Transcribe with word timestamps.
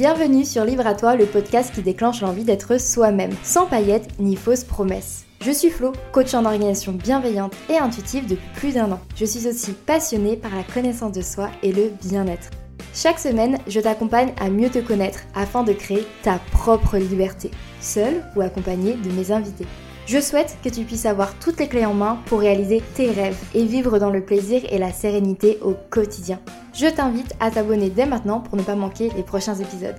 Bienvenue 0.00 0.46
sur 0.46 0.64
Livre 0.64 0.86
à 0.86 0.94
toi, 0.94 1.14
le 1.14 1.26
podcast 1.26 1.74
qui 1.74 1.82
déclenche 1.82 2.22
l'envie 2.22 2.44
d'être 2.44 2.80
soi-même, 2.80 3.34
sans 3.42 3.66
paillettes 3.66 4.18
ni 4.18 4.34
fausses 4.34 4.64
promesses. 4.64 5.26
Je 5.42 5.50
suis 5.50 5.68
Flo, 5.68 5.92
coach 6.10 6.32
en 6.32 6.46
organisation 6.46 6.92
bienveillante 6.92 7.52
et 7.68 7.76
intuitive 7.76 8.26
depuis 8.26 8.48
plus 8.54 8.72
d'un 8.72 8.92
an. 8.92 9.00
Je 9.14 9.26
suis 9.26 9.46
aussi 9.46 9.72
passionnée 9.72 10.36
par 10.36 10.56
la 10.56 10.62
connaissance 10.62 11.12
de 11.12 11.20
soi 11.20 11.50
et 11.62 11.70
le 11.70 11.90
bien-être. 12.02 12.48
Chaque 12.94 13.18
semaine, 13.18 13.58
je 13.66 13.78
t'accompagne 13.78 14.32
à 14.40 14.48
mieux 14.48 14.70
te 14.70 14.78
connaître 14.78 15.20
afin 15.34 15.64
de 15.64 15.74
créer 15.74 16.06
ta 16.22 16.40
propre 16.50 16.96
liberté, 16.96 17.50
seule 17.82 18.24
ou 18.36 18.40
accompagnée 18.40 18.94
de 18.94 19.10
mes 19.10 19.32
invités. 19.32 19.66
Je 20.10 20.18
souhaite 20.18 20.56
que 20.64 20.68
tu 20.68 20.82
puisses 20.82 21.06
avoir 21.06 21.38
toutes 21.38 21.60
les 21.60 21.68
clés 21.68 21.86
en 21.86 21.94
main 21.94 22.20
pour 22.26 22.40
réaliser 22.40 22.82
tes 22.96 23.12
rêves 23.12 23.38
et 23.54 23.64
vivre 23.64 24.00
dans 24.00 24.10
le 24.10 24.24
plaisir 24.24 24.60
et 24.68 24.76
la 24.76 24.92
sérénité 24.92 25.60
au 25.62 25.76
quotidien. 25.88 26.40
Je 26.74 26.88
t'invite 26.88 27.32
à 27.38 27.52
t'abonner 27.52 27.90
dès 27.90 28.06
maintenant 28.06 28.40
pour 28.40 28.56
ne 28.56 28.64
pas 28.64 28.74
manquer 28.74 29.10
les 29.14 29.22
prochains 29.22 29.54
épisodes. 29.54 29.94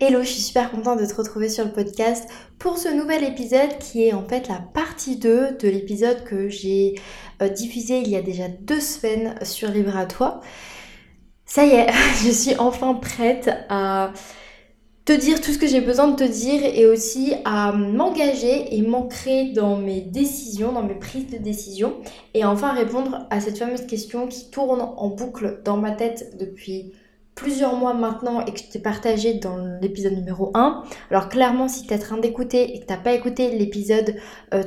Hello, 0.00 0.20
je 0.20 0.28
suis 0.28 0.42
super 0.42 0.70
contente 0.70 1.00
de 1.00 1.06
te 1.06 1.14
retrouver 1.14 1.48
sur 1.48 1.64
le 1.64 1.72
podcast 1.72 2.28
pour 2.58 2.76
ce 2.76 2.88
nouvel 2.90 3.24
épisode 3.24 3.78
qui 3.78 4.06
est 4.06 4.12
en 4.12 4.28
fait 4.28 4.46
la 4.46 4.58
partie 4.74 5.16
2 5.16 5.56
de 5.58 5.68
l'épisode 5.70 6.24
que 6.24 6.50
j'ai 6.50 6.96
euh, 7.40 7.48
diffusé 7.48 8.00
il 8.00 8.08
y 8.10 8.16
a 8.16 8.22
déjà 8.22 8.48
deux 8.48 8.80
semaines 8.80 9.34
sur 9.40 9.70
Libre 9.70 9.96
à 9.96 10.04
toi. 10.04 10.42
Ça 11.46 11.64
y 11.64 11.70
est, 11.70 11.86
je 12.22 12.32
suis 12.32 12.54
enfin 12.58 12.92
prête 12.92 13.48
à 13.70 14.12
te 15.04 15.12
dire 15.12 15.40
tout 15.40 15.52
ce 15.52 15.58
que 15.58 15.66
j'ai 15.66 15.80
besoin 15.80 16.08
de 16.08 16.16
te 16.16 16.30
dire 16.30 16.62
et 16.62 16.86
aussi 16.86 17.34
à 17.44 17.72
m'engager 17.72 18.76
et 18.76 18.82
m'ancrer 18.82 19.52
dans 19.52 19.76
mes 19.76 20.00
décisions, 20.00 20.72
dans 20.72 20.82
mes 20.82 20.94
prises 20.94 21.28
de 21.28 21.38
décision 21.38 21.94
et 22.34 22.44
enfin 22.44 22.72
répondre 22.72 23.26
à 23.30 23.40
cette 23.40 23.58
fameuse 23.58 23.86
question 23.86 24.26
qui 24.26 24.50
tourne 24.50 24.80
en 24.80 25.08
boucle 25.08 25.60
dans 25.64 25.76
ma 25.76 25.92
tête 25.92 26.36
depuis 26.38 26.92
plusieurs 27.34 27.74
mois 27.74 27.94
maintenant 27.94 28.44
et 28.44 28.52
que 28.52 28.58
je 28.58 28.64
t'ai 28.64 28.78
partagé 28.78 29.34
dans 29.34 29.56
l'épisode 29.80 30.12
numéro 30.12 30.50
1. 30.54 30.84
Alors 31.10 31.28
clairement 31.28 31.68
si 31.68 31.86
tu 31.86 31.94
es 31.94 31.96
en 31.96 32.00
train 32.00 32.18
d'écouter 32.18 32.76
et 32.76 32.80
que 32.80 32.86
tu 32.86 32.92
n'as 32.92 32.98
pas 32.98 33.12
écouté 33.12 33.50
l'épisode 33.56 34.14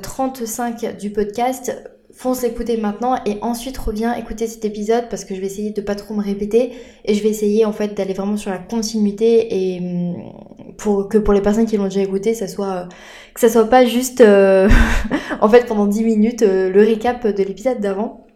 35 0.01 0.83
euh, 0.83 0.91
du 0.93 1.11
podcast, 1.11 1.92
fonce 2.13 2.43
l'écouter 2.43 2.77
maintenant 2.77 3.15
et 3.25 3.37
ensuite 3.41 3.77
reviens 3.77 4.13
écouter 4.13 4.45
cet 4.45 4.63
épisode 4.65 5.09
parce 5.09 5.25
que 5.25 5.33
je 5.33 5.41
vais 5.41 5.47
essayer 5.47 5.71
de 5.71 5.81
pas 5.81 5.95
trop 5.95 6.13
me 6.13 6.21
répéter 6.21 6.71
et 7.05 7.13
je 7.15 7.23
vais 7.23 7.29
essayer 7.29 7.65
en 7.65 7.73
fait 7.73 7.95
d'aller 7.95 8.13
vraiment 8.13 8.37
sur 8.37 8.51
la 8.51 8.59
continuité 8.59 9.47
et 9.49 9.79
hum, 9.79 10.75
pour 10.77 11.09
que 11.09 11.17
pour 11.17 11.33
les 11.33 11.41
personnes 11.41 11.65
qui 11.65 11.75
l'ont 11.75 11.85
déjà 11.85 12.01
écouté 12.01 12.35
ça 12.35 12.47
soit 12.47 12.87
que 13.33 13.39
ça 13.39 13.49
soit 13.49 13.65
pas 13.65 13.85
juste 13.85 14.21
euh, 14.21 14.69
en 15.41 15.49
fait 15.49 15.65
pendant 15.65 15.87
10 15.87 16.03
minutes 16.03 16.43
euh, 16.43 16.69
le 16.69 16.81
récap 16.81 17.25
de 17.25 17.43
l'épisode 17.43 17.79
d'avant 17.79 18.27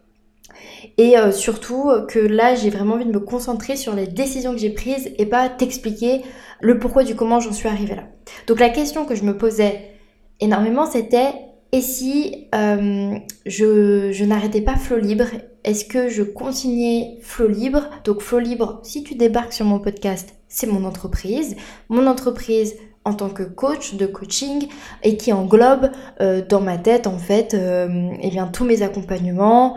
et 0.96 1.16
euh, 1.16 1.30
surtout 1.30 1.88
que 2.08 2.18
là 2.18 2.56
j'ai 2.56 2.70
vraiment 2.70 2.94
envie 2.94 3.06
de 3.06 3.12
me 3.12 3.20
concentrer 3.20 3.76
sur 3.76 3.94
les 3.94 4.08
décisions 4.08 4.52
que 4.52 4.58
j'ai 4.58 4.70
prises 4.70 5.12
et 5.18 5.26
pas 5.26 5.48
t'expliquer 5.48 6.22
le 6.60 6.80
pourquoi 6.80 7.04
du 7.04 7.14
comment 7.14 7.38
j'en 7.38 7.52
suis 7.52 7.68
arrivée 7.68 7.94
là. 7.94 8.08
Donc 8.48 8.58
la 8.58 8.70
question 8.70 9.04
que 9.04 9.14
je 9.14 9.22
me 9.22 9.38
posais 9.38 9.92
énormément 10.40 10.84
c'était 10.84 11.32
et 11.72 11.80
si 11.80 12.48
euh, 12.54 13.18
je, 13.44 14.10
je 14.12 14.24
n'arrêtais 14.24 14.62
pas 14.62 14.76
Flow 14.76 14.98
Libre 14.98 15.26
Est-ce 15.64 15.84
que 15.84 16.08
je 16.08 16.22
continuais 16.22 17.18
Flow 17.20 17.48
Libre? 17.48 17.90
Donc 18.04 18.22
Flow 18.22 18.38
Libre, 18.38 18.80
si 18.84 19.02
tu 19.02 19.14
débarques 19.14 19.52
sur 19.52 19.66
mon 19.66 19.78
podcast, 19.78 20.34
c'est 20.48 20.66
mon 20.66 20.84
entreprise. 20.84 21.56
Mon 21.90 22.06
entreprise 22.06 22.74
en 23.04 23.12
tant 23.12 23.28
que 23.28 23.42
coach 23.42 23.94
de 23.94 24.06
coaching 24.06 24.68
et 25.02 25.16
qui 25.16 25.32
englobe 25.32 25.90
euh, 26.20 26.42
dans 26.46 26.60
ma 26.60 26.78
tête 26.78 27.06
en 27.06 27.18
fait 27.18 27.52
euh, 27.52 28.10
eh 28.20 28.30
bien, 28.30 28.46
tous 28.46 28.64
mes 28.64 28.82
accompagnements, 28.82 29.76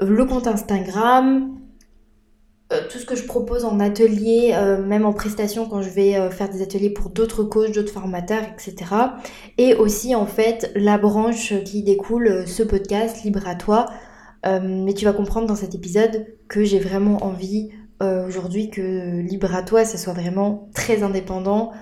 le 0.00 0.24
compte 0.24 0.46
Instagram, 0.46 1.59
euh, 2.72 2.82
tout 2.88 2.98
ce 2.98 3.04
que 3.04 3.16
je 3.16 3.24
propose 3.24 3.64
en 3.64 3.80
atelier, 3.80 4.52
euh, 4.54 4.80
même 4.80 5.04
en 5.04 5.12
prestation 5.12 5.68
quand 5.68 5.82
je 5.82 5.90
vais 5.90 6.14
euh, 6.14 6.30
faire 6.30 6.48
des 6.48 6.62
ateliers 6.62 6.90
pour 6.90 7.10
d'autres 7.10 7.42
coachs, 7.42 7.72
d'autres 7.72 7.92
formateurs, 7.92 8.44
etc. 8.44 8.94
Et 9.58 9.74
aussi 9.74 10.14
en 10.14 10.26
fait 10.26 10.70
la 10.76 10.96
branche 10.96 11.52
qui 11.64 11.82
découle 11.82 12.46
ce 12.46 12.62
podcast 12.62 13.24
Libre 13.24 13.48
à 13.48 13.56
toi. 13.56 13.86
mais 14.44 14.94
tu 14.94 15.04
vas 15.04 15.12
comprendre 15.12 15.48
dans 15.48 15.56
cet 15.56 15.74
épisode 15.74 16.26
que 16.48 16.64
j'ai 16.64 16.78
vraiment 16.78 17.24
envie 17.24 17.70
aujourd'hui 18.00 18.70
que 18.70 19.20
Libre 19.20 19.54
à 19.54 19.62
toi, 19.62 19.84
ça 19.84 19.98
soit 19.98 20.14
vraiment 20.14 20.70
très 20.74 21.02
indépendant. 21.02 21.72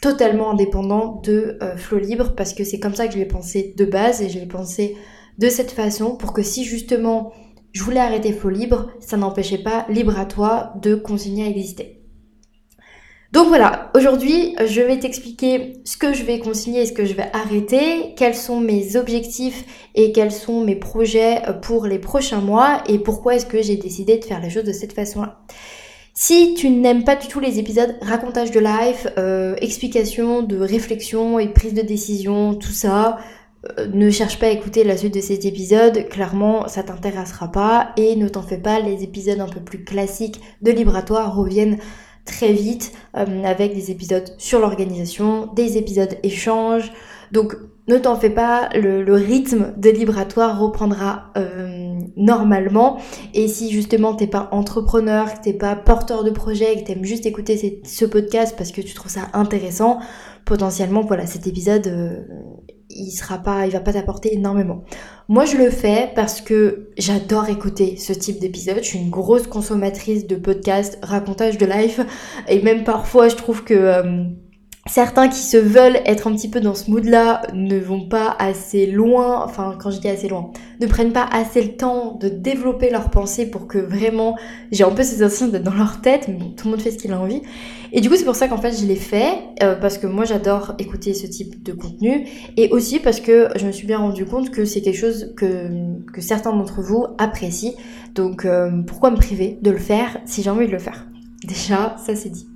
totalement 0.00 0.52
indépendant 0.52 1.20
de 1.22 1.58
Flow 1.76 1.98
Libre 1.98 2.34
parce 2.36 2.54
que 2.54 2.64
c'est 2.64 2.78
comme 2.78 2.94
ça 2.94 3.06
que 3.08 3.14
je 3.14 3.18
l'ai 3.18 3.26
pensé 3.26 3.74
de 3.76 3.84
base 3.84 4.22
et 4.22 4.30
je 4.30 4.38
l'ai 4.38 4.46
pensé 4.46 4.96
de 5.38 5.48
cette 5.48 5.72
façon 5.72 6.16
pour 6.16 6.32
que 6.32 6.42
si 6.42 6.64
justement 6.64 7.32
je 7.72 7.82
voulais 7.82 8.00
arrêter 8.00 8.32
Flow 8.32 8.50
Libre, 8.50 8.90
ça 9.00 9.16
n'empêchait 9.16 9.58
pas 9.58 9.86
Libre 9.88 10.18
à 10.18 10.24
toi 10.24 10.72
de 10.82 10.94
continuer 10.94 11.44
à 11.44 11.48
exister. 11.48 12.00
Donc 13.32 13.46
voilà, 13.46 13.92
aujourd'hui 13.94 14.56
je 14.66 14.80
vais 14.80 14.98
t'expliquer 14.98 15.74
ce 15.84 15.96
que 15.96 16.12
je 16.12 16.24
vais 16.24 16.40
consigner 16.40 16.82
et 16.82 16.86
ce 16.86 16.92
que 16.92 17.04
je 17.04 17.14
vais 17.14 17.30
arrêter, 17.32 18.14
quels 18.16 18.34
sont 18.34 18.58
mes 18.58 18.96
objectifs 18.96 19.64
et 19.94 20.10
quels 20.10 20.32
sont 20.32 20.64
mes 20.64 20.74
projets 20.74 21.40
pour 21.62 21.86
les 21.86 22.00
prochains 22.00 22.40
mois 22.40 22.82
et 22.88 22.98
pourquoi 22.98 23.36
est-ce 23.36 23.46
que 23.46 23.62
j'ai 23.62 23.76
décidé 23.76 24.18
de 24.18 24.24
faire 24.24 24.40
les 24.40 24.50
choses 24.50 24.64
de 24.64 24.72
cette 24.72 24.94
façon-là. 24.94 25.38
Si 26.12 26.54
tu 26.54 26.70
n'aimes 26.70 27.04
pas 27.04 27.14
du 27.14 27.28
tout 27.28 27.38
les 27.38 27.60
épisodes 27.60 27.96
racontage 28.02 28.50
de 28.50 28.58
life, 28.58 29.06
euh, 29.16 29.54
explication 29.60 30.42
de 30.42 30.58
réflexion 30.58 31.38
et 31.38 31.48
prise 31.48 31.72
de 31.72 31.82
décision, 31.82 32.54
tout 32.54 32.72
ça, 32.72 33.18
ne 33.92 34.10
cherche 34.10 34.38
pas 34.38 34.46
à 34.46 34.50
écouter 34.50 34.84
la 34.84 34.96
suite 34.96 35.14
de 35.14 35.20
cet 35.20 35.44
épisode, 35.44 36.08
clairement 36.08 36.66
ça 36.66 36.82
t'intéressera 36.82 37.52
pas 37.52 37.90
et 37.96 38.16
ne 38.16 38.28
t'en 38.28 38.42
fais 38.42 38.58
pas, 38.58 38.80
les 38.80 39.02
épisodes 39.02 39.40
un 39.40 39.48
peu 39.48 39.60
plus 39.60 39.84
classiques 39.84 40.40
de 40.62 40.70
Libratoire 40.70 41.34
reviennent 41.36 41.78
très 42.24 42.52
vite 42.52 42.92
euh, 43.16 43.44
avec 43.44 43.74
des 43.74 43.90
épisodes 43.90 44.34
sur 44.38 44.60
l'organisation, 44.60 45.46
des 45.54 45.76
épisodes 45.76 46.16
échanges, 46.22 46.90
donc 47.32 47.54
ne 47.86 47.98
t'en 47.98 48.16
fais 48.16 48.30
pas, 48.30 48.68
le, 48.74 49.12
rythme 49.14 49.74
de 49.76 49.90
Libratoire 49.90 50.60
reprendra 50.60 51.32
euh, 51.36 51.98
normalement. 52.16 52.98
Et 53.34 53.48
si 53.48 53.70
justement 53.70 54.14
t'es 54.14 54.28
pas 54.28 54.48
entrepreneur, 54.52 55.34
que 55.34 55.40
t'es 55.42 55.52
pas 55.52 55.74
porteur 55.74 56.22
de 56.22 56.30
projet, 56.30 56.76
que 56.76 56.86
t'aimes 56.86 57.04
juste 57.04 57.26
écouter 57.26 57.82
ce 57.84 58.04
podcast 58.04 58.54
parce 58.56 58.70
que 58.70 58.80
tu 58.80 58.94
trouves 58.94 59.10
ça 59.10 59.28
intéressant, 59.32 59.98
potentiellement 60.44 61.00
voilà 61.00 61.26
cet 61.26 61.48
épisode 61.48 61.88
il 62.90 63.10
sera 63.10 63.38
pas, 63.38 63.66
il 63.66 63.72
va 63.72 63.80
pas 63.80 63.92
t'apporter 63.92 64.34
énormément. 64.34 64.84
Moi, 65.28 65.44
je 65.44 65.56
le 65.56 65.70
fais 65.70 66.10
parce 66.14 66.40
que 66.40 66.90
j'adore 66.98 67.48
écouter 67.48 67.96
ce 67.96 68.12
type 68.12 68.40
d'épisode. 68.40 68.78
Je 68.78 68.88
suis 68.88 68.98
une 68.98 69.10
grosse 69.10 69.46
consommatrice 69.46 70.26
de 70.26 70.36
podcasts, 70.36 70.98
racontage 71.02 71.56
de 71.56 71.66
life, 71.66 72.00
et 72.48 72.60
même 72.62 72.84
parfois, 72.84 73.28
je 73.28 73.36
trouve 73.36 73.64
que 73.64 73.74
euh, 73.74 74.24
certains 74.90 75.28
qui 75.28 75.38
se 75.38 75.56
veulent 75.56 76.00
être 76.04 76.26
un 76.26 76.34
petit 76.34 76.50
peu 76.50 76.60
dans 76.60 76.74
ce 76.74 76.90
mood-là 76.90 77.42
ne 77.54 77.78
vont 77.78 78.08
pas 78.08 78.34
assez 78.40 78.86
loin, 78.86 79.44
enfin 79.44 79.76
quand 79.80 79.92
je 79.92 80.00
dis 80.00 80.08
assez 80.08 80.28
loin, 80.28 80.50
ne 80.80 80.86
prennent 80.88 81.12
pas 81.12 81.28
assez 81.30 81.62
le 81.62 81.76
temps 81.76 82.16
de 82.20 82.28
développer 82.28 82.90
leurs 82.90 83.08
pensées 83.08 83.48
pour 83.48 83.68
que 83.68 83.78
vraiment 83.78 84.36
j'ai 84.72 84.82
un 84.82 84.90
peu 84.90 85.04
cette 85.04 85.20
sensation 85.20 85.46
d'être 85.46 85.62
dans 85.62 85.74
leur 85.74 86.00
tête, 86.00 86.26
mais 86.26 86.56
tout 86.56 86.66
le 86.66 86.72
monde 86.72 86.82
fait 86.82 86.90
ce 86.90 86.98
qu'il 86.98 87.12
a 87.12 87.20
envie. 87.20 87.40
Et 87.92 88.00
du 88.00 88.10
coup 88.10 88.16
c'est 88.16 88.24
pour 88.24 88.34
ça 88.34 88.48
qu'en 88.48 88.56
fait 88.56 88.72
je 88.72 88.84
l'ai 88.84 88.96
fait, 88.96 89.38
euh, 89.62 89.76
parce 89.76 89.96
que 89.96 90.08
moi 90.08 90.24
j'adore 90.24 90.74
écouter 90.80 91.14
ce 91.14 91.28
type 91.28 91.62
de 91.62 91.72
contenu, 91.72 92.26
et 92.56 92.68
aussi 92.70 92.98
parce 92.98 93.20
que 93.20 93.48
je 93.54 93.66
me 93.66 93.72
suis 93.72 93.86
bien 93.86 93.98
rendu 93.98 94.24
compte 94.24 94.50
que 94.50 94.64
c'est 94.64 94.80
quelque 94.80 94.98
chose 94.98 95.34
que, 95.36 95.68
que 96.12 96.20
certains 96.20 96.50
d'entre 96.50 96.82
vous 96.82 97.06
apprécient, 97.18 97.74
donc 98.16 98.44
euh, 98.44 98.82
pourquoi 98.88 99.12
me 99.12 99.16
priver 99.16 99.56
de 99.62 99.70
le 99.70 99.78
faire 99.78 100.18
si 100.24 100.42
j'ai 100.42 100.50
envie 100.50 100.66
de 100.66 100.72
le 100.72 100.80
faire? 100.80 101.06
Déjà, 101.44 101.94
ça 102.04 102.16
c'est 102.16 102.28
dit. 102.28 102.49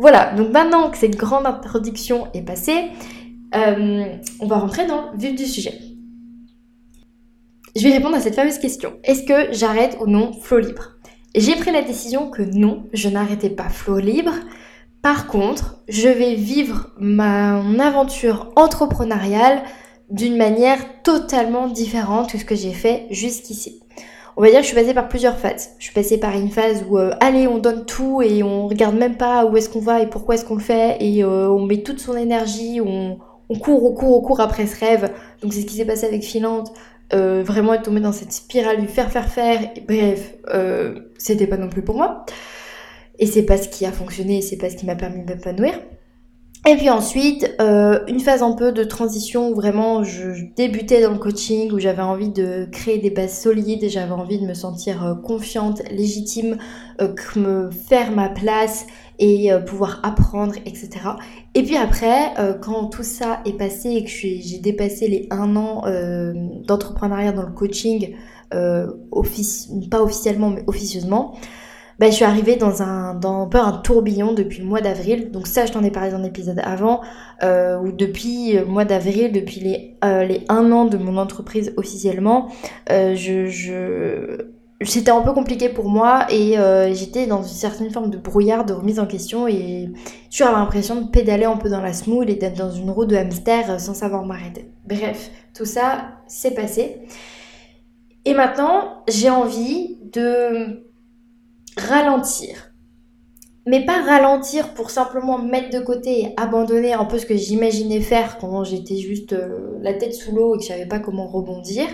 Voilà, 0.00 0.32
donc 0.32 0.50
maintenant 0.50 0.88
que 0.88 0.96
cette 0.96 1.16
grande 1.16 1.44
introduction 1.44 2.28
est 2.32 2.40
passée, 2.40 2.88
euh, 3.54 4.16
on 4.40 4.46
va 4.46 4.56
rentrer 4.56 4.86
dans 4.86 5.10
le 5.12 5.18
vif 5.18 5.34
du 5.34 5.44
sujet. 5.44 5.78
Je 7.76 7.82
vais 7.82 7.92
répondre 7.92 8.16
à 8.16 8.20
cette 8.20 8.34
fameuse 8.34 8.56
question. 8.56 8.94
Est-ce 9.04 9.24
que 9.24 9.52
j'arrête 9.52 9.98
ou 10.00 10.06
non 10.06 10.32
Flow 10.32 10.58
Libre? 10.58 10.96
J'ai 11.34 11.54
pris 11.54 11.70
la 11.70 11.82
décision 11.82 12.30
que 12.30 12.40
non, 12.40 12.86
je 12.94 13.10
n'arrêtais 13.10 13.50
pas 13.50 13.68
Flow 13.68 13.98
Libre. 13.98 14.32
Par 15.02 15.26
contre, 15.26 15.82
je 15.86 16.08
vais 16.08 16.34
vivre 16.34 16.88
ma 16.98 17.58
aventure 17.58 18.52
entrepreneuriale 18.56 19.62
d'une 20.08 20.38
manière 20.38 21.02
totalement 21.02 21.68
différente 21.68 22.32
que 22.32 22.38
ce 22.38 22.46
que 22.46 22.54
j'ai 22.54 22.72
fait 22.72 23.06
jusqu'ici 23.10 23.82
on 24.36 24.42
va 24.42 24.48
dire 24.48 24.58
que 24.58 24.62
je 24.62 24.68
suis 24.68 24.76
passée 24.76 24.94
par 24.94 25.08
plusieurs 25.08 25.36
phases. 25.36 25.70
Je 25.78 25.84
suis 25.84 25.94
passée 25.94 26.18
par 26.18 26.36
une 26.36 26.50
phase 26.50 26.84
où 26.88 26.98
euh, 26.98 27.12
allez 27.20 27.46
on 27.46 27.58
donne 27.58 27.84
tout 27.84 28.22
et 28.22 28.42
on 28.42 28.68
regarde 28.68 28.96
même 28.96 29.16
pas 29.16 29.44
où 29.44 29.56
est-ce 29.56 29.68
qu'on 29.68 29.80
va 29.80 30.00
et 30.00 30.06
pourquoi 30.08 30.34
est-ce 30.34 30.44
qu'on 30.44 30.54
le 30.54 30.60
fait 30.60 30.96
et 31.00 31.22
euh, 31.24 31.48
on 31.48 31.66
met 31.66 31.82
toute 31.82 32.00
son 32.00 32.16
énergie, 32.16 32.80
on, 32.80 33.18
court, 33.60 33.84
on 33.84 33.94
court, 33.94 34.18
on 34.18 34.20
court 34.20 34.40
après 34.40 34.66
ce 34.66 34.78
rêve. 34.78 35.10
Donc 35.42 35.52
c'est 35.52 35.62
ce 35.62 35.66
qui 35.66 35.76
s'est 35.76 35.84
passé 35.84 36.06
avec 36.06 36.22
Filante. 36.22 36.72
Euh, 37.12 37.42
vraiment 37.44 37.74
être 37.74 37.82
tombée 37.82 38.00
dans 38.00 38.12
cette 38.12 38.32
spirale 38.32 38.80
du 38.80 38.86
faire, 38.86 39.10
faire, 39.10 39.28
faire. 39.28 39.60
bref, 39.88 40.34
c'était 41.18 41.48
pas 41.48 41.56
non 41.56 41.68
plus 41.68 41.82
pour 41.82 41.96
moi. 41.96 42.24
Et 43.18 43.26
c'est 43.26 43.42
pas 43.42 43.58
ce 43.58 43.68
qui 43.68 43.84
a 43.84 43.92
fonctionné, 43.92 44.40
c'est 44.40 44.56
pas 44.56 44.70
ce 44.70 44.76
qui 44.76 44.86
m'a 44.86 44.94
permis 44.94 45.24
de 45.24 45.34
m'épanouir. 45.34 45.74
Et 46.68 46.76
puis 46.76 46.90
ensuite, 46.90 47.50
euh, 47.58 48.00
une 48.06 48.20
phase 48.20 48.42
un 48.42 48.52
peu 48.52 48.70
de 48.70 48.84
transition 48.84 49.48
où 49.48 49.54
vraiment 49.54 50.04
je 50.04 50.44
débutais 50.56 51.00
dans 51.00 51.12
le 51.12 51.18
coaching, 51.18 51.72
où 51.72 51.78
j'avais 51.78 52.02
envie 52.02 52.28
de 52.28 52.68
créer 52.70 52.98
des 52.98 53.08
bases 53.08 53.40
solides, 53.40 53.88
j'avais 53.88 54.12
envie 54.12 54.38
de 54.38 54.46
me 54.46 54.52
sentir 54.52 55.02
euh, 55.02 55.14
confiante, 55.14 55.80
légitime, 55.90 56.58
euh, 57.00 57.14
me 57.36 57.70
faire 57.70 58.12
ma 58.12 58.28
place 58.28 58.86
et 59.18 59.50
pouvoir 59.66 60.00
apprendre, 60.02 60.54
etc. 60.64 60.90
Et 61.54 61.62
puis 61.62 61.76
après, 61.76 62.32
quand 62.62 62.86
tout 62.86 63.02
ça 63.02 63.42
est 63.44 63.52
passé 63.52 63.90
et 63.90 64.04
que 64.04 64.08
j'ai 64.08 64.58
dépassé 64.62 65.08
les 65.08 65.26
un 65.30 65.56
an 65.56 65.82
d'entrepreneuriat 66.66 67.32
dans 67.32 67.42
le 67.42 67.52
coaching, 67.52 68.14
pas 68.50 70.02
officiellement 70.02 70.48
mais 70.48 70.64
officieusement, 70.66 71.34
bah, 72.00 72.06
je 72.08 72.14
suis 72.14 72.24
arrivée 72.24 72.56
dans 72.56 72.80
un, 72.82 73.14
dans 73.14 73.46
peu 73.46 73.58
un 73.58 73.72
tourbillon 73.72 74.32
depuis 74.32 74.60
le 74.60 74.64
mois 74.64 74.80
d'avril. 74.80 75.30
Donc 75.30 75.46
ça, 75.46 75.66
je 75.66 75.72
t'en 75.72 75.84
ai 75.84 75.90
parlé 75.90 76.10
dans 76.10 76.18
l'épisode 76.18 76.58
avant, 76.64 77.02
euh, 77.42 77.78
où 77.78 77.92
depuis 77.92 78.54
le 78.54 78.64
mois 78.64 78.86
d'avril, 78.86 79.32
depuis 79.32 79.60
les, 79.60 79.98
euh, 80.02 80.24
les 80.24 80.46
un 80.48 80.72
an 80.72 80.86
de 80.86 80.96
mon 80.96 81.18
entreprise 81.18 81.74
officiellement, 81.76 82.48
euh, 82.90 83.14
je, 83.14 84.38
c'était 84.80 85.10
un 85.10 85.20
peu 85.20 85.34
compliqué 85.34 85.68
pour 85.68 85.90
moi 85.90 86.24
et 86.30 86.58
euh, 86.58 86.90
j'étais 86.94 87.26
dans 87.26 87.42
une 87.42 87.48
certaine 87.48 87.90
forme 87.90 88.08
de 88.08 88.16
brouillard, 88.16 88.64
de 88.64 88.72
remise 88.72 88.98
en 88.98 89.06
question 89.06 89.46
et 89.46 89.90
je 90.30 90.34
suis 90.34 90.44
l'impression 90.44 91.02
de 91.02 91.10
pédaler 91.10 91.44
un 91.44 91.58
peu 91.58 91.68
dans 91.68 91.82
la 91.82 91.92
smooth 91.92 92.30
et 92.30 92.34
d'être 92.34 92.56
dans 92.56 92.70
une 92.70 92.90
roue 92.90 93.04
de 93.04 93.14
hamster 93.14 93.78
sans 93.78 93.92
savoir 93.92 94.24
m'arrêter. 94.24 94.70
Bref, 94.88 95.30
tout 95.54 95.66
ça, 95.66 96.12
c'est 96.28 96.54
passé. 96.54 97.02
Et 98.24 98.32
maintenant, 98.32 99.02
j'ai 99.06 99.28
envie 99.28 99.98
de 100.14 100.89
ralentir. 101.76 102.72
Mais 103.66 103.84
pas 103.84 104.02
ralentir 104.02 104.72
pour 104.74 104.90
simplement 104.90 105.38
mettre 105.38 105.70
de 105.70 105.84
côté 105.84 106.20
et 106.22 106.34
abandonner 106.36 106.94
un 106.94 107.04
peu 107.04 107.18
ce 107.18 107.26
que 107.26 107.36
j'imaginais 107.36 108.00
faire 108.00 108.38
quand 108.38 108.64
j'étais 108.64 108.96
juste 108.96 109.34
euh, 109.34 109.78
la 109.80 109.94
tête 109.94 110.14
sous 110.14 110.34
l'eau 110.34 110.54
et 110.54 110.58
que 110.58 110.64
je 110.64 110.68
savais 110.68 110.86
pas 110.86 110.98
comment 110.98 111.26
rebondir. 111.26 111.86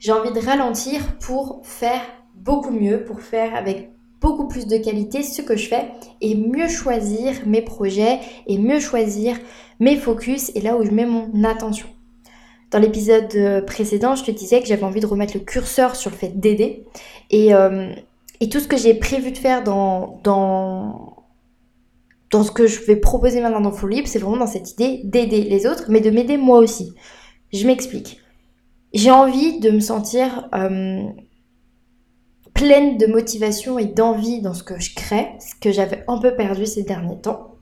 J'ai 0.00 0.12
envie 0.12 0.32
de 0.32 0.40
ralentir 0.40 1.16
pour 1.18 1.60
faire 1.62 2.00
beaucoup 2.34 2.70
mieux, 2.72 3.04
pour 3.04 3.20
faire 3.20 3.54
avec 3.54 3.90
beaucoup 4.20 4.48
plus 4.48 4.66
de 4.66 4.76
qualité 4.76 5.22
ce 5.22 5.42
que 5.42 5.56
je 5.56 5.68
fais 5.68 5.88
et 6.20 6.34
mieux 6.34 6.68
choisir 6.68 7.32
mes 7.46 7.62
projets 7.62 8.20
et 8.46 8.58
mieux 8.58 8.80
choisir 8.80 9.36
mes 9.78 9.96
focus 9.96 10.52
et 10.54 10.60
là 10.60 10.76
où 10.76 10.84
je 10.84 10.90
mets 10.90 11.06
mon 11.06 11.44
attention. 11.44 11.86
Dans 12.70 12.78
l'épisode 12.78 13.34
euh, 13.34 13.62
précédent, 13.62 14.14
je 14.14 14.24
te 14.24 14.30
disais 14.30 14.60
que 14.60 14.66
j'avais 14.66 14.84
envie 14.84 15.00
de 15.00 15.06
remettre 15.06 15.34
le 15.34 15.40
curseur 15.40 15.96
sur 15.96 16.10
le 16.10 16.16
fait 16.16 16.38
d'aider 16.38 16.86
et 17.30 17.52
euh, 17.52 17.92
et 18.40 18.48
tout 18.48 18.60
ce 18.60 18.66
que 18.66 18.76
j'ai 18.76 18.94
prévu 18.94 19.32
de 19.32 19.38
faire 19.38 19.62
dans, 19.62 20.20
ce 22.32 22.50
que 22.50 22.66
je 22.66 22.80
vais 22.80 22.96
proposer 22.96 23.40
maintenant 23.40 23.60
dans 23.60 23.72
Full 23.72 23.90
Libre, 23.90 24.08
c'est 24.08 24.18
vraiment 24.18 24.38
dans 24.38 24.46
cette 24.46 24.72
idée 24.72 25.02
d'aider 25.04 25.42
les 25.42 25.66
autres, 25.66 25.84
mais 25.88 26.00
de 26.00 26.10
m'aider 26.10 26.38
moi 26.38 26.58
aussi. 26.58 26.94
Je 27.52 27.66
m'explique. 27.66 28.18
J'ai 28.92 29.10
envie 29.10 29.60
de 29.60 29.70
me 29.70 29.80
sentir 29.80 30.48
euh, 30.54 31.02
pleine 32.54 32.96
de 32.96 33.06
motivation 33.06 33.78
et 33.78 33.84
d'envie 33.84 34.40
dans 34.40 34.54
ce 34.54 34.62
que 34.62 34.80
je 34.80 34.94
crée, 34.94 35.28
ce 35.38 35.54
que 35.60 35.70
j'avais 35.70 36.04
un 36.08 36.18
peu 36.18 36.34
perdu 36.34 36.66
ces 36.66 36.82
derniers 36.82 37.20
temps. 37.20 37.56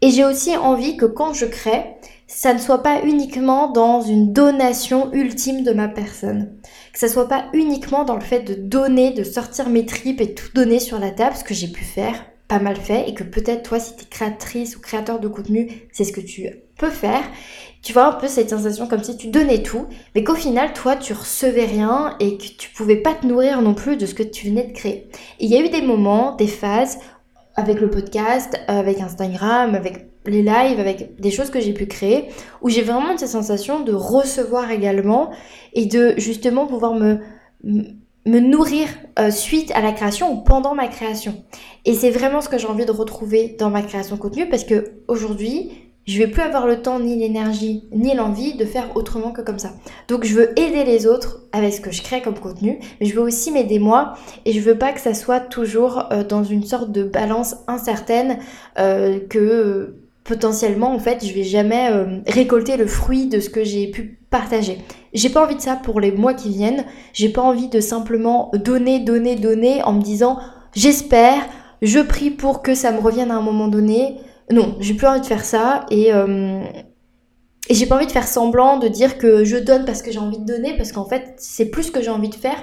Et 0.00 0.10
j'ai 0.10 0.24
aussi 0.24 0.56
envie 0.56 0.96
que 0.96 1.06
quand 1.06 1.34
je 1.34 1.46
crée, 1.46 1.96
ça 2.34 2.54
ne 2.54 2.58
soit 2.58 2.82
pas 2.82 3.02
uniquement 3.04 3.70
dans 3.70 4.00
une 4.00 4.32
donation 4.32 5.12
ultime 5.12 5.64
de 5.64 5.72
ma 5.72 5.86
personne. 5.86 6.56
Que 6.92 6.98
ça 6.98 7.08
soit 7.08 7.28
pas 7.28 7.44
uniquement 7.52 8.04
dans 8.04 8.14
le 8.14 8.22
fait 8.22 8.40
de 8.40 8.54
donner, 8.54 9.12
de 9.12 9.22
sortir 9.22 9.68
mes 9.68 9.84
tripes 9.84 10.20
et 10.20 10.34
tout 10.34 10.48
donner 10.54 10.80
sur 10.80 10.98
la 10.98 11.10
table, 11.10 11.36
ce 11.36 11.44
que 11.44 11.52
j'ai 11.52 11.68
pu 11.68 11.84
faire, 11.84 12.24
pas 12.48 12.58
mal 12.58 12.76
fait, 12.76 13.08
et 13.08 13.14
que 13.14 13.22
peut-être 13.22 13.62
toi, 13.62 13.78
si 13.78 13.94
tu 13.96 14.04
es 14.04 14.08
créatrice 14.08 14.76
ou 14.76 14.80
créateur 14.80 15.20
de 15.20 15.28
contenu, 15.28 15.70
c'est 15.92 16.04
ce 16.04 16.12
que 16.12 16.22
tu 16.22 16.48
peux 16.78 16.90
faire. 16.90 17.22
Tu 17.82 17.92
vois 17.92 18.06
un 18.06 18.12
peu 18.12 18.28
cette 18.28 18.50
sensation 18.50 18.86
comme 18.86 19.04
si 19.04 19.16
tu 19.16 19.28
donnais 19.28 19.62
tout, 19.62 19.86
mais 20.14 20.24
qu'au 20.24 20.34
final, 20.34 20.72
toi, 20.72 20.96
tu 20.96 21.12
recevais 21.12 21.66
rien 21.66 22.16
et 22.18 22.38
que 22.38 22.44
tu 22.44 22.70
pouvais 22.70 22.96
pas 22.96 23.14
te 23.14 23.26
nourrir 23.26 23.60
non 23.60 23.74
plus 23.74 23.98
de 23.98 24.06
ce 24.06 24.14
que 24.14 24.22
tu 24.22 24.48
venais 24.48 24.68
de 24.68 24.72
créer. 24.72 25.10
il 25.38 25.50
y 25.50 25.56
a 25.56 25.60
eu 25.60 25.68
des 25.68 25.82
moments, 25.82 26.34
des 26.34 26.48
phases 26.48 26.98
avec 27.56 27.78
le 27.78 27.90
podcast, 27.90 28.58
avec 28.68 29.00
Instagram, 29.00 29.74
avec 29.74 30.11
les 30.26 30.42
lives, 30.42 30.78
avec 30.78 31.20
des 31.20 31.30
choses 31.30 31.50
que 31.50 31.60
j'ai 31.60 31.72
pu 31.72 31.86
créer, 31.86 32.28
où 32.60 32.68
j'ai 32.68 32.82
vraiment 32.82 33.16
cette 33.16 33.28
sensation 33.28 33.80
de 33.80 33.92
recevoir 33.92 34.70
également 34.70 35.30
et 35.72 35.86
de 35.86 36.14
justement 36.18 36.66
pouvoir 36.66 36.94
me, 36.94 37.18
me 37.64 38.38
nourrir 38.38 38.88
euh, 39.18 39.30
suite 39.30 39.72
à 39.72 39.80
la 39.80 39.92
création 39.92 40.32
ou 40.32 40.42
pendant 40.42 40.74
ma 40.74 40.88
création. 40.88 41.42
Et 41.84 41.94
c'est 41.94 42.10
vraiment 42.10 42.40
ce 42.40 42.48
que 42.48 42.58
j'ai 42.58 42.68
envie 42.68 42.86
de 42.86 42.92
retrouver 42.92 43.56
dans 43.58 43.70
ma 43.70 43.82
création 43.82 44.16
de 44.16 44.20
contenu 44.20 44.48
parce 44.48 44.64
que 44.64 44.92
aujourd'hui, 45.08 45.72
je 46.04 46.18
vais 46.18 46.26
plus 46.26 46.42
avoir 46.42 46.66
le 46.66 46.82
temps, 46.82 46.98
ni 46.98 47.16
l'énergie, 47.16 47.88
ni 47.92 48.14
l'envie 48.14 48.54
de 48.54 48.64
faire 48.64 48.96
autrement 48.96 49.30
que 49.30 49.40
comme 49.40 49.58
ça. 49.58 49.72
Donc 50.08 50.24
je 50.24 50.34
veux 50.34 50.58
aider 50.58 50.84
les 50.84 51.06
autres 51.06 51.42
avec 51.52 51.72
ce 51.72 51.80
que 51.80 51.92
je 51.92 52.02
crée 52.02 52.22
comme 52.22 52.38
contenu, 52.38 52.80
mais 53.00 53.06
je 53.06 53.14
veux 53.14 53.22
aussi 53.22 53.52
m'aider 53.52 53.78
moi 53.78 54.14
et 54.44 54.52
je 54.52 54.60
veux 54.60 54.76
pas 54.76 54.92
que 54.92 55.00
ça 55.00 55.14
soit 55.14 55.40
toujours 55.40 56.12
euh, 56.12 56.24
dans 56.24 56.42
une 56.42 56.64
sorte 56.64 56.90
de 56.90 57.04
balance 57.04 57.56
incertaine 57.68 58.38
euh, 58.78 59.20
que 59.28 60.01
potentiellement 60.24 60.94
en 60.94 60.98
fait 60.98 61.26
je 61.26 61.32
vais 61.32 61.42
jamais 61.42 61.90
euh, 61.90 62.20
récolter 62.26 62.76
le 62.76 62.86
fruit 62.86 63.26
de 63.26 63.40
ce 63.40 63.50
que 63.50 63.64
j'ai 63.64 63.90
pu 63.90 64.18
partager. 64.30 64.78
J'ai 65.12 65.28
pas 65.28 65.44
envie 65.44 65.56
de 65.56 65.60
ça 65.60 65.76
pour 65.76 66.00
les 66.00 66.12
mois 66.12 66.34
qui 66.34 66.48
viennent. 66.48 66.84
J'ai 67.12 67.28
pas 67.28 67.42
envie 67.42 67.68
de 67.68 67.80
simplement 67.80 68.50
donner, 68.54 69.00
donner, 69.00 69.36
donner 69.36 69.82
en 69.82 69.92
me 69.92 70.02
disant 70.02 70.38
j'espère, 70.74 71.46
je 71.82 71.98
prie 71.98 72.30
pour 72.30 72.62
que 72.62 72.74
ça 72.74 72.92
me 72.92 73.00
revienne 73.00 73.30
à 73.30 73.36
un 73.36 73.42
moment 73.42 73.68
donné. 73.68 74.18
Non, 74.50 74.76
j'ai 74.80 74.94
plus 74.94 75.06
envie 75.06 75.20
de 75.20 75.26
faire 75.26 75.44
ça 75.44 75.86
et, 75.90 76.12
euh, 76.12 76.62
et 77.68 77.74
j'ai 77.74 77.86
pas 77.86 77.96
envie 77.96 78.06
de 78.06 78.12
faire 78.12 78.26
semblant 78.26 78.78
de 78.78 78.88
dire 78.88 79.18
que 79.18 79.44
je 79.44 79.56
donne 79.56 79.84
parce 79.84 80.02
que 80.02 80.10
j'ai 80.10 80.18
envie 80.18 80.38
de 80.38 80.44
donner, 80.44 80.76
parce 80.76 80.92
qu'en 80.92 81.04
fait, 81.04 81.34
c'est 81.36 81.66
plus 81.66 81.84
ce 81.84 81.90
que 81.92 82.02
j'ai 82.02 82.10
envie 82.10 82.28
de 82.28 82.34
faire. 82.34 82.56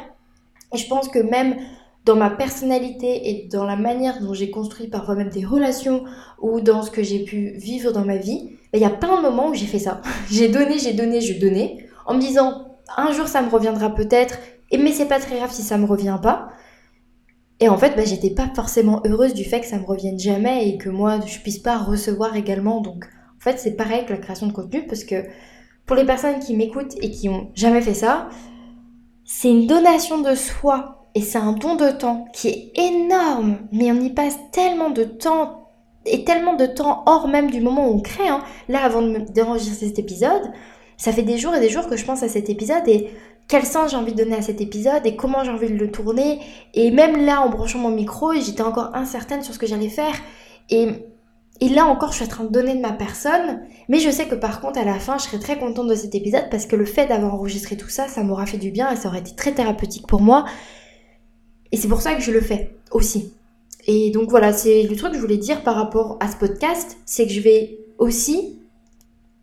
Et 0.73 0.77
je 0.77 0.87
pense 0.87 1.07
que 1.07 1.19
même 1.19 1.55
dans 2.05 2.15
ma 2.15 2.29
personnalité 2.29 3.29
et 3.29 3.47
dans 3.51 3.65
la 3.65 3.75
manière 3.75 4.21
dont 4.21 4.33
j'ai 4.33 4.49
construit 4.49 4.87
parfois 4.87 5.15
même 5.15 5.29
des 5.29 5.45
relations 5.45 6.05
ou 6.41 6.61
dans 6.61 6.81
ce 6.81 6.91
que 6.91 7.03
j'ai 7.03 7.23
pu 7.23 7.51
vivre 7.57 7.91
dans 7.91 8.05
ma 8.05 8.17
vie, 8.17 8.51
il 8.73 8.79
y 8.79 8.85
a 8.85 8.89
plein 8.89 9.17
de 9.17 9.21
moments 9.21 9.49
où 9.49 9.53
j'ai 9.53 9.65
fait 9.65 9.79
ça. 9.79 10.01
j'ai 10.31 10.47
donné, 10.47 10.79
j'ai 10.79 10.93
donné, 10.93 11.21
je 11.21 11.39
donnais, 11.39 11.85
en 12.05 12.15
me 12.15 12.19
disant 12.21 12.77
un 12.97 13.11
jour 13.11 13.27
ça 13.27 13.41
me 13.41 13.49
reviendra 13.49 13.93
peut-être, 13.93 14.39
mais 14.71 14.91
c'est 14.91 15.07
pas 15.07 15.19
très 15.19 15.37
grave 15.37 15.51
si 15.51 15.61
ça 15.61 15.77
me 15.77 15.85
revient 15.85 16.19
pas. 16.21 16.49
Et 17.59 17.67
en 17.67 17.77
fait, 17.77 17.95
bah, 17.95 18.05
j'étais 18.05 18.29
pas 18.29 18.49
forcément 18.55 19.01
heureuse 19.05 19.33
du 19.33 19.43
fait 19.43 19.59
que 19.59 19.67
ça 19.67 19.77
me 19.77 19.85
revienne 19.85 20.17
jamais 20.17 20.69
et 20.69 20.77
que 20.77 20.89
moi, 20.89 21.19
je 21.25 21.39
puisse 21.39 21.59
pas 21.59 21.77
recevoir 21.77 22.35
également. 22.37 22.79
Donc, 22.79 23.05
en 23.37 23.41
fait, 23.41 23.59
c'est 23.59 23.75
pareil 23.75 24.05
que 24.05 24.13
la 24.13 24.17
création 24.17 24.47
de 24.47 24.53
contenu 24.53 24.85
parce 24.87 25.03
que 25.03 25.25
pour 25.85 25.97
les 25.97 26.05
personnes 26.05 26.39
qui 26.39 26.55
m'écoutent 26.55 26.95
et 27.01 27.11
qui 27.11 27.27
ont 27.27 27.51
jamais 27.55 27.81
fait 27.81 27.93
ça, 27.93 28.29
c'est 29.25 29.49
une 29.49 29.67
donation 29.67 30.21
de 30.21 30.35
soi 30.35 30.98
et 31.15 31.21
c'est 31.21 31.37
un 31.37 31.53
don 31.53 31.75
de 31.75 31.89
temps 31.91 32.25
qui 32.33 32.49
est 32.49 32.71
énorme. 32.75 33.57
Mais 33.71 33.91
on 33.91 33.99
y 33.99 34.09
passe 34.09 34.37
tellement 34.51 34.89
de 34.89 35.03
temps 35.03 35.69
et 36.05 36.23
tellement 36.23 36.55
de 36.55 36.65
temps 36.65 37.03
hors 37.05 37.27
même 37.27 37.51
du 37.51 37.61
moment 37.61 37.87
où 37.89 37.95
on 37.95 37.99
crée. 37.99 38.27
Hein. 38.27 38.41
Là, 38.67 38.83
avant 38.83 39.01
d'enregistrer 39.01 39.87
cet 39.87 39.99
épisode, 39.99 40.51
ça 40.97 41.11
fait 41.11 41.23
des 41.23 41.37
jours 41.37 41.55
et 41.55 41.59
des 41.59 41.69
jours 41.69 41.87
que 41.87 41.97
je 41.97 42.05
pense 42.05 42.23
à 42.23 42.29
cet 42.29 42.49
épisode 42.49 42.87
et 42.87 43.09
quel 43.47 43.65
sens 43.65 43.91
j'ai 43.91 43.97
envie 43.97 44.13
de 44.13 44.23
donner 44.23 44.35
à 44.35 44.41
cet 44.41 44.61
épisode 44.61 45.05
et 45.05 45.15
comment 45.15 45.43
j'ai 45.43 45.51
envie 45.51 45.69
de 45.69 45.77
le 45.77 45.89
tourner. 45.89 46.39
Et 46.73 46.91
même 46.91 47.25
là, 47.25 47.41
en 47.41 47.49
branchant 47.49 47.79
mon 47.79 47.89
micro, 47.89 48.33
j'étais 48.33 48.61
encore 48.61 48.95
incertaine 48.95 49.41
sur 49.41 49.53
ce 49.53 49.59
que 49.59 49.65
j'allais 49.65 49.89
faire. 49.89 50.13
Et, 50.69 50.87
et 51.59 51.69
là 51.69 51.85
encore, 51.85 52.11
je 52.11 52.17
suis 52.17 52.25
en 52.25 52.29
train 52.29 52.43
de 52.43 52.51
donner 52.51 52.75
de 52.75 52.81
ma 52.81 52.91
personne. 52.91 53.61
Mais 53.87 53.99
je 53.99 54.11
sais 54.11 54.27
que 54.27 54.35
par 54.35 54.61
contre, 54.61 54.77
à 54.79 54.83
la 54.83 54.99
fin, 54.99 55.17
je 55.17 55.23
serai 55.23 55.39
très 55.39 55.57
contente 55.57 55.87
de 55.87 55.95
cet 55.95 56.13
épisode 56.13 56.45
parce 56.51 56.67
que 56.67 56.75
le 56.75 56.85
fait 56.85 57.07
d'avoir 57.07 57.33
enregistré 57.33 57.75
tout 57.75 57.89
ça, 57.89 58.07
ça 58.07 58.23
m'aura 58.23 58.45
fait 58.45 58.57
du 58.57 58.69
bien 58.69 58.91
et 58.91 58.95
ça 58.95 59.09
aurait 59.09 59.19
été 59.19 59.35
très 59.35 59.51
thérapeutique 59.51 60.05
pour 60.05 60.21
moi. 60.21 60.45
Et 61.71 61.77
c'est 61.77 61.87
pour 61.87 62.01
ça 62.01 62.15
que 62.15 62.21
je 62.21 62.31
le 62.31 62.41
fais 62.41 62.75
aussi. 62.91 63.33
Et 63.87 64.11
donc 64.11 64.29
voilà, 64.29 64.53
c'est 64.53 64.83
le 64.83 64.95
truc 64.95 65.11
que 65.11 65.17
je 65.17 65.21
voulais 65.21 65.37
dire 65.37 65.63
par 65.63 65.75
rapport 65.75 66.17
à 66.19 66.29
ce 66.29 66.37
podcast, 66.37 66.97
c'est 67.05 67.25
que 67.25 67.33
je 67.33 67.41
vais 67.41 67.79
aussi 67.97 68.59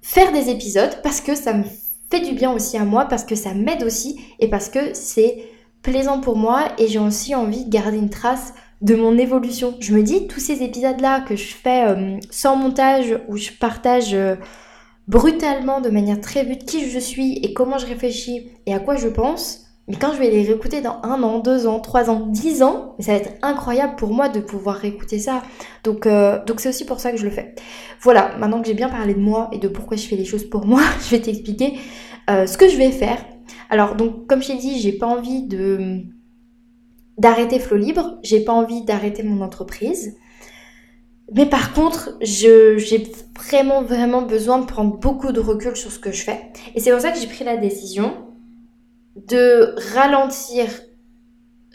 faire 0.02 0.32
des 0.32 0.50
épisodes 0.50 1.00
parce 1.02 1.20
que 1.20 1.34
ça 1.34 1.52
me 1.52 1.64
fait 2.10 2.20
du 2.20 2.32
bien 2.32 2.52
aussi 2.52 2.76
à 2.76 2.84
moi, 2.84 3.06
parce 3.06 3.24
que 3.24 3.34
ça 3.34 3.54
m'aide 3.54 3.82
aussi 3.82 4.20
et 4.38 4.48
parce 4.48 4.68
que 4.68 4.94
c'est 4.94 5.44
plaisant 5.82 6.20
pour 6.20 6.36
moi 6.36 6.68
et 6.78 6.88
j'ai 6.88 6.98
aussi 6.98 7.34
envie 7.34 7.64
de 7.64 7.70
garder 7.70 7.96
une 7.98 8.10
trace 8.10 8.54
de 8.82 8.94
mon 8.94 9.16
évolution. 9.18 9.74
Je 9.80 9.94
me 9.94 10.02
dis, 10.02 10.26
tous 10.26 10.40
ces 10.40 10.62
épisodes-là 10.62 11.20
que 11.20 11.36
je 11.36 11.54
fais 11.54 11.88
euh, 11.88 12.18
sans 12.30 12.56
montage, 12.56 13.18
où 13.28 13.36
je 13.36 13.50
partage 13.52 14.12
euh, 14.12 14.36
brutalement, 15.08 15.80
de 15.80 15.88
manière 15.88 16.20
très 16.20 16.44
vue, 16.44 16.58
qui 16.58 16.90
je 16.90 16.98
suis 16.98 17.38
et 17.38 17.52
comment 17.52 17.78
je 17.78 17.86
réfléchis 17.86 18.50
et 18.66 18.74
à 18.74 18.78
quoi 18.78 18.96
je 18.96 19.08
pense, 19.08 19.65
mais 19.88 19.96
quand 19.96 20.12
je 20.12 20.18
vais 20.18 20.30
les 20.30 20.42
réécouter 20.42 20.80
dans 20.80 21.00
un 21.04 21.22
an, 21.22 21.38
deux 21.38 21.68
ans, 21.68 21.78
trois 21.78 22.10
ans, 22.10 22.26
dix 22.26 22.62
ans, 22.62 22.96
ça 22.98 23.12
va 23.12 23.18
être 23.18 23.32
incroyable 23.42 23.94
pour 23.94 24.12
moi 24.12 24.28
de 24.28 24.40
pouvoir 24.40 24.76
réécouter 24.76 25.20
ça. 25.20 25.42
Donc, 25.84 26.06
euh, 26.06 26.44
donc 26.44 26.58
c'est 26.60 26.68
aussi 26.68 26.84
pour 26.84 26.98
ça 26.98 27.12
que 27.12 27.18
je 27.18 27.24
le 27.24 27.30
fais. 27.30 27.54
Voilà, 28.00 28.36
maintenant 28.38 28.60
que 28.60 28.66
j'ai 28.66 28.74
bien 28.74 28.88
parlé 28.88 29.14
de 29.14 29.20
moi 29.20 29.48
et 29.52 29.58
de 29.58 29.68
pourquoi 29.68 29.96
je 29.96 30.06
fais 30.06 30.16
les 30.16 30.24
choses 30.24 30.44
pour 30.44 30.66
moi, 30.66 30.82
je 31.04 31.10
vais 31.10 31.20
t'expliquer 31.20 31.74
euh, 32.30 32.46
ce 32.46 32.58
que 32.58 32.68
je 32.68 32.76
vais 32.76 32.90
faire. 32.90 33.24
Alors, 33.70 33.94
donc, 33.94 34.26
comme 34.26 34.42
je 34.42 34.48
t'ai 34.48 34.56
dit, 34.56 34.80
j'ai 34.80 34.92
pas 34.92 35.06
envie 35.06 35.46
de 35.46 36.02
d'arrêter 37.16 37.58
Flow 37.58 37.78
Libre, 37.78 38.18
j'ai 38.22 38.40
pas 38.40 38.52
envie 38.52 38.82
d'arrêter 38.82 39.22
mon 39.22 39.40
entreprise. 39.42 40.16
Mais 41.32 41.46
par 41.46 41.72
contre, 41.72 42.16
j'ai 42.20 42.76
vraiment, 43.36 43.82
vraiment 43.82 44.22
besoin 44.22 44.58
de 44.58 44.66
prendre 44.66 44.98
beaucoup 44.98 45.32
de 45.32 45.40
recul 45.40 45.74
sur 45.76 45.90
ce 45.90 45.98
que 45.98 46.12
je 46.12 46.22
fais. 46.22 46.52
Et 46.74 46.80
c'est 46.80 46.90
pour 46.90 47.00
ça 47.00 47.10
que 47.10 47.18
j'ai 47.18 47.26
pris 47.26 47.44
la 47.44 47.56
décision 47.56 48.25
de 49.16 49.74
ralentir 49.94 50.66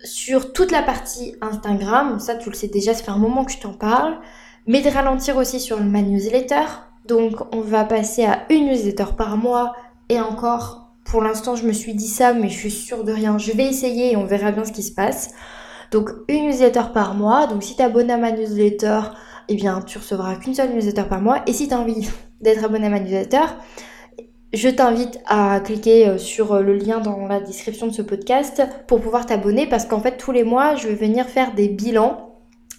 sur 0.04 0.54
toute 0.54 0.72
la 0.72 0.82
partie 0.82 1.36
Instagram. 1.42 2.20
Ça, 2.20 2.36
tu 2.36 2.50
le 2.50 2.56
sais 2.56 2.68
déjà, 2.68 2.94
ça 2.94 3.04
fait 3.04 3.12
un 3.12 3.18
moment 3.18 3.44
que 3.46 3.52
je 3.52 3.60
t'en 3.60 3.74
parle. 3.74 4.20
Mais 4.68 4.82
de 4.82 4.90
ralentir 4.90 5.38
aussi 5.38 5.60
sur 5.60 5.80
ma 5.84 6.02
newsletter. 6.02 6.66
Donc, 7.08 7.36
on 7.54 7.62
va 7.62 7.84
passer 7.84 8.26
à 8.26 8.44
une 8.50 8.68
newsletter 8.68 9.16
par 9.18 9.38
mois. 9.38 9.74
Et 10.10 10.20
encore, 10.20 10.94
pour 11.04 11.22
l'instant, 11.22 11.56
je 11.56 11.66
me 11.66 11.74
suis 11.74 11.96
dit 11.96 12.08
ça, 12.08 12.34
mais 12.34 12.50
je 12.50 12.58
suis 12.58 12.72
sûre 12.72 13.04
de 13.04 13.12
rien. 13.12 13.38
Je 13.38 13.52
vais 13.52 13.66
essayer 13.66 14.14
et 14.14 14.18
on 14.18 14.26
verra 14.26 14.52
bien 14.52 14.64
ce 14.64 14.72
qui 14.72 14.84
se 14.84 14.94
passe. 14.94 15.32
Donc, 15.92 16.12
une 16.28 16.48
newsletter 16.48 16.84
par 16.94 17.16
mois. 17.16 17.48
Donc, 17.48 17.64
si 17.64 17.76
tu 17.76 17.82
abonnes 17.82 18.12
à 18.12 18.18
ma 18.18 18.32
newsletter, 18.32 19.02
eh 19.50 19.56
bien, 19.56 19.82
tu 19.82 19.98
recevras 19.98 20.36
qu'une 20.36 20.54
seule 20.54 20.74
newsletter 20.74 21.04
par 21.10 21.22
mois. 21.22 21.42
Et 21.48 21.54
si 21.54 21.68
tu 21.68 21.74
as 21.74 21.80
envie 21.80 22.08
d'être 22.40 22.64
abonné 22.64 22.88
à 22.88 22.90
ma 22.90 23.00
newsletter, 23.00 23.46
je 24.54 24.68
t'invite 24.68 25.20
à 25.28 25.60
cliquer 25.62 26.08
euh, 26.08 26.18
sur 26.18 26.54
euh, 26.54 26.62
le 26.62 26.76
lien 26.76 27.00
dans 27.00 27.28
la 27.28 27.40
description 27.40 27.88
de 27.88 27.94
ce 27.94 28.02
podcast 28.02 28.62
pour 28.88 29.00
pouvoir 29.00 29.26
t'abonner 29.26 29.66
parce 29.68 29.86
qu'en 29.86 30.02
fait, 30.02 30.18
tous 30.18 30.32
les 30.32 30.44
mois, 30.44 30.76
je 30.76 30.88
vais 30.88 30.96
venir 30.96 31.26
faire 31.26 31.54
des 31.54 31.70
bilans 31.70 32.32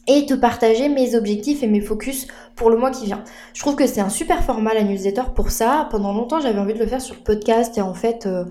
et 0.07 0.27
te 0.27 0.35
partager 0.35 0.89
mes 0.89 1.15
objectifs 1.15 1.63
et 1.63 1.69
mes 1.69 1.81
focus 1.81 2.27
pour 2.57 2.69
le 2.71 2.77
mois 2.77 2.91
qui 2.91 3.07
vient. 3.07 3.23
Je 3.55 3.61
trouve 3.61 3.77
que 3.77 3.87
c'est 3.87 4.01
un 4.01 4.11
super 4.11 4.43
format 4.43 4.75
la 4.75 4.83
newsletter 4.83 5.23
pour 5.35 5.51
ça. 5.51 5.89
Pendant 5.91 6.13
longtemps, 6.13 6.41
j'avais 6.41 6.59
envie 6.59 6.75
de 6.75 6.79
le 6.79 6.87
faire 6.87 7.01
sur 7.01 7.15
le 7.15 7.23
podcast 7.23 7.79
et 7.79 7.83
en 7.83 7.95
fait, 7.95 8.27
euh, 8.27 8.45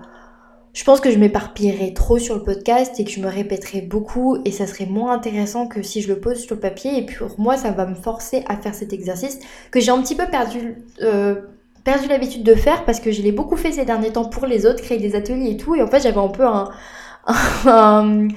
je 0.73 0.83
pense 0.83 1.01
que 1.01 1.11
je 1.11 1.19
m'éparpillerais 1.19 1.93
trop 1.93 2.17
sur 2.17 2.35
le 2.35 2.43
podcast 2.43 2.99
et 2.99 3.03
que 3.03 3.11
je 3.11 3.19
me 3.19 3.27
répéterais 3.27 3.81
beaucoup 3.81 4.37
et 4.45 4.51
ça 4.51 4.65
serait 4.65 4.85
moins 4.85 5.13
intéressant 5.13 5.67
que 5.67 5.83
si 5.83 6.01
je 6.01 6.07
le 6.07 6.19
pose 6.19 6.39
sur 6.39 6.55
le 6.55 6.61
papier. 6.61 6.97
Et 6.97 7.05
pour 7.05 7.39
moi, 7.39 7.57
ça 7.57 7.69
va 7.71 7.85
me 7.85 7.95
forcer 7.95 8.43
à 8.47 8.55
faire 8.55 8.73
cet 8.73 8.93
exercice 8.93 9.37
que 9.69 9.79
j'ai 9.79 9.91
un 9.91 10.01
petit 10.01 10.15
peu 10.15 10.25
perdu, 10.25 10.77
perdu 11.83 12.07
l'habitude 12.07 12.43
de 12.43 12.55
faire 12.55 12.85
parce 12.85 12.99
que 12.99 13.11
je 13.11 13.21
l'ai 13.21 13.31
beaucoup 13.31 13.57
fait 13.57 13.71
ces 13.71 13.85
derniers 13.85 14.11
temps 14.11 14.25
pour 14.25 14.45
les 14.45 14.65
autres, 14.65 14.81
créer 14.81 14.97
des 14.97 15.15
ateliers 15.15 15.51
et 15.51 15.57
tout. 15.57 15.75
Et 15.75 15.81
en 15.81 15.87
fait, 15.87 16.01
j'avais 16.01 16.19
un 16.19 16.27
peu 16.27 16.45
un, 16.45 16.69
un, 17.65 18.27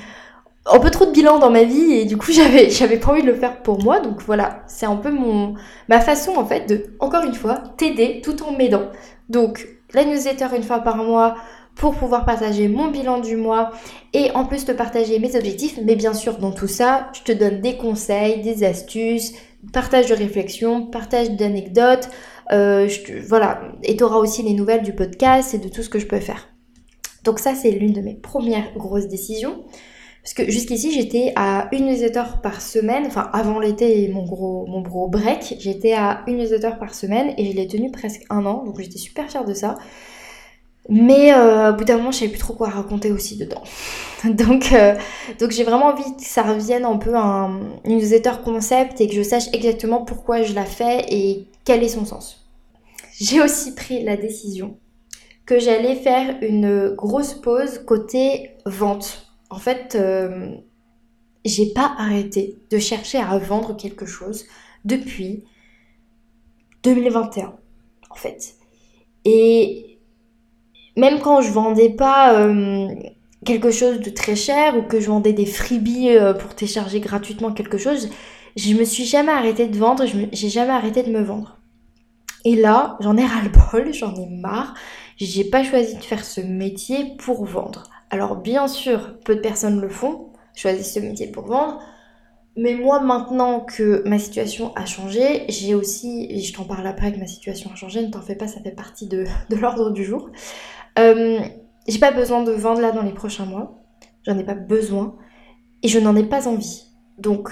un, 0.66 0.78
peu 0.78 0.90
trop 0.90 1.06
de 1.06 1.12
bilan 1.12 1.38
dans 1.38 1.50
ma 1.50 1.64
vie 1.64 1.92
et 1.92 2.04
du 2.04 2.16
coup, 2.16 2.32
j'avais, 2.32 2.70
j'avais 2.70 2.98
pas 2.98 3.12
envie 3.12 3.22
de 3.22 3.28
le 3.28 3.34
faire 3.34 3.62
pour 3.62 3.82
moi. 3.82 4.00
Donc 4.00 4.22
voilà, 4.22 4.62
c'est 4.66 4.86
un 4.86 4.96
peu 4.96 5.10
mon, 5.10 5.54
ma 5.88 6.00
façon 6.00 6.36
en 6.36 6.44
fait 6.44 6.68
de, 6.68 6.86
encore 7.00 7.24
une 7.24 7.34
fois, 7.34 7.62
t'aider 7.76 8.20
tout 8.22 8.42
en 8.42 8.52
m'aidant. 8.52 8.88
Donc, 9.28 9.68
la 9.92 10.04
newsletter 10.04 10.48
une 10.56 10.62
fois 10.62 10.80
par 10.80 10.96
mois 10.96 11.36
pour 11.76 11.94
pouvoir 11.94 12.24
partager 12.24 12.68
mon 12.68 12.88
bilan 12.88 13.18
du 13.18 13.36
mois 13.36 13.72
et 14.12 14.30
en 14.34 14.44
plus 14.44 14.64
te 14.64 14.72
partager 14.72 15.18
mes 15.18 15.36
objectifs. 15.36 15.78
Mais 15.82 15.96
bien 15.96 16.14
sûr, 16.14 16.38
dans 16.38 16.52
tout 16.52 16.68
ça, 16.68 17.08
je 17.14 17.22
te 17.22 17.32
donne 17.32 17.60
des 17.60 17.76
conseils, 17.76 18.42
des 18.42 18.64
astuces, 18.64 19.32
partage 19.72 20.06
de 20.06 20.14
réflexions, 20.14 20.86
partage 20.86 21.30
d'anecdotes. 21.32 22.08
Euh, 22.52 22.88
voilà, 23.26 23.62
et 23.82 23.96
tu 23.96 24.04
auras 24.04 24.18
aussi 24.18 24.42
les 24.42 24.54
nouvelles 24.54 24.82
du 24.82 24.92
podcast 24.92 25.54
et 25.54 25.58
de 25.58 25.68
tout 25.68 25.82
ce 25.82 25.88
que 25.88 25.98
je 25.98 26.06
peux 26.06 26.20
faire. 26.20 26.48
Donc 27.24 27.38
ça, 27.38 27.54
c'est 27.54 27.70
l'une 27.70 27.92
de 27.92 28.00
mes 28.00 28.14
premières 28.14 28.72
grosses 28.76 29.08
décisions. 29.08 29.64
Parce 30.22 30.34
que 30.34 30.50
jusqu'ici, 30.50 30.90
j'étais 30.90 31.32
à 31.36 31.68
une 31.72 31.86
newsletter 31.86 32.24
par 32.42 32.62
semaine. 32.62 33.04
Enfin, 33.06 33.28
avant 33.32 33.58
l'été 33.58 34.02
et 34.02 34.08
mon 34.08 34.24
gros, 34.24 34.66
mon 34.66 34.80
gros 34.80 35.06
break, 35.08 35.56
j'étais 35.58 35.92
à 35.92 36.22
une 36.26 36.38
newsletter 36.38 36.72
par 36.78 36.94
semaine 36.94 37.34
et 37.36 37.50
je 37.50 37.56
l'ai 37.56 37.66
tenu 37.66 37.90
presque 37.90 38.22
un 38.30 38.46
an. 38.46 38.64
Donc 38.64 38.80
j'étais 38.80 38.98
super 38.98 39.30
fière 39.30 39.44
de 39.44 39.52
ça. 39.52 39.76
Mais 40.88 41.32
euh, 41.34 41.72
au 41.72 41.76
bout 41.76 41.84
d'un 41.84 41.96
moment, 41.96 42.10
je 42.10 42.18
savais 42.18 42.30
plus 42.30 42.40
trop 42.40 42.54
quoi 42.54 42.68
raconter 42.68 43.10
aussi 43.10 43.36
dedans. 43.36 43.62
donc, 44.24 44.72
euh, 44.72 44.94
donc 45.40 45.50
j'ai 45.50 45.64
vraiment 45.64 45.86
envie 45.86 46.16
que 46.16 46.22
ça 46.22 46.42
revienne 46.42 46.84
un 46.84 46.96
peu 46.96 47.14
à 47.14 47.50
une 47.84 47.96
newsletter 47.96 48.32
concept 48.44 49.00
et 49.02 49.08
que 49.08 49.14
je 49.14 49.22
sache 49.22 49.44
exactement 49.52 50.04
pourquoi 50.04 50.42
je 50.42 50.54
la 50.54 50.64
fais 50.64 51.04
et 51.08 51.48
quel 51.64 51.82
est 51.82 51.88
son 51.88 52.04
sens? 52.04 52.50
J'ai 53.20 53.40
aussi 53.42 53.74
pris 53.74 54.02
la 54.02 54.16
décision 54.16 54.78
que 55.46 55.58
j'allais 55.58 55.96
faire 55.96 56.36
une 56.42 56.90
grosse 56.90 57.34
pause 57.34 57.78
côté 57.86 58.50
vente. 58.66 59.30
En 59.50 59.58
fait, 59.58 59.94
euh, 59.94 60.56
j'ai 61.44 61.72
pas 61.72 61.94
arrêté 61.98 62.58
de 62.70 62.78
chercher 62.78 63.18
à 63.18 63.36
vendre 63.38 63.76
quelque 63.76 64.06
chose 64.06 64.46
depuis 64.84 65.44
2021, 66.82 67.54
en 68.10 68.14
fait. 68.14 68.54
Et 69.24 69.98
même 70.96 71.20
quand 71.20 71.40
je 71.40 71.50
vendais 71.50 71.90
pas 71.90 72.38
euh, 72.38 72.88
quelque 73.44 73.70
chose 73.70 74.00
de 74.00 74.10
très 74.10 74.36
cher 74.36 74.76
ou 74.76 74.82
que 74.82 75.00
je 75.00 75.06
vendais 75.06 75.32
des 75.32 75.46
freebies 75.46 76.10
euh, 76.10 76.32
pour 76.32 76.54
télécharger 76.54 77.00
gratuitement 77.00 77.52
quelque 77.52 77.78
chose, 77.78 78.10
je 78.56 78.74
me 78.74 78.84
suis 78.84 79.04
jamais 79.04 79.32
arrêtée 79.32 79.66
de 79.66 79.76
vendre, 79.76 80.04
j'ai 80.32 80.48
jamais 80.48 80.72
arrêté 80.72 81.02
de 81.02 81.10
me 81.10 81.22
vendre. 81.22 81.53
Et 82.44 82.56
là, 82.56 82.96
j'en 83.00 83.16
ai 83.16 83.24
ras-le-bol, 83.24 83.92
j'en 83.94 84.14
ai 84.14 84.26
marre. 84.26 84.74
J'ai 85.16 85.44
pas 85.44 85.64
choisi 85.64 85.96
de 85.96 86.02
faire 86.02 86.24
ce 86.24 86.40
métier 86.40 87.16
pour 87.18 87.44
vendre. 87.44 87.84
Alors 88.10 88.36
bien 88.36 88.68
sûr, 88.68 89.18
peu 89.24 89.36
de 89.36 89.40
personnes 89.40 89.80
le 89.80 89.88
font, 89.88 90.32
choisissent 90.54 90.94
ce 90.94 91.00
métier 91.00 91.28
pour 91.28 91.46
vendre. 91.46 91.80
Mais 92.56 92.74
moi, 92.74 93.00
maintenant 93.00 93.60
que 93.60 94.06
ma 94.06 94.18
situation 94.18 94.72
a 94.76 94.86
changé, 94.86 95.44
j'ai 95.48 95.74
aussi, 95.74 96.26
et 96.30 96.40
je 96.40 96.52
t'en 96.52 96.64
parle 96.64 96.86
après 96.86 97.12
que 97.12 97.18
ma 97.18 97.26
situation 97.26 97.70
a 97.72 97.74
changé, 97.74 98.00
ne 98.02 98.10
t'en 98.10 98.20
fais 98.20 98.36
pas, 98.36 98.46
ça 98.46 98.60
fait 98.60 98.70
partie 98.70 99.08
de, 99.08 99.24
de 99.50 99.56
l'ordre 99.56 99.90
du 99.90 100.04
jour. 100.04 100.30
Euh, 100.98 101.40
j'ai 101.88 101.98
pas 101.98 102.12
besoin 102.12 102.44
de 102.44 102.52
vendre 102.52 102.80
là 102.80 102.92
dans 102.92 103.02
les 103.02 103.12
prochains 103.12 103.46
mois. 103.46 103.82
J'en 104.24 104.38
ai 104.38 104.44
pas 104.44 104.54
besoin. 104.54 105.16
Et 105.82 105.88
je 105.88 105.98
n'en 105.98 106.14
ai 106.14 106.24
pas 106.24 106.46
envie. 106.46 106.84
Donc, 107.18 107.50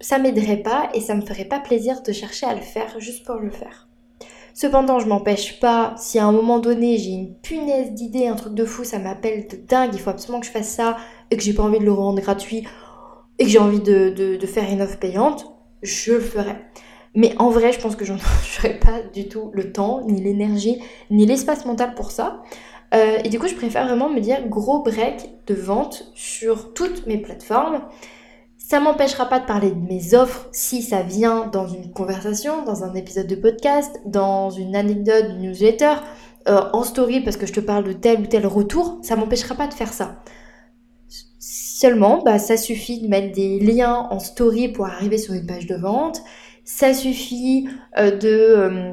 ça 0.00 0.18
m'aiderait 0.18 0.62
pas 0.62 0.90
et 0.94 1.00
ça 1.00 1.14
me 1.14 1.20
ferait 1.20 1.44
pas 1.44 1.60
plaisir 1.60 2.02
de 2.02 2.12
chercher 2.12 2.46
à 2.46 2.54
le 2.54 2.60
faire 2.60 2.98
juste 3.00 3.26
pour 3.26 3.36
le 3.36 3.50
faire. 3.50 3.87
Cependant, 4.60 4.98
je 4.98 5.06
m'empêche 5.06 5.60
pas, 5.60 5.94
si 5.96 6.18
à 6.18 6.26
un 6.26 6.32
moment 6.32 6.58
donné 6.58 6.98
j'ai 6.98 7.10
une 7.10 7.32
punaise 7.32 7.92
d'idée, 7.92 8.26
un 8.26 8.34
truc 8.34 8.54
de 8.54 8.64
fou, 8.64 8.82
ça 8.82 8.98
m'appelle 8.98 9.46
de 9.46 9.54
dingue, 9.54 9.90
il 9.92 10.00
faut 10.00 10.10
absolument 10.10 10.40
que 10.40 10.46
je 10.46 10.50
fasse 10.50 10.70
ça 10.70 10.96
et 11.30 11.36
que 11.36 11.44
j'ai 11.44 11.52
pas 11.52 11.62
envie 11.62 11.78
de 11.78 11.84
le 11.84 11.92
rendre 11.92 12.20
gratuit 12.20 12.66
et 13.38 13.44
que 13.44 13.50
j'ai 13.50 13.60
envie 13.60 13.78
de, 13.78 14.36
faire 14.48 14.68
une 14.68 14.82
offre 14.82 14.98
payante, 14.98 15.46
je 15.82 16.14
le 16.14 16.20
ferai. 16.20 16.56
Mais 17.14 17.36
en 17.38 17.50
vrai, 17.50 17.70
je 17.72 17.78
pense 17.78 17.94
que 17.94 18.04
je 18.04 18.14
n'aurai 18.14 18.80
pas 18.84 19.00
du 19.14 19.28
tout 19.28 19.52
le 19.54 19.70
temps, 19.70 20.02
ni 20.04 20.20
l'énergie, 20.20 20.82
ni 21.08 21.24
l'espace 21.24 21.64
mental 21.64 21.94
pour 21.94 22.10
ça. 22.10 22.42
Euh, 22.94 23.18
et 23.22 23.28
du 23.28 23.38
coup, 23.38 23.46
je 23.46 23.54
préfère 23.54 23.86
vraiment 23.86 24.08
me 24.08 24.18
dire 24.18 24.48
gros 24.48 24.82
break 24.82 25.30
de 25.46 25.54
vente 25.54 26.10
sur 26.16 26.74
toutes 26.74 27.06
mes 27.06 27.18
plateformes. 27.18 27.82
Ça 28.68 28.80
m'empêchera 28.80 29.26
pas 29.26 29.40
de 29.40 29.46
parler 29.46 29.70
de 29.70 29.80
mes 29.80 30.14
offres 30.14 30.48
si 30.52 30.82
ça 30.82 31.02
vient 31.02 31.46
dans 31.46 31.66
une 31.66 31.90
conversation, 31.92 32.64
dans 32.64 32.84
un 32.84 32.94
épisode 32.94 33.26
de 33.26 33.36
podcast, 33.36 34.00
dans 34.04 34.50
une 34.50 34.76
anecdote, 34.76 35.24
une 35.30 35.38
newsletter, 35.38 35.94
euh, 36.48 36.60
en 36.72 36.82
story 36.82 37.20
parce 37.20 37.36
que 37.36 37.46
je 37.46 37.52
te 37.52 37.60
parle 37.60 37.84
de 37.84 37.92
tel 37.94 38.20
ou 38.20 38.26
tel 38.26 38.46
retour. 38.46 38.98
Ça 39.02 39.16
m'empêchera 39.16 39.54
pas 39.54 39.68
de 39.68 39.74
faire 39.74 39.92
ça. 39.92 40.22
Seulement, 41.38 42.22
bah, 42.22 42.38
ça 42.38 42.56
suffit 42.58 43.00
de 43.00 43.08
mettre 43.08 43.34
des 43.34 43.58
liens 43.58 44.06
en 44.10 44.18
story 44.18 44.68
pour 44.68 44.84
arriver 44.86 45.16
sur 45.16 45.32
une 45.32 45.46
page 45.46 45.66
de 45.66 45.76
vente 45.76 46.20
ça 46.68 46.92
suffit 46.92 47.66
euh, 47.96 48.10
de, 48.10 48.28
euh, 48.28 48.92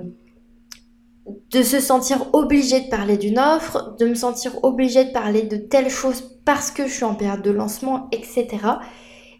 de 1.52 1.62
se 1.62 1.82
sentir 1.82 2.28
obligé 2.32 2.80
de 2.80 2.90
parler 2.90 3.18
d'une 3.18 3.38
offre, 3.38 3.98
de 4.00 4.06
me 4.06 4.16
sentir 4.16 4.64
obligé 4.64 5.04
de 5.04 5.12
parler 5.12 5.42
de 5.42 5.58
telle 5.58 5.90
chose 5.90 6.40
parce 6.46 6.72
que 6.72 6.88
je 6.88 6.94
suis 6.94 7.04
en 7.04 7.16
période 7.16 7.42
de 7.42 7.52
lancement, 7.52 8.08
etc. 8.14 8.48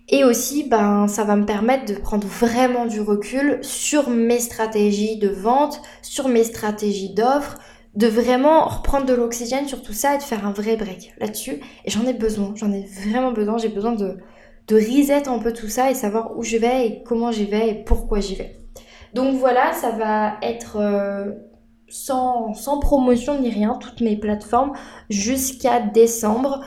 Et 0.10 0.24
aussi, 0.24 0.64
ben, 0.64 1.08
ça 1.08 1.24
va 1.24 1.36
me 1.36 1.46
permettre 1.46 1.86
de 1.86 2.00
prendre 2.00 2.28
vraiment 2.28 2.86
du 2.86 3.02
recul 3.02 3.60
sur 3.64 4.10
mes 4.10 4.40
stratégies 4.40 5.18
de 5.18 5.30
vente, 5.30 5.82
sur 6.02 6.28
mes 6.28 6.44
stratégies 6.44 7.14
d'offre, 7.14 7.58
de 7.96 8.08
vraiment 8.08 8.66
reprendre 8.66 9.06
de 9.06 9.14
l'oxygène 9.14 9.68
sur 9.68 9.82
tout 9.82 9.94
ça 9.94 10.16
et 10.16 10.18
de 10.18 10.24
faire 10.24 10.46
un 10.46 10.52
vrai 10.52 10.76
break 10.76 11.14
là-dessus. 11.20 11.62
Et 11.86 11.92
j'en 11.92 12.06
ai 12.06 12.14
besoin, 12.14 12.54
j'en 12.56 12.72
ai 12.72 12.86
vraiment 12.86 13.32
besoin, 13.32 13.58
j'ai 13.58 13.70
besoin 13.70 13.94
de, 13.94 14.18
de 14.68 14.76
reset 14.76 15.28
un 15.28 15.40
peu 15.40 15.54
tout 15.54 15.70
ça 15.70 15.90
et 15.90 15.94
savoir 15.94 16.38
où 16.38 16.44
je 16.44 16.58
vais 16.58 16.88
et 16.88 17.04
comment 17.04 17.32
j'y 17.32 17.46
vais 17.46 17.70
et 17.70 17.84
pourquoi 17.84 18.20
j'y 18.20 18.36
vais. 18.36 18.60
Donc 19.14 19.36
voilà, 19.36 19.72
ça 19.74 19.92
va 19.92 20.34
être 20.42 20.76
euh, 20.78 21.32
sans, 21.88 22.80
promotion 22.82 23.40
ni 23.40 23.50
rien, 23.50 23.76
toutes 23.80 24.02
mes 24.02 24.18
plateformes 24.18 24.74
jusqu'à 25.10 25.80
décembre. 25.80 26.62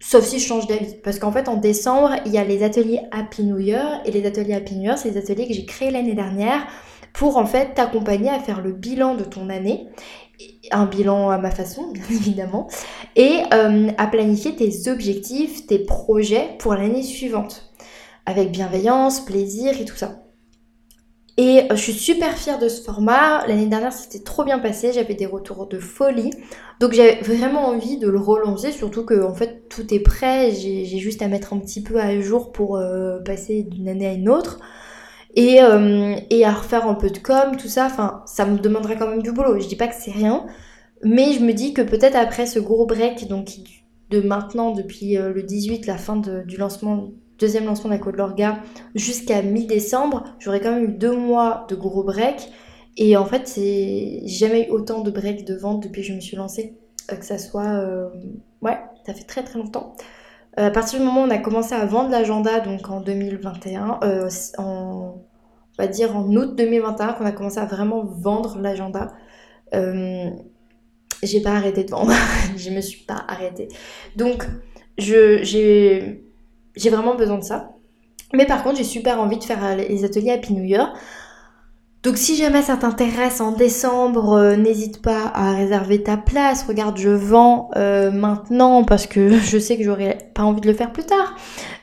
Sauf 0.00 0.24
si 0.24 0.38
je 0.38 0.46
change 0.46 0.66
d'avis. 0.66 0.94
Parce 1.02 1.18
qu'en 1.18 1.32
fait, 1.32 1.48
en 1.48 1.56
décembre, 1.56 2.12
il 2.24 2.32
y 2.32 2.38
a 2.38 2.44
les 2.44 2.62
ateliers 2.62 3.00
Happy 3.10 3.44
New 3.44 3.58
Year. 3.58 4.00
Et 4.04 4.10
les 4.10 4.26
ateliers 4.26 4.54
Happy 4.54 4.74
New 4.76 4.84
Year, 4.84 4.98
c'est 4.98 5.10
les 5.10 5.18
ateliers 5.18 5.48
que 5.48 5.54
j'ai 5.54 5.66
créés 5.66 5.90
l'année 5.90 6.14
dernière 6.14 6.66
pour 7.12 7.36
en 7.36 7.46
fait 7.46 7.74
t'accompagner 7.74 8.30
à 8.30 8.38
faire 8.38 8.60
le 8.60 8.72
bilan 8.72 9.14
de 9.14 9.24
ton 9.24 9.48
année 9.48 9.88
un 10.70 10.86
bilan 10.86 11.30
à 11.30 11.38
ma 11.38 11.50
façon, 11.50 11.90
bien 11.92 12.04
évidemment, 12.10 12.68
et 13.16 13.42
euh, 13.52 13.90
à 13.96 14.06
planifier 14.06 14.54
tes 14.54 14.90
objectifs, 14.90 15.66
tes 15.66 15.80
projets 15.80 16.56
pour 16.58 16.74
l'année 16.74 17.02
suivante, 17.02 17.72
avec 18.26 18.50
bienveillance, 18.50 19.20
plaisir 19.20 19.80
et 19.80 19.84
tout 19.84 19.96
ça. 19.96 20.27
Et 21.38 21.62
euh, 21.70 21.76
je 21.76 21.80
suis 21.80 21.92
super 21.92 22.36
fière 22.36 22.58
de 22.58 22.68
ce 22.68 22.82
format. 22.82 23.46
L'année 23.46 23.66
dernière, 23.66 23.92
c'était 23.92 24.24
trop 24.24 24.44
bien 24.44 24.58
passé. 24.58 24.92
J'avais 24.92 25.14
des 25.14 25.24
retours 25.24 25.68
de 25.68 25.78
folie. 25.78 26.32
Donc 26.80 26.92
j'avais 26.92 27.20
vraiment 27.22 27.68
envie 27.68 27.96
de 27.96 28.08
le 28.08 28.18
relancer, 28.18 28.72
surtout 28.72 29.04
que 29.04 29.22
en 29.22 29.34
fait 29.34 29.68
tout 29.68 29.94
est 29.94 30.00
prêt. 30.00 30.50
J'ai 30.52 30.84
juste 30.98 31.22
à 31.22 31.28
mettre 31.28 31.52
un 31.52 31.58
petit 31.60 31.82
peu 31.82 32.00
à 32.00 32.20
jour 32.20 32.50
pour 32.52 32.76
euh, 32.76 33.20
passer 33.20 33.62
d'une 33.62 33.88
année 33.88 34.06
à 34.08 34.12
une 34.14 34.28
autre. 34.28 34.58
et, 35.36 35.62
euh, 35.62 36.16
et 36.30 36.44
à 36.44 36.52
refaire 36.52 36.86
un 36.88 36.94
peu 36.94 37.10
de 37.10 37.18
com, 37.18 37.56
tout 37.58 37.68
ça. 37.68 37.86
Enfin, 37.86 38.22
ça 38.26 38.44
me 38.46 38.58
demanderait 38.58 38.96
quand 38.98 39.08
même 39.08 39.22
du 39.22 39.32
boulot. 39.32 39.60
Je 39.60 39.68
dis 39.68 39.76
pas 39.76 39.88
que 39.88 39.94
c'est 39.98 40.10
rien, 40.12 40.46
mais 41.04 41.32
je 41.34 41.40
me 41.40 41.52
dis 41.52 41.74
que 41.74 41.82
peut-être 41.82 42.16
après 42.16 42.46
ce 42.46 42.58
gros 42.60 42.86
break, 42.86 43.28
donc 43.28 43.50
de 44.10 44.20
maintenant, 44.22 44.72
depuis 44.72 45.16
le 45.16 45.42
18, 45.42 45.86
la 45.86 45.98
fin 45.98 46.16
du 46.16 46.56
lancement, 46.56 47.10
deuxième 47.38 47.64
lancement 47.64 47.90
d'Aco 47.90 48.12
de 48.12 48.16
l'Orga, 48.16 48.58
jusqu'à 48.94 49.42
mi-décembre, 49.42 50.24
j'aurais 50.38 50.60
quand 50.60 50.72
même 50.72 50.84
eu 50.84 50.88
deux 50.88 51.16
mois 51.16 51.66
de 51.68 51.74
gros 51.74 52.02
break. 52.02 52.50
Et 52.96 53.16
en 53.16 53.24
fait, 53.24 53.46
c'est 53.46 54.22
jamais 54.26 54.68
eu 54.68 54.70
autant 54.70 55.02
de 55.02 55.10
break 55.10 55.44
de 55.44 55.54
vente 55.54 55.82
depuis 55.82 56.02
que 56.02 56.08
je 56.08 56.14
me 56.14 56.20
suis 56.20 56.36
lancée. 56.36 56.76
Euh, 57.12 57.16
que 57.16 57.24
ça 57.24 57.38
soit. 57.38 57.84
Ouais, 58.60 58.78
ça 59.06 59.14
fait 59.14 59.24
très 59.24 59.42
très 59.42 59.58
longtemps. 59.58 59.94
à 60.56 60.70
partir 60.70 60.98
du 60.98 61.04
moment 61.04 61.22
où 61.22 61.26
on 61.26 61.30
a 61.30 61.38
commencé 61.38 61.74
à 61.74 61.84
vendre 61.86 62.10
l'agenda, 62.10 62.60
donc 62.60 62.90
en 62.90 63.00
2021, 63.00 64.00
en 64.58 65.22
on 65.78 65.82
va 65.82 65.88
dire 65.88 66.16
en 66.16 66.28
août 66.34 66.56
2021 66.56 67.12
qu'on 67.12 67.24
a 67.24 67.30
commencé 67.30 67.58
à 67.58 67.64
vraiment 67.64 68.04
vendre 68.04 68.58
l'agenda. 68.58 69.12
Euh, 69.74 70.28
j'ai 71.22 71.40
pas 71.40 71.52
arrêté 71.52 71.84
de 71.84 71.90
vendre, 71.90 72.12
je 72.56 72.70
me 72.70 72.80
suis 72.80 73.04
pas 73.04 73.24
arrêtée. 73.28 73.68
Donc 74.16 74.44
j'ai 74.96 76.24
vraiment 76.90 77.14
besoin 77.14 77.38
de 77.38 77.44
ça. 77.44 77.70
Mais 78.32 78.46
par 78.46 78.62
contre, 78.62 78.76
j'ai 78.76 78.84
super 78.84 79.20
envie 79.20 79.38
de 79.38 79.44
faire 79.44 79.76
les 79.76 80.04
ateliers 80.04 80.32
Happy 80.32 80.52
New. 80.52 80.78
Donc 82.02 82.16
si 82.16 82.36
jamais 82.36 82.62
ça 82.62 82.76
t'intéresse 82.76 83.40
en 83.40 83.52
décembre, 83.52 84.34
euh, 84.34 84.56
n'hésite 84.56 85.02
pas 85.02 85.32
à 85.34 85.52
réserver 85.52 86.02
ta 86.02 86.16
place. 86.16 86.64
Regarde, 86.68 86.96
je 86.96 87.08
vends 87.08 87.70
euh, 87.76 88.10
maintenant 88.10 88.84
parce 88.84 89.06
que 89.06 89.38
je 89.38 89.58
sais 89.58 89.76
que 89.76 89.82
j'aurais 89.82 90.30
pas 90.34 90.42
envie 90.42 90.60
de 90.60 90.68
le 90.68 90.74
faire 90.74 90.92
plus 90.92 91.04
tard. 91.04 91.36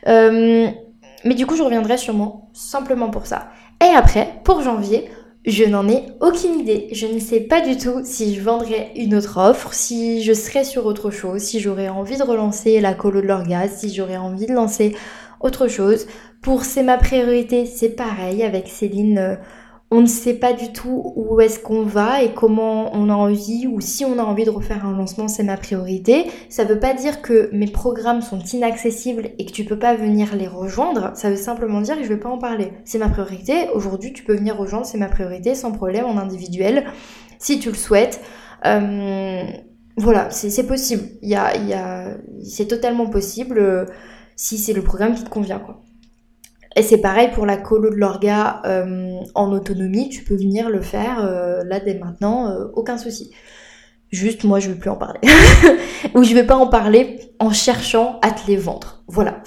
mais 0.05 1.33
du 1.35 1.45
coup, 1.45 1.55
je 1.55 1.63
reviendrai 1.63 1.97
sûrement 1.97 2.49
simplement 2.53 3.09
pour 3.09 3.25
ça. 3.25 3.49
Et 3.83 3.93
après, 3.95 4.39
pour 4.43 4.61
janvier, 4.61 5.09
je 5.45 5.63
n'en 5.63 5.87
ai 5.87 6.03
aucune 6.21 6.59
idée. 6.59 6.87
Je 6.91 7.07
ne 7.07 7.19
sais 7.19 7.39
pas 7.39 7.61
du 7.61 7.77
tout 7.77 8.01
si 8.03 8.35
je 8.35 8.41
vendrai 8.41 8.91
une 8.95 9.15
autre 9.15 9.37
offre, 9.37 9.73
si 9.73 10.23
je 10.23 10.33
serai 10.33 10.63
sur 10.63 10.85
autre 10.85 11.11
chose, 11.11 11.41
si 11.41 11.59
j'aurais 11.59 11.89
envie 11.89 12.17
de 12.17 12.23
relancer 12.23 12.81
la 12.81 12.93
colo 12.93 13.21
de 13.21 13.27
l'orgasme, 13.27 13.75
si 13.77 13.93
j'aurais 13.93 14.17
envie 14.17 14.47
de 14.47 14.53
lancer 14.53 14.95
autre 15.39 15.67
chose. 15.67 16.07
Pour 16.41 16.63
C'est 16.63 16.83
ma 16.83 16.97
priorité, 16.97 17.65
c'est 17.65 17.89
pareil 17.89 18.43
avec 18.43 18.67
Céline. 18.67 19.37
On 19.91 20.01
ne 20.01 20.07
sait 20.07 20.33
pas 20.33 20.51
du 20.53 20.73
tout 20.73 21.13
où 21.15 21.39
est-ce 21.39 21.59
qu'on 21.59 21.83
va 21.83 22.23
et 22.23 22.33
comment 22.33 22.89
on 22.95 23.07
a 23.07 23.13
envie 23.13 23.67
ou 23.67 23.79
si 23.81 24.03
on 24.03 24.17
a 24.17 24.23
envie 24.23 24.43
de 24.43 24.49
refaire 24.49 24.83
un 24.85 24.97
lancement, 24.97 25.27
c'est 25.27 25.43
ma 25.43 25.57
priorité. 25.57 26.25
Ça 26.49 26.63
veut 26.63 26.79
pas 26.79 26.95
dire 26.95 27.21
que 27.21 27.49
mes 27.53 27.67
programmes 27.67 28.21
sont 28.21 28.39
inaccessibles 28.39 29.29
et 29.37 29.45
que 29.45 29.51
tu 29.51 29.63
peux 29.63 29.77
pas 29.77 29.95
venir 29.95 30.35
les 30.35 30.47
rejoindre. 30.47 31.11
Ça 31.15 31.29
veut 31.29 31.35
simplement 31.35 31.81
dire 31.81 31.97
que 31.97 32.03
je 32.03 32.09
vais 32.09 32.19
pas 32.19 32.29
en 32.29 32.39
parler. 32.39 32.73
C'est 32.83 32.97
ma 32.97 33.09
priorité. 33.09 33.69
Aujourd'hui, 33.75 34.11
tu 34.11 34.23
peux 34.23 34.35
venir 34.35 34.57
rejoindre, 34.57 34.87
c'est 34.87 34.97
ma 34.97 35.07
priorité 35.07 35.53
sans 35.53 35.71
problème 35.71 36.05
en 36.05 36.17
individuel 36.17 36.85
si 37.37 37.59
tu 37.59 37.69
le 37.69 37.75
souhaites. 37.75 38.21
Euh, 38.65 39.43
voilà, 39.97 40.31
c'est 40.31 40.65
possible. 40.65 41.03
Y 41.21 41.35
a, 41.35 41.57
y 41.57 41.73
a, 41.73 42.17
c'est 42.43 42.67
totalement 42.67 43.07
possible 43.07 43.59
euh, 43.59 43.85
si 44.35 44.57
c'est 44.57 44.73
le 44.73 44.81
programme 44.81 45.13
qui 45.13 45.23
te 45.23 45.29
convient, 45.29 45.59
quoi. 45.59 45.84
Et 46.75 46.83
c'est 46.83 46.97
pareil 46.97 47.29
pour 47.33 47.45
la 47.45 47.57
colo 47.57 47.89
de 47.89 47.95
l'orga 47.95 48.61
euh, 48.65 49.19
en 49.33 49.51
autonomie, 49.53 50.09
tu 50.09 50.23
peux 50.23 50.35
venir 50.35 50.69
le 50.69 50.81
faire 50.81 51.23
euh, 51.23 51.63
là 51.63 51.79
dès 51.79 51.93
maintenant, 51.93 52.49
euh, 52.49 52.65
aucun 52.73 52.97
souci. 52.97 53.31
Juste 54.11 54.43
moi 54.43 54.59
je 54.59 54.69
veux 54.69 54.75
plus 54.75 54.89
en 54.89 54.97
parler. 54.97 55.19
Ou 56.15 56.23
je 56.23 56.33
vais 56.33 56.45
pas 56.45 56.55
en 56.55 56.67
parler 56.67 57.31
en 57.39 57.51
cherchant 57.51 58.19
à 58.21 58.31
te 58.31 58.47
les 58.47 58.57
vendre. 58.57 59.03
Voilà. 59.07 59.41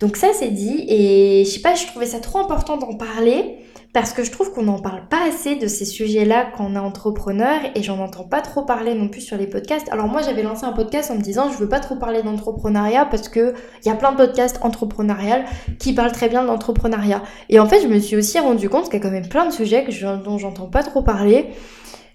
Donc 0.00 0.16
ça 0.16 0.28
c'est 0.34 0.50
dit 0.50 0.84
et 0.88 1.44
je 1.44 1.50
sais 1.50 1.60
pas, 1.60 1.74
je 1.74 1.86
trouvais 1.86 2.06
ça 2.06 2.18
trop 2.18 2.40
important 2.40 2.76
d'en 2.76 2.96
parler 2.96 3.58
parce 3.96 4.12
que 4.12 4.24
je 4.24 4.30
trouve 4.30 4.52
qu'on 4.52 4.64
n'en 4.64 4.78
parle 4.78 5.08
pas 5.08 5.26
assez 5.26 5.56
de 5.56 5.66
ces 5.68 5.86
sujets-là 5.86 6.48
quand 6.54 6.66
on 6.70 6.74
est 6.74 6.78
entrepreneur 6.78 7.58
et 7.74 7.82
j'en 7.82 7.98
entends 7.98 8.24
pas 8.24 8.42
trop 8.42 8.60
parler 8.60 8.94
non 8.94 9.08
plus 9.08 9.22
sur 9.22 9.38
les 9.38 9.46
podcasts. 9.46 9.90
Alors 9.90 10.06
moi 10.06 10.20
j'avais 10.20 10.42
lancé 10.42 10.66
un 10.66 10.72
podcast 10.72 11.10
en 11.10 11.14
me 11.14 11.22
disant 11.22 11.50
je 11.50 11.56
veux 11.56 11.68
pas 11.70 11.80
trop 11.80 11.96
parler 11.96 12.22
d'entrepreneuriat 12.22 13.06
parce 13.06 13.30
que 13.30 13.54
il 13.82 13.88
y 13.88 13.90
a 13.90 13.94
plein 13.94 14.12
de 14.12 14.18
podcasts 14.18 14.58
entrepreneurial 14.60 15.46
qui 15.78 15.94
parlent 15.94 16.12
très 16.12 16.28
bien 16.28 16.44
d'entrepreneuriat. 16.44 17.22
Et 17.48 17.58
en 17.58 17.64
fait 17.64 17.80
je 17.80 17.86
me 17.86 17.98
suis 17.98 18.16
aussi 18.16 18.38
rendu 18.38 18.68
compte 18.68 18.90
qu'il 18.90 18.92
y 18.92 18.96
a 18.98 19.00
quand 19.00 19.10
même 19.10 19.30
plein 19.30 19.46
de 19.46 19.50
sujets 19.50 19.86
dont 20.22 20.36
j'entends 20.36 20.68
pas 20.68 20.82
trop 20.82 21.00
parler. 21.00 21.46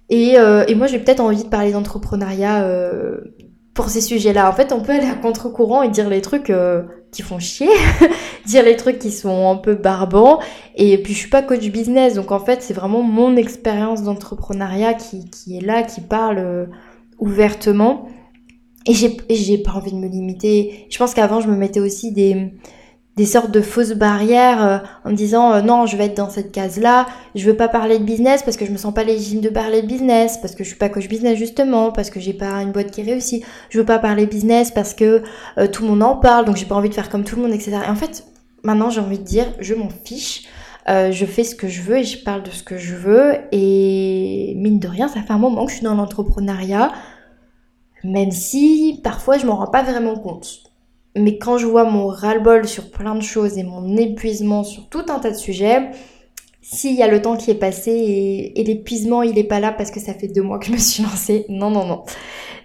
Et, 0.10 0.38
euh, 0.38 0.64
et 0.68 0.76
moi 0.76 0.86
j'ai 0.86 1.00
peut-être 1.00 1.22
envie 1.22 1.46
de 1.46 1.50
parler 1.50 1.72
d'entrepreneuriat 1.72 2.64
euh, 2.64 3.22
pour 3.74 3.90
ces 3.90 4.02
sujets-là. 4.02 4.50
En 4.50 4.54
fait, 4.54 4.72
on 4.72 4.82
peut 4.82 4.92
aller 4.92 5.08
à 5.08 5.16
contre-courant 5.16 5.82
et 5.82 5.90
dire 5.90 6.10
les 6.10 6.22
trucs 6.22 6.50
euh, 6.50 6.84
qui 7.12 7.22
font 7.22 7.40
chier, 7.40 7.70
dire 8.46 8.64
les 8.64 8.76
trucs 8.76 9.00
qui 9.00 9.12
sont 9.12 9.50
un 9.50 9.56
peu 9.56 9.76
barbants. 9.76 10.40
Et 10.76 10.98
puis, 10.98 11.14
je 11.14 11.20
suis 11.20 11.30
pas 11.30 11.42
coach 11.42 11.68
business, 11.70 12.16
donc 12.16 12.32
en 12.32 12.40
fait, 12.40 12.62
c'est 12.62 12.74
vraiment 12.74 13.02
mon 13.02 13.36
expérience 13.36 14.04
d'entrepreneuriat 14.04 14.94
qui, 14.94 15.30
qui, 15.30 15.58
est 15.58 15.62
là, 15.62 15.84
qui 15.84 16.02
parle 16.02 16.38
euh, 16.38 16.66
ouvertement. 17.20 18.08
Et 18.88 18.94
j'ai 18.94 19.58
pas 19.60 19.74
envie 19.74 19.92
de 19.92 19.98
me 19.98 20.08
limiter. 20.08 20.88
Je 20.90 20.98
pense 20.98 21.14
qu'avant, 21.14 21.40
je 21.40 21.48
me 21.48 21.56
mettais 21.56 21.80
aussi 21.80 22.12
des, 22.12 22.52
des 23.18 23.26
sortes 23.26 23.52
de 23.52 23.62
fausses 23.62 23.92
barrières 23.94 24.66
euh, 24.66 24.78
en 25.04 25.12
me 25.12 25.16
disant 25.16 25.54
euh, 25.54 25.62
non 25.62 25.86
je 25.86 25.98
vais 25.98 26.06
être 26.06 26.16
dans 26.16 26.30
cette 26.30 26.52
case 26.52 26.80
là 26.80 27.08
je 27.36 27.46
veux 27.46 27.58
pas 27.58 27.68
parler 27.68 28.00
de 28.00 28.04
business 28.04 28.42
parce 28.42 28.56
que 28.56 28.66
je 28.66 28.72
me 28.72 28.78
sens 28.78 28.94
pas 28.94 29.04
légitime 29.04 29.42
de 29.42 29.50
parler 29.50 29.82
de 29.82 29.88
business 29.88 30.38
parce 30.38 30.56
que 30.56 30.64
je 30.64 30.70
suis 30.70 30.78
pas 30.78 30.88
coach 30.88 31.10
business 31.10 31.38
justement 31.38 31.92
parce 31.92 32.10
que 32.10 32.20
j'ai 32.20 32.34
pas 32.34 32.62
une 32.62 32.72
boîte 32.72 32.92
qui 32.92 33.02
réussit. 33.02 33.44
Je 33.70 33.80
veux 33.80 33.86
pas 33.86 34.00
parler 34.00 34.26
business 34.28 34.72
parce 34.72 34.94
que 34.94 35.24
euh, 35.58 35.68
tout 35.68 35.84
le 35.84 35.90
monde 35.90 36.04
en 36.04 36.16
parle 36.16 36.46
donc 36.46 36.56
j'ai 36.56 36.66
pas 36.66 36.76
envie 36.76 36.90
de 36.90 36.94
faire 36.94 37.10
comme 37.10 37.24
tout 37.24 37.36
le 37.36 37.42
monde 37.42 37.52
etc 37.52 37.80
et 37.86 37.90
en 37.90 37.96
fait 37.96 38.26
maintenant 38.64 38.90
j'ai 38.90 39.02
envie 39.02 39.20
de 39.20 39.24
dire 39.24 39.48
je 39.60 39.74
m'en 39.74 39.90
fiche 39.90 40.48
je 40.88 41.26
fais 41.26 41.46
ce 41.46 41.56
que 41.56 41.70
je 41.70 41.82
veux 41.84 42.00
et 42.00 42.04
je 42.04 42.22
parle 42.22 42.44
de 42.44 42.50
ce 42.50 42.64
que 42.64 42.78
je 42.78 42.96
veux 42.96 43.36
et 43.54 44.54
mine 44.58 44.78
de 44.78 44.90
rien 44.90 45.08
ça 45.08 45.22
fait 45.22 45.32
un 45.32 45.38
moment 45.38 45.66
que 45.66 45.72
je 45.72 45.78
suis 45.78 45.86
dans 45.86 45.94
l'entrepreneuriat 45.94 46.92
même 48.04 48.32
si 48.32 49.00
parfois 49.04 49.38
je 49.38 49.46
m'en 49.46 49.56
rends 49.56 49.72
pas 49.72 49.84
vraiment 49.84 50.18
compte 50.18 50.71
mais 51.16 51.38
quand 51.38 51.58
je 51.58 51.66
vois 51.66 51.84
mon 51.84 52.08
ras-le-bol 52.08 52.68
sur 52.68 52.92
plein 52.92 53.16
de 53.16 53.22
choses 53.22 53.58
et 53.58 53.64
mon 53.64 53.98
épuisement 53.98 54.64
sur 54.64 54.88
tout 54.90 55.06
un 55.10 55.20
tas 55.20 55.32
de 55.32 55.36
sujets, 55.36 55.92
s'il 56.62 56.96
y 56.96 57.04
a 57.04 57.08
le 57.08 57.22
temps 57.22 57.36
qui 57.36 57.52
est 57.52 57.56
passé 57.56 58.54
et, 58.56 58.64
l'épuisement 58.64 59.24
il 59.24 59.38
est 59.38 59.44
pas 59.44 59.60
là 59.60 59.72
parce 59.72 59.92
que 59.92 60.00
ça 60.00 60.14
fait 60.14 60.28
deux 60.28 60.44
mois 60.44 60.60
que 60.60 60.68
je 60.68 60.72
me 60.72 60.78
suis 60.78 61.04
lancée, 61.04 61.46
non, 61.50 61.70
non, 61.70 61.86
non. 61.86 62.04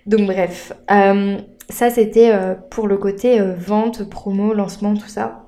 Donc 0.06 0.26
bref, 0.26 0.72
euh, 0.90 1.38
ça 1.68 1.90
c'était 1.90 2.30
euh, 2.32 2.54
pour 2.54 2.86
le 2.86 2.98
côté 2.98 3.40
euh, 3.40 3.54
vente, 3.54 4.08
promo, 4.08 4.54
lancement, 4.54 4.94
tout 4.94 5.08
ça. 5.08 5.45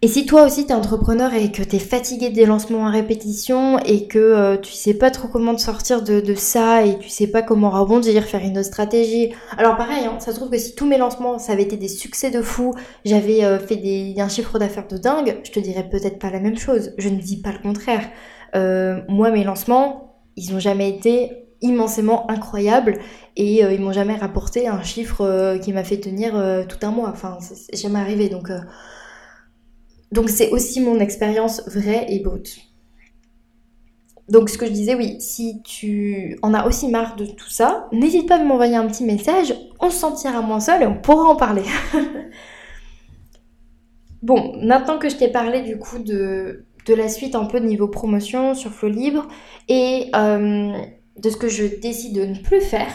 Et 0.00 0.06
si 0.06 0.26
toi 0.26 0.44
aussi 0.46 0.64
t'es 0.64 0.74
entrepreneur 0.74 1.34
et 1.34 1.50
que 1.50 1.60
t'es 1.60 1.80
fatigué 1.80 2.30
des 2.30 2.46
lancements 2.46 2.86
à 2.86 2.90
répétition 2.90 3.80
et 3.80 4.06
que 4.06 4.18
euh, 4.20 4.56
tu 4.56 4.72
sais 4.72 4.94
pas 4.94 5.10
trop 5.10 5.26
comment 5.26 5.56
te 5.56 5.60
sortir 5.60 6.02
de, 6.02 6.34
ça 6.36 6.86
et 6.86 7.00
tu 7.00 7.08
sais 7.08 7.26
pas 7.26 7.42
comment 7.42 7.68
rebondir, 7.70 8.22
faire 8.22 8.42
une 8.44 8.58
autre 8.58 8.68
stratégie. 8.68 9.32
Alors 9.56 9.76
pareil, 9.76 10.04
hein, 10.04 10.20
ça 10.20 10.30
se 10.30 10.36
trouve 10.36 10.50
que 10.50 10.58
si 10.58 10.76
tous 10.76 10.86
mes 10.86 10.98
lancements 10.98 11.40
ça 11.40 11.52
avait 11.52 11.64
été 11.64 11.76
des 11.76 11.88
succès 11.88 12.30
de 12.30 12.42
fou, 12.42 12.74
j'avais 13.04 13.42
euh, 13.42 13.58
fait 13.58 13.74
des, 13.74 14.14
un 14.18 14.28
chiffre 14.28 14.60
d'affaires 14.60 14.86
de 14.86 14.98
dingue, 14.98 15.40
je 15.42 15.50
te 15.50 15.58
dirais 15.58 15.88
peut-être 15.90 16.20
pas 16.20 16.30
la 16.30 16.38
même 16.38 16.58
chose. 16.58 16.92
Je 16.96 17.08
ne 17.08 17.16
dis 17.20 17.42
pas 17.42 17.50
le 17.50 17.58
contraire. 17.58 18.08
Euh, 18.54 19.00
moi 19.08 19.32
mes 19.32 19.42
lancements, 19.42 20.22
ils 20.36 20.54
ont 20.54 20.60
jamais 20.60 20.90
été 20.90 21.32
immensément 21.60 22.30
incroyables 22.30 23.00
et 23.34 23.62
ils 23.62 23.80
m'ont 23.80 23.92
jamais 23.92 24.14
rapporté 24.14 24.68
un 24.68 24.80
chiffre 24.80 25.58
qui 25.60 25.72
m'a 25.72 25.82
fait 25.82 25.98
tenir 25.98 26.40
tout 26.68 26.78
un 26.86 26.92
mois. 26.92 27.08
Enfin, 27.08 27.38
c'est 27.40 27.76
jamais 27.76 27.98
arrivé 27.98 28.28
donc 28.28 28.48
donc 30.12 30.30
c'est 30.30 30.50
aussi 30.50 30.80
mon 30.80 31.00
expérience 31.00 31.62
vraie 31.68 32.06
et 32.08 32.20
brute. 32.20 32.68
Donc 34.28 34.50
ce 34.50 34.58
que 34.58 34.66
je 34.66 34.72
disais, 34.72 34.94
oui, 34.94 35.16
si 35.20 35.62
tu 35.62 36.38
en 36.42 36.52
as 36.52 36.66
aussi 36.66 36.88
marre 36.88 37.16
de 37.16 37.24
tout 37.24 37.48
ça, 37.48 37.88
n'hésite 37.92 38.28
pas 38.28 38.36
à 38.36 38.44
m'envoyer 38.44 38.76
un 38.76 38.86
petit 38.86 39.04
message, 39.04 39.54
on 39.80 39.88
se 39.90 39.96
sentira 39.96 40.42
moins 40.42 40.60
seul 40.60 40.82
et 40.82 40.86
on 40.86 40.96
pourra 40.96 41.24
en 41.24 41.36
parler. 41.36 41.62
bon, 44.22 44.54
maintenant 44.62 44.98
que 44.98 45.08
je 45.08 45.16
t'ai 45.16 45.28
parlé 45.28 45.62
du 45.62 45.78
coup 45.78 45.98
de, 45.98 46.66
de, 46.86 46.94
la 46.94 47.08
suite 47.08 47.34
un 47.34 47.46
peu 47.46 47.58
de 47.58 47.64
niveau 47.64 47.88
promotion 47.88 48.54
sur 48.54 48.70
Flow 48.70 48.90
Libre 48.90 49.28
et 49.68 50.10
euh, 50.14 50.72
de 51.16 51.30
ce 51.30 51.36
que 51.36 51.48
je 51.48 51.64
décide 51.64 52.14
de 52.14 52.26
ne 52.26 52.38
plus 52.38 52.60
faire, 52.60 52.92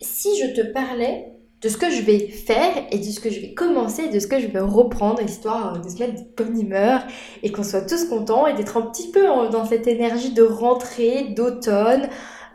si 0.00 0.28
je 0.40 0.60
te 0.60 0.72
parlais 0.72 1.33
de 1.64 1.70
ce 1.70 1.78
que 1.78 1.90
je 1.90 2.02
vais 2.02 2.28
faire 2.28 2.74
et 2.90 2.98
de 2.98 3.04
ce 3.04 3.20
que 3.20 3.30
je 3.30 3.40
vais 3.40 3.54
commencer, 3.54 4.10
de 4.10 4.18
ce 4.18 4.26
que 4.26 4.38
je 4.38 4.46
vais 4.48 4.60
reprendre, 4.60 5.22
histoire 5.22 5.80
de 5.80 5.88
se 5.88 5.98
mettre 5.98 6.22
de 6.22 6.26
bonne 6.36 6.60
humeur 6.60 7.00
et 7.42 7.50
qu'on 7.50 7.62
soit 7.62 7.86
tous 7.86 8.04
contents 8.04 8.46
et 8.46 8.52
d'être 8.52 8.76
un 8.76 8.82
petit 8.82 9.10
peu 9.10 9.22
dans 9.50 9.64
cette 9.64 9.86
énergie 9.86 10.34
de 10.34 10.42
rentrée, 10.42 11.28
d'automne, 11.34 12.02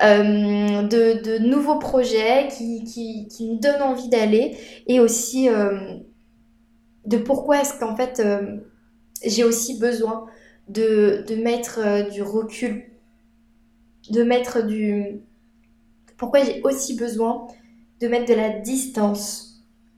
euh, 0.03 0.83
de, 0.83 1.39
nouveaux 1.39 1.79
projets 1.79 2.49
qui, 2.55 2.83
qui, 2.83 3.47
nous 3.47 3.59
donnent 3.59 3.81
envie 3.81 4.09
d'aller 4.09 4.55
et 4.85 4.99
aussi 4.99 5.49
euh, 5.49 5.95
de 7.07 7.17
pourquoi 7.17 7.61
est-ce 7.61 7.79
qu'en 7.79 7.95
fait 7.95 8.21
euh, 8.23 8.57
j'ai 9.25 9.43
aussi 9.43 9.79
besoin 9.79 10.27
de, 10.67 11.25
de 11.27 11.35
mettre 11.35 12.11
du 12.11 12.21
recul, 12.21 12.83
de 14.11 14.21
mettre 14.21 14.65
du... 14.67 15.19
Pourquoi 16.15 16.43
j'ai 16.43 16.61
aussi 16.63 16.95
besoin 16.95 17.47
de 17.99 18.07
mettre 18.07 18.29
de 18.29 18.35
la 18.35 18.49
distance 18.49 19.49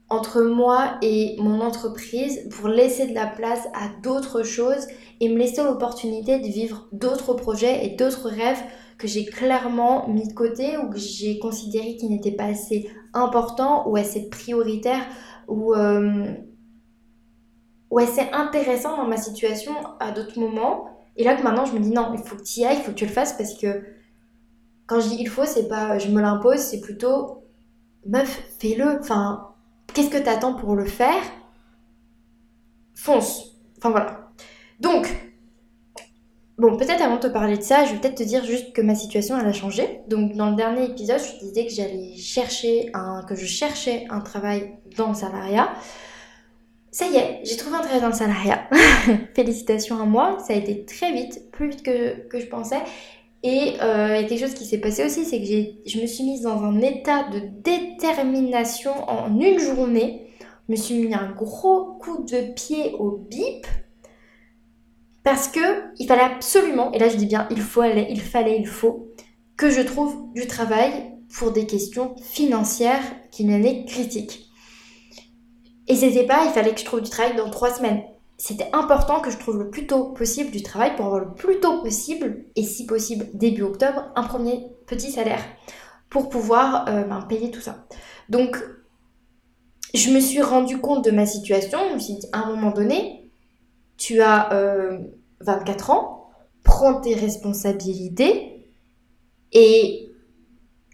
entre 0.09 0.41
moi 0.41 0.97
et 1.01 1.35
mon 1.39 1.61
entreprise 1.61 2.49
pour 2.51 2.67
laisser 2.67 3.07
de 3.07 3.13
la 3.13 3.27
place 3.27 3.67
à 3.73 3.87
d'autres 4.03 4.43
choses 4.43 4.87
et 5.21 5.29
me 5.29 5.37
laisser 5.37 5.63
l'opportunité 5.63 6.39
de 6.39 6.47
vivre 6.47 6.87
d'autres 6.91 7.33
projets 7.33 7.85
et 7.85 7.95
d'autres 7.95 8.27
rêves 8.27 8.61
que 8.97 9.07
j'ai 9.07 9.25
clairement 9.25 10.09
mis 10.09 10.27
de 10.27 10.33
côté 10.33 10.77
ou 10.77 10.89
que 10.89 10.97
j'ai 10.97 11.39
considéré 11.39 11.95
qu'ils 11.95 12.09
n'étaient 12.09 12.35
pas 12.35 12.45
assez 12.45 12.89
importants 13.13 13.87
ou 13.87 13.95
assez 13.95 14.29
prioritaires 14.29 15.05
ou, 15.47 15.73
euh, 15.73 16.33
ou 17.89 17.99
assez 17.99 18.29
intéressants 18.33 18.97
dans 18.97 19.07
ma 19.07 19.17
situation 19.17 19.73
à 19.99 20.11
d'autres 20.11 20.39
moments. 20.39 20.89
Et 21.15 21.23
là 21.23 21.35
que 21.35 21.43
maintenant 21.43 21.65
je 21.65 21.73
me 21.73 21.79
dis 21.79 21.91
non, 21.91 22.11
il 22.13 22.19
faut 22.19 22.35
que 22.35 22.43
tu 22.43 22.59
y 22.59 22.65
ailles, 22.65 22.77
il 22.77 22.83
faut 22.83 22.91
que 22.91 22.97
tu 22.97 23.05
le 23.05 23.11
fasses 23.11 23.33
parce 23.33 23.53
que 23.53 23.81
quand 24.87 24.99
je 24.99 25.07
dis 25.07 25.17
il 25.19 25.29
faut, 25.29 25.45
c'est 25.45 25.69
pas 25.69 25.99
je 25.99 26.09
me 26.09 26.21
l'impose, 26.21 26.59
c'est 26.59 26.81
plutôt 26.81 27.40
meuf, 28.05 28.41
fais-le. 28.59 28.99
Enfin, 28.99 29.53
qu'est-ce 29.93 30.09
que 30.09 30.17
tu 30.17 30.29
attends 30.29 30.53
pour 30.53 30.75
le 30.75 30.85
faire? 30.85 31.23
Fonce. 32.95 33.57
Enfin 33.77 33.89
voilà. 33.89 34.31
Donc, 34.79 35.31
Bon, 36.61 36.77
peut-être 36.77 37.01
avant 37.01 37.15
de 37.15 37.21
te 37.21 37.27
parler 37.27 37.57
de 37.57 37.63
ça, 37.63 37.85
je 37.85 37.93
vais 37.93 37.99
peut-être 37.99 38.19
te 38.19 38.23
dire 38.23 38.45
juste 38.45 38.71
que 38.71 38.83
ma 38.83 38.93
situation 38.93 39.35
elle 39.39 39.47
a 39.47 39.51
changé. 39.51 40.01
Donc 40.07 40.35
dans 40.35 40.51
le 40.51 40.55
dernier 40.55 40.85
épisode, 40.85 41.19
je 41.19 41.39
te 41.39 41.45
disais 41.45 41.65
que 41.65 41.73
j'allais 41.73 42.15
chercher 42.17 42.91
un, 42.93 43.25
que 43.27 43.33
je 43.33 43.47
cherchais 43.47 44.05
un 44.11 44.19
travail 44.19 44.75
dans 44.95 45.07
le 45.07 45.15
salariat. 45.15 45.73
Ça 46.91 47.07
y 47.07 47.15
est, 47.15 47.39
j'ai 47.45 47.57
trouvé 47.57 47.77
un 47.77 47.81
travail 47.81 48.01
dans 48.01 48.09
le 48.09 48.13
salariat. 48.13 48.69
Félicitations 49.33 49.99
à 49.99 50.05
moi, 50.05 50.37
ça 50.45 50.53
a 50.53 50.55
été 50.55 50.85
très 50.85 51.11
vite, 51.11 51.49
plus 51.51 51.69
vite 51.69 51.81
que, 51.81 52.27
que 52.27 52.39
je 52.39 52.45
pensais. 52.45 52.81
Et 53.43 53.73
euh, 53.81 54.17
il 54.17 54.25
a 54.25 54.27
quelque 54.27 54.39
chose 54.39 54.53
qui 54.53 54.65
s'est 54.65 54.79
passé 54.79 55.05
aussi, 55.05 55.25
c'est 55.25 55.39
que 55.39 55.89
je 55.89 55.99
me 55.99 56.05
suis 56.05 56.23
mise 56.23 56.41
dans 56.41 56.61
un 56.63 56.79
état 56.81 57.23
de 57.29 57.41
détermination 57.63 58.91
en 59.09 59.39
une 59.39 59.59
journée. 59.59 60.27
Je 60.67 60.73
me 60.73 60.77
suis 60.77 60.95
mis 60.95 61.13
un 61.13 61.31
gros 61.31 61.97
coup 61.99 62.23
de 62.23 62.53
pied 62.53 62.93
au 62.99 63.17
bip 63.17 63.65
parce 65.23 65.47
que 65.47 65.59
il 65.99 66.07
fallait 66.07 66.21
absolument, 66.21 66.91
et 66.93 66.99
là 66.99 67.09
je 67.09 67.15
dis 67.15 67.25
bien 67.25 67.47
il 67.51 67.61
faut 67.61 67.81
aller, 67.81 68.07
il 68.09 68.21
fallait, 68.21 68.57
il 68.57 68.67
faut, 68.67 69.11
que 69.61 69.69
je 69.69 69.81
trouve 69.81 70.33
du 70.33 70.47
travail 70.47 70.91
pour 71.37 71.51
des 71.51 71.67
questions 71.67 72.15
financières 72.23 73.03
qui 73.31 73.45
m'étaient 73.45 73.85
critiques. 73.85 74.49
Et 75.87 75.95
c'était 75.95 76.25
pas, 76.25 76.45
il 76.45 76.51
fallait 76.51 76.73
que 76.73 76.79
je 76.79 76.85
trouve 76.85 77.01
du 77.01 77.09
travail 77.11 77.35
dans 77.35 77.49
trois 77.51 77.71
semaines. 77.71 78.01
C'était 78.43 78.71
important 78.73 79.19
que 79.19 79.29
je 79.29 79.37
trouve 79.37 79.59
le 79.59 79.69
plus 79.69 79.85
tôt 79.85 80.13
possible 80.13 80.49
du 80.49 80.63
travail 80.63 80.95
pour 80.95 81.05
avoir 81.05 81.19
le 81.19 81.31
plus 81.35 81.59
tôt 81.59 81.83
possible, 81.83 82.45
et 82.55 82.63
si 82.63 82.87
possible 82.87 83.27
début 83.35 83.61
octobre, 83.61 84.11
un 84.15 84.23
premier 84.23 84.65
petit 84.87 85.11
salaire 85.11 85.43
pour 86.09 86.27
pouvoir 86.27 86.89
euh, 86.89 87.03
ben, 87.03 87.21
payer 87.21 87.51
tout 87.51 87.61
ça. 87.61 87.85
Donc, 88.29 88.57
je 89.93 90.09
me 90.09 90.19
suis 90.19 90.41
rendu 90.41 90.79
compte 90.79 91.05
de 91.05 91.11
ma 91.11 91.27
situation. 91.27 91.77
Je 91.89 91.93
me 91.93 91.99
suis 91.99 92.15
dit, 92.15 92.25
à 92.31 92.39
un 92.39 92.55
moment 92.55 92.71
donné, 92.71 93.31
tu 93.97 94.21
as 94.21 94.49
24 95.41 95.89
euh, 95.91 95.93
ans, 95.93 96.31
prends 96.63 96.99
tes 96.99 97.13
responsabilités 97.13 98.65
et 99.51 100.10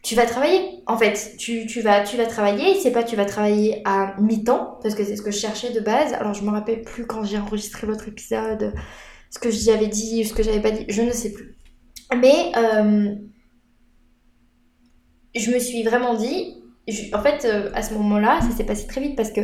tu 0.03 0.15
vas 0.15 0.25
travailler. 0.25 0.83
En 0.85 0.97
fait, 0.97 1.35
tu, 1.37 1.65
vas, 1.81 2.01
tu 2.01 2.17
vas 2.17 2.25
travailler, 2.25 2.75
c'est 2.79 2.91
pas 2.91 3.03
tu 3.03 3.15
vas 3.15 3.25
travailler 3.25 3.81
à 3.85 4.15
mi-temps, 4.19 4.79
parce 4.81 4.95
que 4.95 5.03
c'est 5.03 5.15
ce 5.15 5.21
que 5.21 5.31
je 5.31 5.37
cherchais 5.37 5.71
de 5.71 5.79
base. 5.79 6.13
Alors 6.13 6.33
je 6.33 6.43
me 6.43 6.49
rappelle 6.49 6.81
plus 6.81 7.05
quand 7.05 7.23
j'ai 7.23 7.37
enregistré 7.37 7.87
l'autre 7.87 8.07
épisode, 8.07 8.73
ce 9.29 9.39
que 9.39 9.51
j'avais 9.51 9.87
dit, 9.87 10.23
ce 10.23 10.33
que 10.33 10.43
j'avais 10.43 10.61
pas 10.61 10.71
dit, 10.71 10.85
je 10.87 11.01
ne 11.01 11.11
sais 11.11 11.33
plus. 11.33 11.57
Mais 12.15 12.51
euh, 12.55 13.15
je 15.35 15.51
me 15.51 15.59
suis 15.59 15.83
vraiment 15.83 16.15
dit, 16.15 16.55
en 17.13 17.21
fait, 17.21 17.45
euh, 17.45 17.69
à 17.73 17.81
ce 17.81 17.93
moment-là, 17.95 18.39
ça 18.41 18.55
s'est 18.55 18.65
passé 18.65 18.87
très 18.87 19.01
vite 19.01 19.15
parce 19.15 19.31
que 19.31 19.41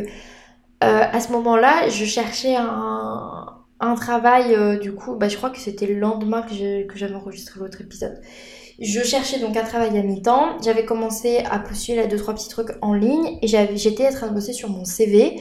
à 0.80 1.18
ce 1.18 1.32
moment-là, 1.32 1.88
je 1.88 2.04
cherchais 2.04 2.56
un, 2.56 3.94
travail, 3.96 4.54
euh, 4.54 4.78
du 4.78 4.94
coup, 4.94 5.16
bah, 5.16 5.28
je 5.28 5.36
crois 5.38 5.48
que 5.48 5.58
c'était 5.58 5.86
le 5.86 5.94
lendemain 5.94 6.42
que 6.42 6.94
j'avais 6.94 7.14
enregistré 7.14 7.58
l'autre 7.58 7.80
épisode. 7.80 8.20
Je 8.80 9.00
cherchais 9.00 9.38
donc 9.38 9.56
un 9.56 9.62
travail 9.62 9.96
à 9.96 10.02
mi-temps. 10.02 10.60
J'avais 10.62 10.84
commencé 10.84 11.38
à 11.50 11.58
postuler 11.58 12.00
à 12.00 12.06
deux 12.06 12.16
trois 12.16 12.34
petits 12.34 12.48
trucs 12.48 12.70
en 12.82 12.94
ligne 12.94 13.38
et 13.40 13.46
j'étais 13.46 14.08
en 14.08 14.12
train 14.12 14.28
de 14.28 14.34
bosser 14.34 14.52
sur 14.52 14.68
mon 14.68 14.84
CV. 14.84 15.40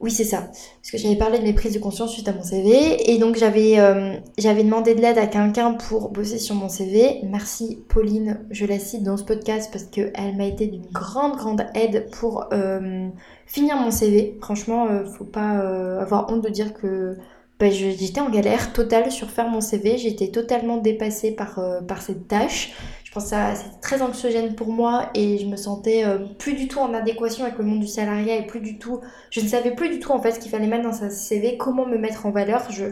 Oui, 0.00 0.10
c'est 0.10 0.24
ça. 0.24 0.48
Parce 0.82 0.90
que 0.90 0.98
j'avais 0.98 1.16
parlé 1.16 1.38
de 1.38 1.44
mes 1.44 1.52
prises 1.52 1.72
de 1.72 1.78
conscience 1.78 2.12
suite 2.12 2.28
à 2.28 2.32
mon 2.32 2.42
CV. 2.42 3.10
Et 3.10 3.18
donc, 3.18 3.36
j'avais 3.36 3.78
euh, 3.78 4.16
demandé 4.36 4.94
de 4.94 5.00
l'aide 5.00 5.18
à 5.18 5.26
quelqu'un 5.28 5.74
pour 5.74 6.10
bosser 6.10 6.38
sur 6.38 6.56
mon 6.56 6.68
CV. 6.68 7.20
Merci 7.22 7.78
Pauline, 7.88 8.40
je 8.50 8.66
la 8.66 8.78
cite 8.78 9.04
dans 9.04 9.16
ce 9.16 9.24
podcast 9.24 9.70
parce 9.72 9.84
qu'elle 9.84 10.36
m'a 10.36 10.46
été 10.46 10.66
d'une 10.66 10.86
grande, 10.92 11.36
grande 11.36 11.64
aide 11.74 12.10
pour 12.10 12.48
euh, 12.52 13.08
finir 13.46 13.76
mon 13.76 13.92
CV. 13.92 14.36
Franchement, 14.42 14.88
faut 15.16 15.24
pas 15.24 15.60
avoir 16.00 16.30
honte 16.30 16.42
de 16.42 16.50
dire 16.50 16.74
que 16.74 17.16
bah, 17.60 17.70
j'étais 17.70 18.20
en 18.20 18.30
galère 18.30 18.72
totale 18.72 19.12
sur 19.12 19.30
faire 19.30 19.48
mon 19.48 19.60
CV. 19.60 19.96
J'étais 19.98 20.28
totalement 20.28 20.78
dépassée 20.78 21.32
par, 21.32 21.58
euh, 21.58 21.80
par 21.80 22.02
cette 22.02 22.26
tâche. 22.26 22.72
Je 23.04 23.12
pense 23.12 23.30
que 23.30 23.36
c'était 23.54 23.80
très 23.80 24.02
anxiogène 24.02 24.56
pour 24.56 24.72
moi 24.72 25.10
et 25.14 25.38
je 25.38 25.46
me 25.46 25.56
sentais 25.56 26.04
euh, 26.04 26.18
plus 26.38 26.54
du 26.54 26.66
tout 26.66 26.80
en 26.80 26.92
adéquation 26.94 27.44
avec 27.44 27.58
le 27.58 27.64
monde 27.64 27.78
du 27.80 27.86
salariat 27.86 28.36
et 28.36 28.46
plus 28.46 28.60
du 28.60 28.78
tout. 28.78 29.00
Je 29.30 29.40
ne 29.40 29.46
savais 29.46 29.70
plus 29.72 29.88
du 29.88 30.00
tout 30.00 30.10
en 30.10 30.20
fait 30.20 30.32
ce 30.32 30.40
qu'il 30.40 30.50
fallait 30.50 30.66
mettre 30.66 30.82
dans 30.82 30.92
sa 30.92 31.10
CV, 31.10 31.56
comment 31.56 31.86
me 31.86 31.96
mettre 31.96 32.26
en 32.26 32.30
valeur. 32.32 32.68
Je, 32.70 32.86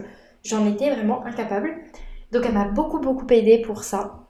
j'en 0.45 0.65
étais 0.65 0.89
vraiment 0.91 1.25
incapable. 1.25 1.75
Donc 2.31 2.43
elle 2.45 2.53
m'a 2.53 2.65
beaucoup 2.69 2.99
beaucoup 2.99 3.27
aidé 3.31 3.59
pour 3.59 3.83
ça. 3.83 4.23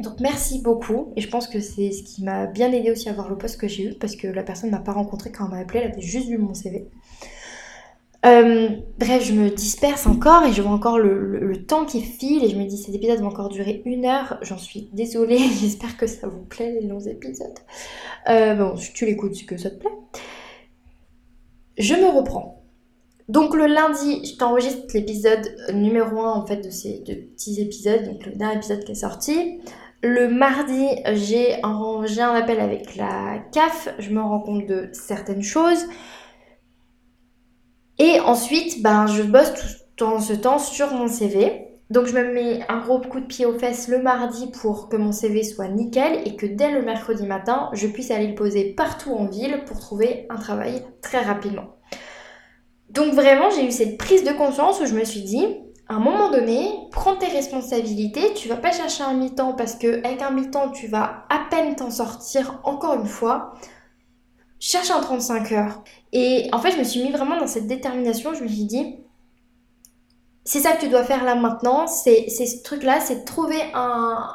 Donc 0.00 0.20
merci 0.20 0.60
beaucoup 0.62 1.12
et 1.16 1.20
je 1.20 1.28
pense 1.28 1.48
que 1.48 1.60
c'est 1.60 1.90
ce 1.90 2.02
qui 2.02 2.24
m'a 2.24 2.46
bien 2.46 2.72
aidé 2.72 2.90
aussi 2.90 3.08
à 3.08 3.12
avoir 3.12 3.28
le 3.28 3.36
poste 3.38 3.58
que 3.58 3.68
j'ai 3.68 3.90
eu 3.90 3.94
parce 3.94 4.16
que 4.16 4.26
la 4.26 4.42
personne 4.42 4.70
ne 4.70 4.76
m'a 4.76 4.82
pas 4.82 4.92
rencontré 4.92 5.32
quand 5.32 5.44
elle 5.46 5.50
m'a 5.50 5.58
appelé, 5.58 5.80
elle 5.80 5.92
avait 5.92 6.00
juste 6.00 6.28
vu 6.28 6.38
mon 6.38 6.54
CV. 6.54 6.88
Euh, 8.26 8.68
bref, 8.98 9.22
je 9.22 9.32
me 9.32 9.50
disperse 9.50 10.06
encore 10.06 10.44
et 10.44 10.52
je 10.52 10.60
vois 10.60 10.72
encore 10.72 10.98
le, 10.98 11.64
temps 11.66 11.84
qui 11.84 12.00
file 12.00 12.44
et 12.44 12.48
je 12.48 12.56
me 12.56 12.64
dis 12.64 12.76
cet 12.76 12.94
épisode 12.94 13.20
va 13.20 13.26
encore 13.26 13.48
durer 13.48 13.82
une 13.84 14.04
heure. 14.04 14.38
J'en 14.42 14.58
suis 14.58 14.88
désolée, 14.92 15.38
j'espère 15.60 15.96
que 15.96 16.06
ça 16.06 16.26
vous 16.26 16.42
plaît 16.42 16.72
les 16.72 16.86
longs 16.86 17.00
épisodes. 17.00 17.58
Euh, 18.28 18.54
bon, 18.54 18.76
si 18.76 18.92
tu 18.92 19.06
l'écoutes, 19.06 19.34
c'est 19.34 19.46
que 19.46 19.56
ça 19.56 19.70
te 19.70 19.76
plaît. 19.76 19.90
Je 21.78 21.94
me 21.94 22.08
reprends. 22.08 22.64
Donc 23.28 23.54
le 23.54 23.66
lundi, 23.66 24.24
je 24.24 24.36
t'enregistre 24.36 24.86
l'épisode 24.94 25.56
numéro 25.74 26.20
1 26.20 26.32
en 26.32 26.46
fait 26.46 26.58
de 26.58 26.70
ces 26.70 27.02
deux 27.06 27.16
petits 27.16 27.60
épisodes, 27.60 28.04
donc 28.04 28.24
le 28.24 28.32
dernier 28.32 28.56
épisode 28.56 28.84
qui 28.84 28.92
est 28.92 28.96
sorti. 28.96 29.60
Le 30.02 30.28
mardi, 30.28 30.86
j'ai 31.14 31.62
un, 31.64 32.04
un 32.04 32.34
appel 32.34 32.60
avec 32.60 32.96
la 32.96 33.38
CAF, 33.52 33.88
je 33.98 34.10
me 34.10 34.20
rends 34.20 34.40
compte 34.40 34.66
de 34.66 34.88
certaines 34.92 35.42
choses. 35.42 35.86
Et 37.98 38.20
ensuite, 38.20 38.82
ben, 38.82 39.06
je 39.06 39.22
bosse 39.22 39.52
tout 39.96 40.04
en 40.04 40.20
ce 40.20 40.32
temps 40.32 40.58
sur 40.58 40.92
mon 40.92 41.08
CV. 41.08 41.66
Donc 41.88 42.06
je 42.06 42.14
me 42.14 42.32
mets 42.32 42.64
un 42.68 42.80
gros 42.80 43.00
coup 43.00 43.20
de 43.20 43.26
pied 43.26 43.46
aux 43.46 43.58
fesses 43.58 43.86
le 43.88 44.02
mardi 44.02 44.50
pour 44.60 44.88
que 44.88 44.96
mon 44.96 45.12
CV 45.12 45.44
soit 45.44 45.68
nickel 45.68 46.20
et 46.24 46.34
que 46.34 46.46
dès 46.46 46.72
le 46.72 46.82
mercredi 46.82 47.24
matin, 47.24 47.70
je 47.74 47.86
puisse 47.86 48.10
aller 48.10 48.26
le 48.26 48.34
poser 48.34 48.74
partout 48.74 49.12
en 49.12 49.26
ville 49.26 49.62
pour 49.66 49.78
trouver 49.78 50.26
un 50.28 50.36
travail 50.36 50.82
très 51.00 51.20
rapidement. 51.20 51.76
Donc 52.90 53.14
vraiment, 53.14 53.50
j'ai 53.50 53.66
eu 53.66 53.70
cette 53.70 53.98
prise 53.98 54.24
de 54.24 54.32
conscience 54.32 54.80
où 54.80 54.86
je 54.86 54.94
me 54.94 55.04
suis 55.04 55.22
dit, 55.22 55.46
à 55.88 55.94
un 55.94 56.00
moment 56.00 56.30
donné, 56.30 56.70
prends 56.90 57.14
tes 57.14 57.28
responsabilités, 57.28 58.34
tu 58.34 58.48
vas 58.48 58.56
pas 58.56 58.72
chercher 58.72 59.04
un 59.04 59.14
mi-temps 59.14 59.52
parce 59.52 59.76
que 59.76 60.04
avec 60.04 60.20
un 60.22 60.32
mi-temps, 60.32 60.70
tu 60.70 60.88
vas 60.88 61.24
à 61.28 61.46
peine 61.48 61.76
t'en 61.76 61.90
sortir 61.90 62.60
encore 62.64 62.94
une 62.94 63.06
fois 63.06 63.54
cherche 64.58 64.90
un 64.90 65.00
35 65.00 65.52
heures. 65.52 65.84
Et 66.12 66.48
en 66.52 66.58
fait, 66.58 66.72
je 66.72 66.78
me 66.78 66.84
suis 66.84 67.02
mis 67.02 67.10
vraiment 67.10 67.38
dans 67.38 67.46
cette 67.46 67.66
détermination. 67.66 68.34
Je 68.34 68.42
me 68.42 68.48
suis 68.48 68.64
dit, 68.64 68.96
c'est 70.44 70.60
ça 70.60 70.72
que 70.72 70.80
tu 70.80 70.88
dois 70.88 71.04
faire 71.04 71.24
là 71.24 71.34
maintenant. 71.34 71.86
C'est 71.86 72.28
ce 72.28 72.62
truc-là, 72.62 73.00
c'est 73.00 73.24
trouver 73.24 73.60
un, 73.74 74.28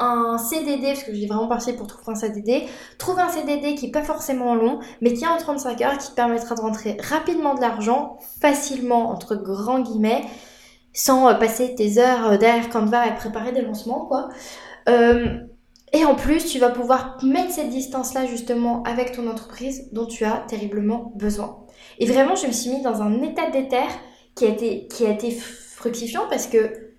un 0.00 0.38
CDD, 0.38 0.86
parce 0.86 1.04
que 1.04 1.14
j'ai 1.14 1.26
vraiment 1.26 1.46
parti 1.46 1.72
pour 1.74 1.86
trouver 1.86 2.12
un 2.12 2.14
CDD. 2.14 2.66
Trouver 2.98 3.22
un 3.22 3.28
CDD 3.28 3.74
qui 3.74 3.86
n'est 3.86 3.92
pas 3.92 4.02
forcément 4.02 4.54
long, 4.54 4.80
mais 5.02 5.12
qui 5.12 5.24
est 5.24 5.28
en 5.28 5.36
35 5.36 5.80
heures, 5.82 5.98
qui 5.98 6.10
te 6.10 6.14
permettra 6.14 6.54
de 6.54 6.60
rentrer 6.60 6.96
rapidement 7.00 7.54
de 7.54 7.60
l'argent, 7.60 8.18
facilement, 8.40 9.10
entre 9.10 9.36
grands 9.36 9.80
guillemets, 9.80 10.24
sans 10.92 11.28
euh, 11.28 11.34
passer 11.34 11.74
tes 11.74 11.98
heures 11.98 12.32
euh, 12.32 12.36
derrière 12.38 12.68
Canva 12.70 13.06
et 13.06 13.14
préparer 13.14 13.52
des 13.52 13.62
lancements, 13.62 14.06
quoi. 14.06 14.30
Euh, 14.88 15.38
et 15.92 16.04
en 16.04 16.14
plus, 16.14 16.46
tu 16.46 16.58
vas 16.58 16.70
pouvoir 16.70 17.18
mettre 17.24 17.52
cette 17.52 17.70
distance-là 17.70 18.26
justement 18.26 18.82
avec 18.84 19.12
ton 19.12 19.28
entreprise 19.28 19.88
dont 19.92 20.06
tu 20.06 20.24
as 20.24 20.44
terriblement 20.48 21.12
besoin. 21.16 21.64
Et 21.98 22.06
vraiment, 22.06 22.36
je 22.36 22.46
me 22.46 22.52
suis 22.52 22.70
mis 22.70 22.82
dans 22.82 23.02
un 23.02 23.22
état 23.22 23.50
d'éther 23.50 23.88
qui 24.36 24.46
a 24.46 24.48
été, 24.48 24.86
qui 24.86 25.04
a 25.04 25.10
été 25.10 25.32
fructifiant 25.32 26.22
parce 26.30 26.46
que 26.46 26.92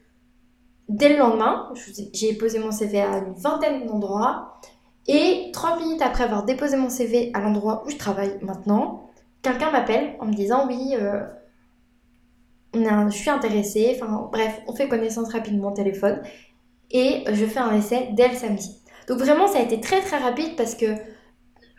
dès 0.90 1.10
le 1.10 1.18
lendemain, 1.18 1.72
j'ai 2.14 2.34
posé 2.34 2.60
mon 2.60 2.72
CV 2.72 3.02
à 3.02 3.20
une 3.20 3.34
vingtaine 3.34 3.86
d'endroits. 3.86 4.60
Et 5.08 5.50
30 5.54 5.82
minutes 5.82 6.02
après 6.02 6.26
avoir 6.26 6.44
déposé 6.44 6.78
mon 6.78 6.90
CV 6.90 7.32
à 7.34 7.40
l'endroit 7.40 7.84
où 7.86 7.90
je 7.90 7.98
travaille 7.98 8.38
maintenant, 8.42 9.10
quelqu'un 9.42 9.72
m'appelle 9.72 10.16
en 10.20 10.28
me 10.28 10.34
disant 10.34 10.68
oui, 10.68 10.96
euh, 11.00 11.24
je 12.74 13.10
suis 13.16 13.30
intéressée. 13.30 13.96
Enfin 13.96 14.30
bref, 14.32 14.62
on 14.68 14.76
fait 14.76 14.88
connaissance 14.88 15.32
rapidement 15.32 15.70
au 15.72 15.74
téléphone 15.74 16.22
et 16.92 17.24
je 17.32 17.46
fais 17.46 17.60
un 17.60 17.76
essai 17.76 18.10
dès 18.14 18.28
le 18.28 18.36
samedi. 18.36 18.81
Donc 19.12 19.20
vraiment, 19.20 19.46
ça 19.46 19.60
a 19.60 19.62
été 19.62 19.82
très 19.82 20.00
très 20.00 20.18
rapide 20.18 20.56
parce 20.56 20.74
que 20.74 20.86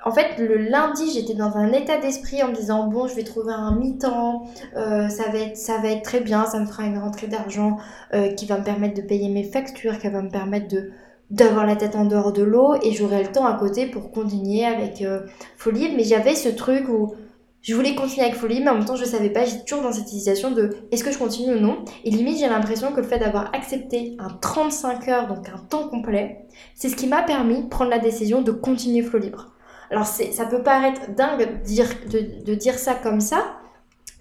en 0.05 0.11
fait, 0.11 0.37
le 0.37 0.57
lundi, 0.57 1.11
j'étais 1.14 1.33
dans 1.33 1.57
un 1.57 1.73
état 1.73 1.97
d'esprit 1.97 2.42
en 2.42 2.49
me 2.49 2.55
disant 2.55 2.88
bon, 2.88 3.07
je 3.07 3.14
vais 3.14 3.25
trouver 3.25 3.55
un 3.55 3.75
mi-temps, 3.75 4.42
euh, 4.77 5.09
ça 5.09 5.31
va 5.31 5.38
être 5.38 5.57
ça 5.57 5.79
va 5.79 5.88
être 5.88 6.03
très 6.03 6.21
bien, 6.21 6.45
ça 6.45 6.61
me 6.61 6.66
fera 6.66 6.85
une 6.85 6.99
rentrée 6.99 7.29
d'argent 7.29 7.79
euh, 8.12 8.29
qui 8.35 8.45
va 8.45 8.59
me 8.59 8.64
permettre 8.64 9.01
de 9.01 9.01
payer 9.01 9.31
mes 9.31 9.45
factures, 9.45 9.99
qui 9.99 10.09
va 10.09 10.21
me 10.21 10.29
permettre 10.29 10.68
de 10.68 10.90
d'avoir 11.31 11.64
la 11.64 11.75
tête 11.75 11.97
en 11.97 12.05
dehors 12.05 12.35
de 12.35 12.42
l'eau 12.42 12.75
et 12.83 12.92
j'aurai 12.92 13.23
le 13.23 13.33
temps 13.33 13.47
à 13.47 13.55
côté 13.55 13.87
pour 13.87 14.11
continuer 14.11 14.66
avec 14.66 15.01
euh, 15.01 15.21
Folie. 15.57 15.95
Mais 15.97 16.05
j'avais 16.05 16.35
ce 16.35 16.51
truc 16.51 16.87
où 16.90 17.14
je 17.62 17.77
voulais 17.77 17.94
continuer 17.94 18.27
avec 18.27 18.37
Folie, 18.37 18.61
mais 18.61 18.70
en 18.70 18.75
même 18.75 18.85
temps, 18.85 18.96
je 18.96 19.05
savais 19.05 19.31
pas. 19.31 19.44
J'étais 19.44 19.64
toujours 19.64 19.85
dans 19.85 19.92
cette 19.92 20.09
hésitation 20.09 20.51
de 20.51 20.70
est-ce 20.90 21.05
que 21.05 21.12
je 21.12 21.18
continue 21.18 21.55
ou 21.55 21.61
non? 21.61 21.85
Et 22.05 22.11
limite, 22.11 22.38
j'ai 22.38 22.48
l'impression 22.48 22.92
que 22.92 23.01
le 23.01 23.07
fait 23.07 23.20
d'avoir 23.20 23.55
accepté 23.55 24.16
un 24.18 24.31
35 24.31 25.09
heures, 25.09 25.29
donc 25.29 25.48
un 25.48 25.59
temps 25.59 25.88
complet, 25.88 26.46
c'est 26.75 26.88
ce 26.88 26.96
qui 26.96 27.07
m'a 27.07 27.22
permis 27.22 27.62
de 27.62 27.68
prendre 27.68 27.90
la 27.90 28.01
décision 28.01 28.42
de 28.42 28.51
continuer 28.51 29.03
Flow 29.03 29.20
Libre. 29.20 29.53
Alors 29.92 30.07
ça 30.07 30.46
peut 30.46 30.62
paraître 30.62 31.14
dingue 31.14 31.61
de 31.61 31.64
dire, 31.64 31.87
de, 32.11 32.59
ça 32.59 32.94
comme 32.94 33.20
ça. 33.20 33.59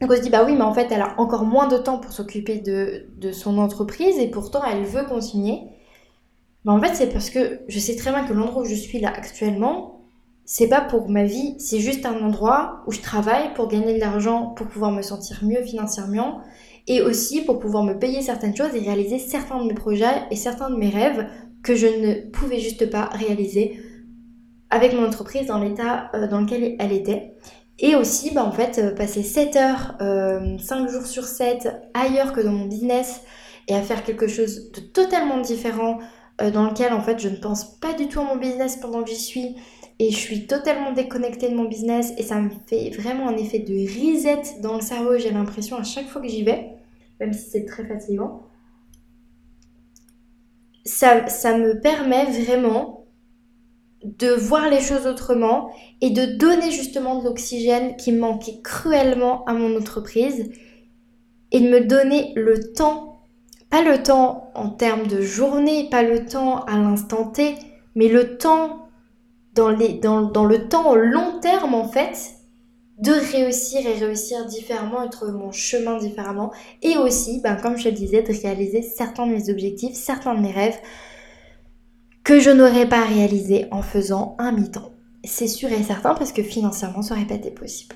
Donc 0.02 0.12
on 0.12 0.16
se 0.16 0.22
dit, 0.22 0.30
bah 0.30 0.44
oui, 0.46 0.54
mais 0.54 0.64
en 0.64 0.74
fait, 0.74 0.88
elle 0.92 1.02
a 1.02 1.16
encore 1.18 1.46
moins 1.46 1.68
de 1.68 1.78
temps 1.78 1.98
pour 1.98 2.12
s'occuper 2.12 2.60
de, 2.60 3.32
son 3.32 3.58
entreprise 3.58 4.20
et 4.20 4.28
pourtant 4.30 4.62
elle 4.66 4.84
veut 4.84 5.06
continuer. 5.06 5.62
Bah 6.66 6.74
en 6.74 6.82
fait, 6.82 6.94
c'est 6.94 7.08
parce 7.08 7.32
que 7.32 7.62
je 7.68 7.80
sais 7.80 7.96
très 7.96 8.12
bien 8.12 8.24
que 8.24 8.34
l'endroit 8.34 8.62
où 8.62 8.66
je 8.66 8.76
suis 8.76 9.00
là 9.00 9.10
actuellement, 9.10 10.01
c'est 10.54 10.68
pas 10.68 10.82
pour 10.82 11.08
ma 11.08 11.24
vie, 11.24 11.56
c'est 11.60 11.80
juste 11.80 12.06
un 12.06 12.22
endroit 12.22 12.84
où 12.86 12.92
je 12.92 13.00
travaille 13.00 13.54
pour 13.54 13.70
gagner 13.70 13.94
de 13.94 14.02
l'argent, 14.02 14.48
pour 14.48 14.68
pouvoir 14.68 14.92
me 14.92 15.02
sentir 15.02 15.40
mieux 15.44 15.64
financièrement 15.64 16.42
et 16.88 17.02
aussi 17.02 17.46
pour 17.46 17.58
pouvoir 17.58 17.86
me 17.86 17.98
payer 17.98 18.22
certaines 18.22 18.54
choses 18.54 18.76
et 18.76 18.80
réaliser 18.80 19.18
certains 19.18 19.62
de 19.62 19.70
mes 19.70 19.74
projets 19.74 20.24
et 20.30 20.36
certains 20.36 20.70
de 20.70 20.76
mes 20.76 20.90
rêves 20.90 21.26
que 21.64 21.74
je 21.74 21.88
ne 21.88 22.30
pouvais 22.32 22.60
juste 22.60 22.90
pas 22.90 23.06
réaliser 23.14 23.80
avec 24.70 24.92
mon 24.92 25.06
entreprise 25.06 25.48
dans 25.48 25.58
l'état 25.58 26.12
euh, 26.16 26.28
dans 26.28 26.42
lequel 26.42 26.76
elle 26.80 26.92
était. 26.92 27.34
Et 27.80 27.96
aussi, 27.96 28.34
bah, 28.34 28.44
en 28.44 28.52
fait, 28.52 28.78
euh, 28.78 28.94
passer 28.94 29.24
7 29.24 29.56
heures, 29.56 29.96
5 30.00 30.02
euh, 30.02 30.88
jours 30.90 31.06
sur 31.06 31.24
7 31.24 31.70
ailleurs 31.94 32.34
que 32.34 32.42
dans 32.42 32.52
mon 32.52 32.66
business 32.66 33.22
et 33.70 33.74
à 33.74 33.82
faire 33.82 34.04
quelque 34.04 34.28
chose 34.28 34.70
de 34.74 34.82
totalement 34.82 35.40
différent 35.40 36.00
dans 36.54 36.66
lequel, 36.66 36.92
en 36.92 37.02
fait, 37.02 37.20
je 37.20 37.30
ne 37.30 37.38
pense 37.38 37.80
pas 37.80 37.94
du 37.94 38.10
tout 38.10 38.20
à 38.20 38.24
mon 38.24 38.36
business 38.36 38.76
pendant 38.76 39.04
que 39.04 39.12
j'y 39.12 39.16
suis 39.16 39.56
et 40.02 40.10
je 40.10 40.18
suis 40.18 40.48
totalement 40.48 40.94
déconnectée 40.94 41.48
de 41.48 41.54
mon 41.54 41.66
business 41.66 42.12
et 42.18 42.24
ça 42.24 42.42
me 42.42 42.50
fait 42.66 42.90
vraiment 42.90 43.28
un 43.28 43.38
effet 43.38 43.60
de 43.60 43.72
reset 43.72 44.60
dans 44.60 44.74
le 44.74 44.82
cerveau, 44.82 45.20
j'ai 45.20 45.30
l'impression 45.30 45.78
à 45.78 45.84
chaque 45.84 46.08
fois 46.08 46.24
que 46.24 46.28
j'y 46.28 46.42
vais, 46.42 46.70
même 47.20 47.34
si 47.34 47.52
c'est 47.52 47.66
très 47.66 47.86
fatigant. 47.86 48.42
Ça, 50.86 51.28
ça 51.28 51.56
me 51.56 51.80
permet 51.80 52.26
vraiment 52.26 53.06
de 54.04 54.30
voir 54.30 54.72
les 54.72 54.82
choses 54.82 55.06
autrement 55.06 55.72
et 56.02 56.10
de 56.10 56.26
donner 56.26 56.72
justement 56.72 57.20
de 57.20 57.26
l'oxygène 57.26 57.96
qui 57.96 58.12
manquait 58.12 58.60
cruellement 58.64 59.46
à 59.46 59.54
mon 59.54 59.78
entreprise 59.78 60.50
et 61.52 61.60
de 61.60 61.70
me 61.70 61.82
donner 61.82 62.34
le 62.36 62.74
temps, 62.74 63.28
pas 63.70 63.84
le 63.84 64.02
temps 64.02 64.50
en 64.56 64.72
termes 64.72 65.06
de 65.06 65.22
journée, 65.22 65.90
pas 65.92 66.02
le 66.02 66.26
temps 66.26 66.64
à 66.66 66.76
l'instant 66.80 67.28
T, 67.28 67.54
mais 67.94 68.08
le 68.08 68.40
temps 68.40 68.81
dans, 69.54 69.70
le 69.70 70.68
temps 70.68 70.96
long 70.96 71.40
terme 71.42 71.74
en 71.74 71.88
fait, 71.88 72.36
de 73.00 73.12
réussir 73.12 73.86
et 73.86 73.94
réussir 73.94 74.46
différemment 74.46 75.04
et 75.04 75.10
trouver 75.10 75.32
mon 75.32 75.52
chemin 75.52 75.98
différemment 75.98 76.52
et 76.82 76.98
aussi, 76.98 77.42
ben, 77.42 77.56
comme 77.56 77.78
je 77.78 77.90
le 77.90 77.96
disais, 77.96 78.22
de 78.22 78.32
réaliser 78.32 78.82
certains 78.82 79.26
de 79.26 79.32
mes 79.32 79.50
objectifs, 79.50 79.96
certains 79.96 80.36
de 80.36 80.42
mes 80.42 80.52
rêves 80.52 80.80
que 82.24 82.40
je 82.40 82.52
n'aurais 82.52 82.88
pas 82.88 83.04
réalisé 83.04 83.66
en 83.72 83.82
faisant 83.82 84.36
un 84.38 84.52
mi-temps. 84.52 84.92
C'est 85.24 85.48
sûr 85.48 85.72
et 85.72 85.84
certain 85.84 86.14
parce 86.14 86.32
que 86.32 86.44
financièrement 86.44 87.02
ça 87.02 87.16
aurait 87.16 87.26
pas 87.26 87.36
été 87.36 87.52
possible. 87.52 87.96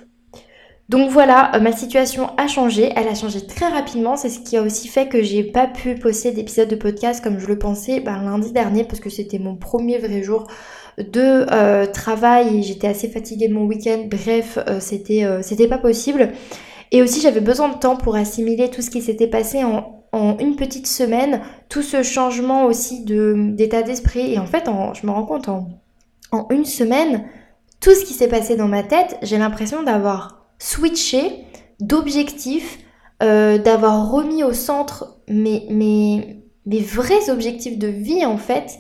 Donc 0.87 1.09
voilà, 1.09 1.55
euh, 1.55 1.59
ma 1.59 1.71
situation 1.71 2.29
a 2.37 2.47
changé, 2.47 2.91
elle 2.95 3.07
a 3.07 3.15
changé 3.15 3.45
très 3.45 3.67
rapidement, 3.67 4.15
c'est 4.15 4.29
ce 4.29 4.39
qui 4.39 4.55
a 4.55 4.61
aussi 4.61 4.87
fait 4.87 5.07
que 5.07 5.23
j'ai 5.23 5.43
pas 5.43 5.65
pu 5.65 5.95
poster 5.95 6.31
d'épisode 6.31 6.69
de 6.69 6.75
podcast 6.75 7.23
comme 7.23 7.39
je 7.39 7.47
le 7.47 7.57
pensais 7.57 8.01
ben, 8.01 8.21
lundi 8.21 8.51
dernier 8.51 8.83
parce 8.83 8.99
que 8.99 9.09
c'était 9.09 9.39
mon 9.39 9.55
premier 9.55 9.97
vrai 9.97 10.21
jour 10.21 10.45
de 10.97 11.45
euh, 11.51 11.85
travail 11.85 12.63
j'étais 12.63 12.87
assez 12.87 13.09
fatiguée 13.09 13.47
de 13.47 13.53
mon 13.53 13.65
week-end, 13.65 14.07
bref, 14.09 14.57
euh, 14.67 14.79
c'était 14.79 15.27
c'était 15.41 15.67
pas 15.67 15.77
possible. 15.77 16.31
Et 16.91 17.01
aussi 17.01 17.21
j'avais 17.21 17.41
besoin 17.41 17.69
de 17.69 17.77
temps 17.77 17.97
pour 17.97 18.15
assimiler 18.15 18.69
tout 18.69 18.81
ce 18.81 18.89
qui 18.89 19.01
s'était 19.01 19.27
passé 19.27 19.63
en 19.63 20.37
une 20.39 20.55
petite 20.55 20.87
semaine 20.87 21.41
tout 21.69 21.81
ce 21.81 22.03
changement 22.03 22.65
aussi 22.65 23.03
d'état 23.03 23.81
d'esprit. 23.81 24.33
Et 24.33 24.39
en 24.39 24.45
fait, 24.45 24.69
je 24.93 25.05
me 25.05 25.11
rends 25.11 25.25
compte 25.25 25.49
en, 25.49 25.67
une 26.49 26.65
semaine, 26.65 27.25
tout 27.79 27.93
ce 27.93 28.05
qui 28.05 28.13
s'est 28.13 28.27
passé 28.27 28.55
dans 28.55 28.67
ma 28.67 28.83
tête, 28.83 29.17
j'ai 29.21 29.37
l'impression 29.37 29.83
d'avoir 29.83 30.45
switché 30.59 31.45
d'objectifs, 31.79 32.79
euh, 33.23 33.57
d'avoir 33.57 34.11
remis 34.11 34.43
au 34.43 34.53
centre 34.53 35.17
mes 35.27 36.41
vrais 36.67 37.29
objectifs 37.29 37.77
de 37.77 37.87
vie 37.87 38.25
en 38.25 38.37
fait, 38.37 38.79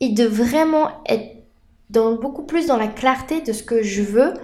et 0.00 0.10
de 0.10 0.24
vraiment 0.24 0.88
être 1.06 1.43
dans, 1.90 2.14
beaucoup 2.14 2.44
plus 2.44 2.66
dans 2.66 2.76
la 2.76 2.88
clarté 2.88 3.40
de 3.40 3.52
ce 3.52 3.62
que 3.62 3.82
je 3.82 4.02
veux 4.02 4.34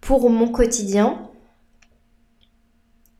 pour 0.00 0.28
mon 0.30 0.48
quotidien 0.48 1.28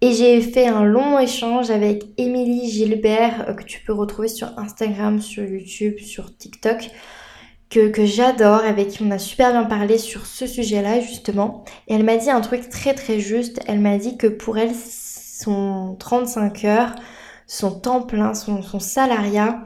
et 0.04 0.12
j'ai 0.14 0.40
fait 0.40 0.66
un 0.66 0.82
long 0.82 1.16
échange 1.20 1.70
avec 1.70 2.06
Émilie 2.16 2.68
Gilbert, 2.68 3.48
euh, 3.48 3.54
que 3.54 3.62
tu 3.62 3.78
peux 3.85 3.92
retrouver 3.92 4.26
sur 4.26 4.48
Instagram, 4.58 5.20
sur 5.20 5.44
YouTube, 5.44 6.00
sur 6.00 6.37
TikTok, 6.37 6.90
que, 7.70 7.88
que 7.88 8.04
j'adore, 8.04 8.64
avec 8.64 8.88
qui 8.88 9.02
on 9.04 9.12
a 9.12 9.18
super 9.18 9.52
bien 9.52 9.62
parlé 9.62 9.98
sur 9.98 10.26
ce 10.26 10.48
sujet-là, 10.48 10.98
justement. 10.98 11.62
Et 11.87 11.94
elle 11.94 12.02
m'a 12.02 12.16
dit 12.16 12.30
un 12.30 12.40
truc 12.40 12.68
très 12.68 12.94
très 12.94 13.20
juste. 13.20 13.61
Elle 13.68 13.78
m'a 13.78 13.96
dit 13.96 14.16
que 14.16 14.26
pour 14.26 14.58
elle, 14.58 14.74
son 14.74 15.94
35 16.00 16.64
heures, 16.64 16.96
son 17.46 17.70
temps 17.70 18.02
plein, 18.02 18.35
son, 18.35 18.61
son 18.61 18.80
salariat, 18.80 19.62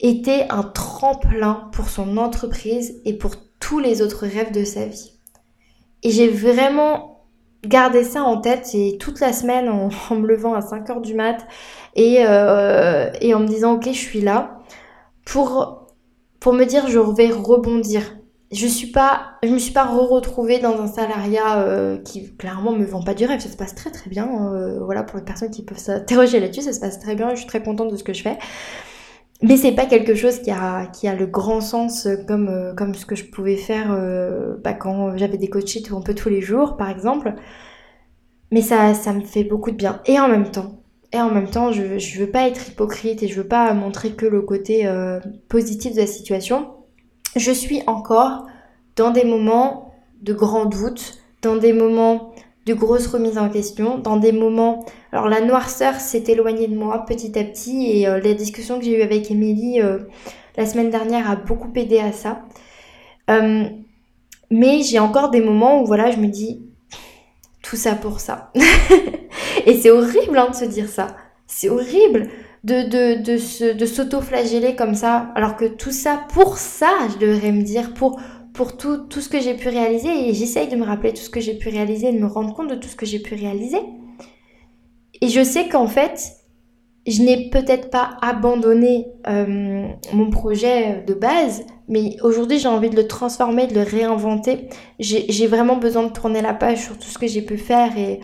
était 0.00 0.46
un 0.50 0.62
tremplin 0.62 1.68
pour 1.72 1.88
son 1.88 2.16
entreprise 2.16 3.00
et 3.04 3.14
pour 3.14 3.32
tous 3.60 3.78
les 3.78 4.02
autres 4.02 4.26
rêves 4.26 4.52
de 4.52 4.64
sa 4.64 4.86
vie. 4.86 5.12
Et 6.02 6.10
j'ai 6.10 6.28
vraiment 6.28 7.24
garder 7.64 8.04
ça 8.04 8.22
en 8.22 8.40
tête 8.40 8.70
et 8.74 8.96
toute 8.98 9.20
la 9.20 9.32
semaine 9.32 9.68
en, 9.68 9.88
me 10.14 10.26
levant 10.26 10.54
à 10.54 10.60
5h 10.60 11.00
du 11.00 11.14
mat 11.14 11.46
et, 11.94 12.18
euh, 12.26 13.10
et 13.20 13.34
en 13.34 13.40
me 13.40 13.46
disant 13.46 13.74
ok 13.74 13.86
je 13.86 13.98
suis 13.98 14.20
là 14.20 14.60
pour, 15.24 15.88
pour 16.40 16.52
me 16.52 16.64
dire 16.64 16.86
je 16.88 16.98
vais 16.98 17.30
rebondir. 17.30 18.16
Je 18.52 18.68
suis 18.68 18.92
pas, 18.92 19.32
je 19.42 19.48
me 19.48 19.58
suis 19.58 19.72
pas 19.72 19.84
re-retrouvée 19.84 20.60
dans 20.60 20.80
un 20.80 20.86
salariat 20.86 21.62
euh, 21.62 21.98
qui 21.98 22.36
clairement 22.36 22.70
me 22.70 22.84
vend 22.84 23.02
pas 23.02 23.12
du 23.12 23.26
rêve. 23.26 23.40
Ça 23.40 23.48
se 23.48 23.56
passe 23.56 23.74
très 23.74 23.90
très 23.90 24.08
bien. 24.08 24.52
Euh, 24.54 24.78
voilà 24.84 25.02
pour 25.02 25.18
les 25.18 25.24
personnes 25.24 25.50
qui 25.50 25.64
peuvent 25.64 25.78
s'interroger 25.78 26.38
là-dessus, 26.38 26.62
ça 26.62 26.72
se 26.72 26.78
passe 26.78 27.00
très 27.00 27.16
bien. 27.16 27.30
Je 27.30 27.40
suis 27.40 27.46
très 27.46 27.60
contente 27.60 27.90
de 27.90 27.96
ce 27.96 28.04
que 28.04 28.12
je 28.12 28.22
fais. 28.22 28.38
Mais 29.42 29.56
c'est 29.56 29.72
pas 29.72 29.86
quelque 29.86 30.14
chose 30.14 30.40
qui 30.40 30.50
a, 30.50 30.86
qui 30.86 31.08
a 31.08 31.14
le 31.14 31.26
grand 31.26 31.60
sens 31.60 32.08
comme, 32.26 32.48
euh, 32.48 32.74
comme 32.74 32.94
ce 32.94 33.04
que 33.04 33.14
je 33.14 33.24
pouvais 33.24 33.56
faire 33.56 33.92
euh, 33.92 34.56
bah, 34.64 34.72
quand 34.72 35.16
j'avais 35.16 35.36
des 35.36 35.48
coachings 35.48 35.92
un 35.92 36.00
peu 36.00 36.14
tous 36.14 36.30
les 36.30 36.40
jours, 36.40 36.76
par 36.76 36.88
exemple. 36.88 37.34
Mais 38.50 38.62
ça, 38.62 38.94
ça 38.94 39.12
me 39.12 39.20
fait 39.20 39.44
beaucoup 39.44 39.70
de 39.70 39.76
bien. 39.76 40.00
Et 40.06 40.18
en 40.18 40.28
même 40.28 40.50
temps, 40.50 40.80
et 41.12 41.20
en 41.20 41.30
même 41.30 41.50
temps, 41.50 41.72
je, 41.72 41.98
je 41.98 42.20
veux 42.20 42.30
pas 42.30 42.48
être 42.48 42.68
hypocrite 42.68 43.22
et 43.22 43.28
je 43.28 43.34
veux 43.40 43.48
pas 43.48 43.72
montrer 43.74 44.12
que 44.12 44.26
le 44.26 44.42
côté 44.42 44.86
euh, 44.86 45.20
positif 45.48 45.92
de 45.94 46.00
la 46.00 46.06
situation. 46.06 46.68
Je 47.36 47.52
suis 47.52 47.82
encore 47.86 48.46
dans 48.96 49.10
des 49.10 49.24
moments 49.24 49.94
de 50.22 50.32
grand 50.32 50.64
doute, 50.64 51.18
dans 51.42 51.56
des 51.56 51.72
moments 51.72 52.32
de 52.66 52.74
grosses 52.74 53.06
remises 53.06 53.38
en 53.38 53.48
question, 53.48 53.98
dans 53.98 54.16
des 54.16 54.32
moments... 54.32 54.84
Alors 55.12 55.28
la 55.28 55.40
noirceur 55.40 55.94
s'est 55.94 56.24
éloignée 56.26 56.66
de 56.66 56.76
moi 56.76 57.04
petit 57.06 57.38
à 57.38 57.44
petit 57.44 57.90
et 57.90 58.08
euh, 58.08 58.20
la 58.20 58.34
discussion 58.34 58.78
que 58.78 58.84
j'ai 58.84 58.98
eue 58.98 59.02
avec 59.02 59.30
Émilie 59.30 59.80
euh, 59.80 60.00
la 60.56 60.66
semaine 60.66 60.90
dernière 60.90 61.30
a 61.30 61.36
beaucoup 61.36 61.70
aidé 61.76 62.00
à 62.00 62.12
ça. 62.12 62.42
Euh, 63.30 63.64
mais 64.50 64.82
j'ai 64.82 64.98
encore 64.98 65.30
des 65.30 65.40
moments 65.40 65.80
où 65.80 65.86
voilà, 65.86 66.10
je 66.10 66.18
me 66.18 66.26
dis 66.26 66.66
tout 67.62 67.76
ça 67.76 67.94
pour 67.94 68.18
ça. 68.20 68.52
et 69.66 69.74
c'est 69.74 69.90
horrible 69.90 70.36
hein, 70.36 70.48
de 70.50 70.56
se 70.56 70.64
dire 70.64 70.88
ça. 70.88 71.16
C'est 71.46 71.68
horrible 71.68 72.28
de, 72.64 73.72
de 73.72 73.86
s'auto-flageller 73.86 74.74
comme 74.74 74.94
ça, 74.94 75.28
alors 75.36 75.56
que 75.56 75.66
tout 75.66 75.92
ça 75.92 76.20
pour 76.32 76.58
ça, 76.58 76.90
je 77.12 77.18
devrais 77.24 77.52
me 77.52 77.62
dire, 77.62 77.94
pour 77.94 78.18
pour 78.56 78.76
tout, 78.76 78.96
tout 79.08 79.20
ce 79.20 79.28
que 79.28 79.38
j'ai 79.38 79.54
pu 79.54 79.68
réaliser 79.68 80.28
et 80.28 80.34
j'essaye 80.34 80.66
de 80.68 80.76
me 80.76 80.84
rappeler 80.84 81.12
tout 81.12 81.22
ce 81.22 81.30
que 81.30 81.40
j'ai 81.40 81.54
pu 81.54 81.68
réaliser, 81.68 82.10
de 82.10 82.18
me 82.18 82.26
rendre 82.26 82.54
compte 82.54 82.70
de 82.70 82.74
tout 82.74 82.88
ce 82.88 82.96
que 82.96 83.06
j'ai 83.06 83.20
pu 83.20 83.34
réaliser. 83.34 83.78
Et 85.20 85.28
je 85.28 85.44
sais 85.44 85.68
qu'en 85.68 85.86
fait, 85.86 86.32
je 87.06 87.22
n'ai 87.22 87.50
peut-être 87.50 87.90
pas 87.90 88.16
abandonné 88.22 89.06
euh, 89.28 89.86
mon 90.12 90.30
projet 90.30 91.04
de 91.06 91.14
base, 91.14 91.64
mais 91.88 92.16
aujourd'hui 92.22 92.58
j'ai 92.58 92.68
envie 92.68 92.90
de 92.90 92.96
le 92.96 93.06
transformer, 93.06 93.66
de 93.66 93.74
le 93.74 93.82
réinventer. 93.82 94.68
J'ai 94.98 95.46
vraiment 95.46 95.76
besoin 95.76 96.04
de 96.04 96.12
tourner 96.12 96.40
la 96.40 96.54
page 96.54 96.82
sur 96.82 96.98
tout 96.98 97.08
ce 97.08 97.18
que 97.18 97.26
j'ai 97.26 97.42
pu 97.42 97.58
faire 97.58 97.96
et, 97.98 98.20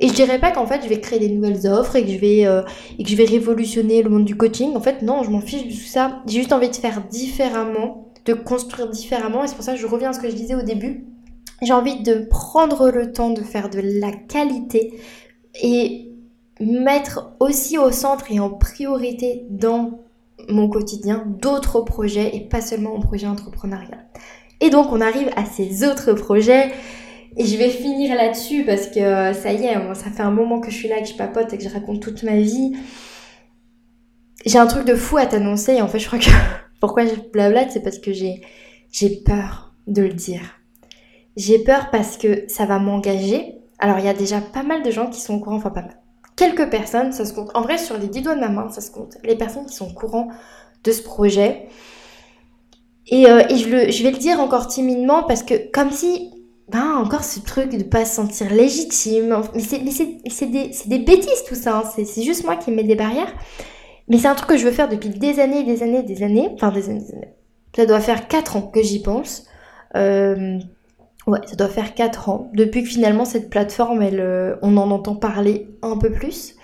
et 0.00 0.08
je 0.08 0.12
dirais 0.12 0.40
pas 0.40 0.50
qu'en 0.50 0.66
fait 0.66 0.82
je 0.82 0.88
vais 0.88 1.00
créer 1.00 1.20
des 1.20 1.30
nouvelles 1.30 1.66
offres 1.66 1.96
et 1.96 2.04
que 2.04 2.10
je 2.10 2.18
vais 2.18 2.44
euh, 2.44 2.62
et 2.98 3.04
que 3.04 3.08
je 3.08 3.16
vais 3.16 3.24
révolutionner 3.24 4.02
le 4.02 4.10
monde 4.10 4.24
du 4.24 4.36
coaching. 4.36 4.74
En 4.74 4.80
fait 4.80 5.00
non, 5.02 5.22
je 5.22 5.30
m'en 5.30 5.40
fiche 5.40 5.64
de 5.64 5.70
tout 5.70 5.86
ça. 5.86 6.22
J'ai 6.26 6.38
juste 6.38 6.52
envie 6.52 6.68
de 6.68 6.76
faire 6.76 7.02
différemment 7.08 8.09
de 8.24 8.34
construire 8.34 8.88
différemment. 8.88 9.44
Et 9.44 9.48
c'est 9.48 9.54
pour 9.54 9.64
ça 9.64 9.72
que 9.72 9.78
je 9.80 9.86
reviens 9.86 10.10
à 10.10 10.12
ce 10.12 10.20
que 10.20 10.30
je 10.30 10.34
disais 10.34 10.54
au 10.54 10.62
début. 10.62 11.04
J'ai 11.62 11.72
envie 11.72 12.02
de 12.02 12.26
prendre 12.30 12.90
le 12.90 13.12
temps 13.12 13.30
de 13.30 13.42
faire 13.42 13.68
de 13.68 13.80
la 13.82 14.12
qualité 14.12 14.98
et 15.62 16.10
mettre 16.60 17.32
aussi 17.40 17.78
au 17.78 17.90
centre 17.90 18.30
et 18.30 18.40
en 18.40 18.50
priorité 18.50 19.46
dans 19.50 20.00
mon 20.48 20.68
quotidien 20.68 21.24
d'autres 21.26 21.80
projets 21.80 22.34
et 22.34 22.40
pas 22.40 22.60
seulement 22.60 22.90
mon 22.90 23.00
projet 23.00 23.26
entrepreneurial. 23.26 24.06
Et 24.60 24.70
donc 24.70 24.92
on 24.92 25.00
arrive 25.00 25.30
à 25.36 25.44
ces 25.44 25.84
autres 25.84 26.12
projets 26.12 26.70
et 27.36 27.46
je 27.46 27.56
vais 27.56 27.70
finir 27.70 28.14
là-dessus 28.14 28.64
parce 28.64 28.86
que 28.88 29.00
euh, 29.00 29.32
ça 29.32 29.52
y 29.52 29.64
est, 29.64 29.94
ça 29.94 30.10
fait 30.10 30.22
un 30.22 30.30
moment 30.30 30.60
que 30.60 30.70
je 30.70 30.76
suis 30.76 30.88
là, 30.88 31.00
que 31.00 31.08
je 31.08 31.14
papote 31.14 31.52
et 31.52 31.58
que 31.58 31.64
je 31.64 31.68
raconte 31.68 32.00
toute 32.00 32.22
ma 32.22 32.36
vie. 32.36 32.72
J'ai 34.44 34.58
un 34.58 34.66
truc 34.66 34.86
de 34.86 34.94
fou 34.94 35.18
à 35.18 35.26
t'annoncer 35.26 35.80
en 35.80 35.88
fait 35.88 35.98
je 35.98 36.06
crois 36.06 36.18
que 36.18 36.24
pourquoi 36.80 37.06
je 37.06 37.14
blablate 37.32 37.70
c'est 37.70 37.82
parce 37.82 37.98
que 37.98 38.12
j'ai 38.12 38.40
peur 39.24 39.74
de 39.86 40.02
le 40.02 40.12
dire. 40.12 40.60
J'ai 41.36 41.58
peur 41.58 41.90
parce 41.90 42.16
que 42.16 42.44
ça 42.48 42.66
va 42.66 42.78
m'engager. 42.78 43.54
Alors 43.78 43.98
il 43.98 44.04
y 44.04 44.08
a 44.08 44.14
déjà 44.14 44.40
pas 44.40 44.62
mal 44.62 44.82
de 44.82 44.90
gens 44.90 45.08
qui 45.08 45.20
sont 45.20 45.34
au 45.34 45.40
courant, 45.40 45.56
enfin 45.56 45.70
pas 45.70 45.82
mal. 45.82 46.00
Quelques 46.36 46.70
personnes, 46.70 47.12
ça 47.12 47.24
se 47.24 47.32
compte. 47.32 47.50
En 47.54 47.62
vrai 47.62 47.78
sur 47.78 47.98
les 47.98 48.08
dix 48.08 48.22
doigts 48.22 48.34
de 48.34 48.40
ma 48.40 48.48
main, 48.48 48.68
ça 48.70 48.80
se 48.80 48.90
compte. 48.90 49.16
Les 49.24 49.36
personnes 49.36 49.66
qui 49.66 49.74
sont 49.74 49.90
au 49.90 49.94
courant 49.94 50.28
de 50.84 50.92
ce 50.92 51.02
projet. 51.02 51.68
Et, 53.06 53.26
euh, 53.26 53.42
et 53.48 53.56
je, 53.56 53.68
le, 53.68 53.90
je 53.90 54.02
vais 54.02 54.10
le 54.10 54.18
dire 54.18 54.40
encore 54.40 54.66
timidement 54.66 55.24
parce 55.24 55.42
que 55.42 55.70
comme 55.70 55.90
si 55.90 56.30
ben 56.70 56.94
encore 56.96 57.24
ce 57.24 57.40
truc 57.40 57.76
de 57.76 57.82
pas 57.82 58.04
se 58.04 58.14
sentir 58.14 58.52
légitime. 58.52 59.42
Mais 59.54 59.60
c'est 59.60 60.46
des, 60.46 60.70
des, 60.86 60.98
bêtises 60.98 61.44
tout 61.46 61.54
ça, 61.54 61.78
hein. 61.78 62.04
c'est 62.04 62.22
juste 62.22 62.44
moi 62.44 62.56
qui 62.56 62.70
mets 62.70 62.84
des 62.84 62.94
barrières. 62.94 63.32
Mais 64.10 64.18
c'est 64.18 64.28
un 64.28 64.34
truc 64.34 64.50
que 64.50 64.56
je 64.56 64.64
veux 64.64 64.72
faire 64.72 64.88
depuis 64.88 65.08
des 65.08 65.40
années, 65.40 65.62
des 65.64 65.82
années, 65.82 66.02
des 66.02 66.22
années. 66.22 66.50
Enfin 66.54 66.70
des 66.70 66.90
années, 66.90 67.00
des 67.00 67.14
années. 67.14 67.34
Ça 67.74 67.86
doit 67.86 68.00
faire 68.00 68.28
4 68.28 68.56
ans 68.56 68.62
que 68.62 68.82
j'y 68.82 69.00
pense. 69.00 69.46
Euh, 69.96 70.58
ouais, 71.26 71.38
ça 71.46 71.56
doit 71.56 71.68
faire 71.68 71.94
4 71.94 72.28
ans. 72.28 72.50
Depuis 72.52 72.82
que 72.82 72.88
finalement 72.88 73.24
cette 73.24 73.48
plateforme, 73.48 74.02
elle, 74.02 74.20
euh, 74.20 74.56
on 74.62 74.76
en 74.76 74.90
entend 74.90 75.14
parler 75.14 75.68
un 75.82 75.96
peu 75.96 76.10
plus. 76.10 76.56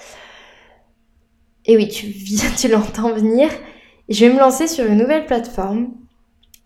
Et 1.64 1.76
oui, 1.76 1.88
tu, 1.88 2.12
tu 2.59 2.68
l'entends 2.68 3.12
venir. 3.14 3.48
Je 4.09 4.26
vais 4.26 4.32
me 4.32 4.40
lancer 4.40 4.66
sur 4.66 4.85
une 4.85 4.98
nouvelle 4.98 5.26
plateforme 5.26 5.92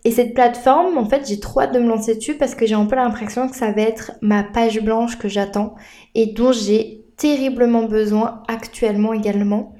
et 0.03 0.11
cette 0.11 0.33
plateforme, 0.33 0.97
en 0.97 1.05
fait, 1.05 1.27
j'ai 1.27 1.39
trop 1.39 1.61
hâte 1.61 1.73
de 1.73 1.79
me 1.79 1.87
lancer 1.87 2.15
dessus 2.15 2.35
parce 2.35 2.55
que 2.55 2.65
j'ai 2.65 2.73
un 2.73 2.85
peu 2.85 2.95
l'impression 2.95 3.47
que 3.47 3.55
ça 3.55 3.71
va 3.71 3.81
être 3.83 4.13
ma 4.21 4.43
page 4.43 4.81
blanche 4.81 5.17
que 5.19 5.27
j'attends 5.27 5.75
et 6.15 6.27
dont 6.27 6.51
j'ai 6.51 7.05
terriblement 7.17 7.83
besoin 7.83 8.41
actuellement 8.47 9.13
également 9.13 9.75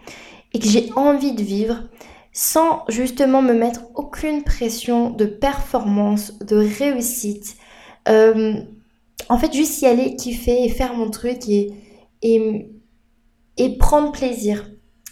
et 0.53 0.59
que 0.59 0.67
j'ai 0.67 0.89
envie 0.95 1.33
de 1.33 1.43
vivre 1.43 1.83
sans 2.33 2.83
justement 2.87 3.41
me 3.41 3.53
mettre 3.53 3.81
aucune 3.95 4.43
pression 4.43 5.09
de 5.09 5.25
performance, 5.25 6.39
de 6.39 6.55
réussite. 6.55 7.55
Euh, 8.07 8.55
en 9.29 9.37
fait, 9.37 9.53
juste 9.53 9.81
y 9.81 9.85
aller, 9.85 10.15
kiffer 10.15 10.63
et 10.63 10.69
faire 10.69 10.93
mon 10.93 11.09
truc 11.09 11.47
et, 11.49 11.71
et, 12.21 12.69
et 13.57 13.77
prendre 13.77 14.11
plaisir. 14.11 14.69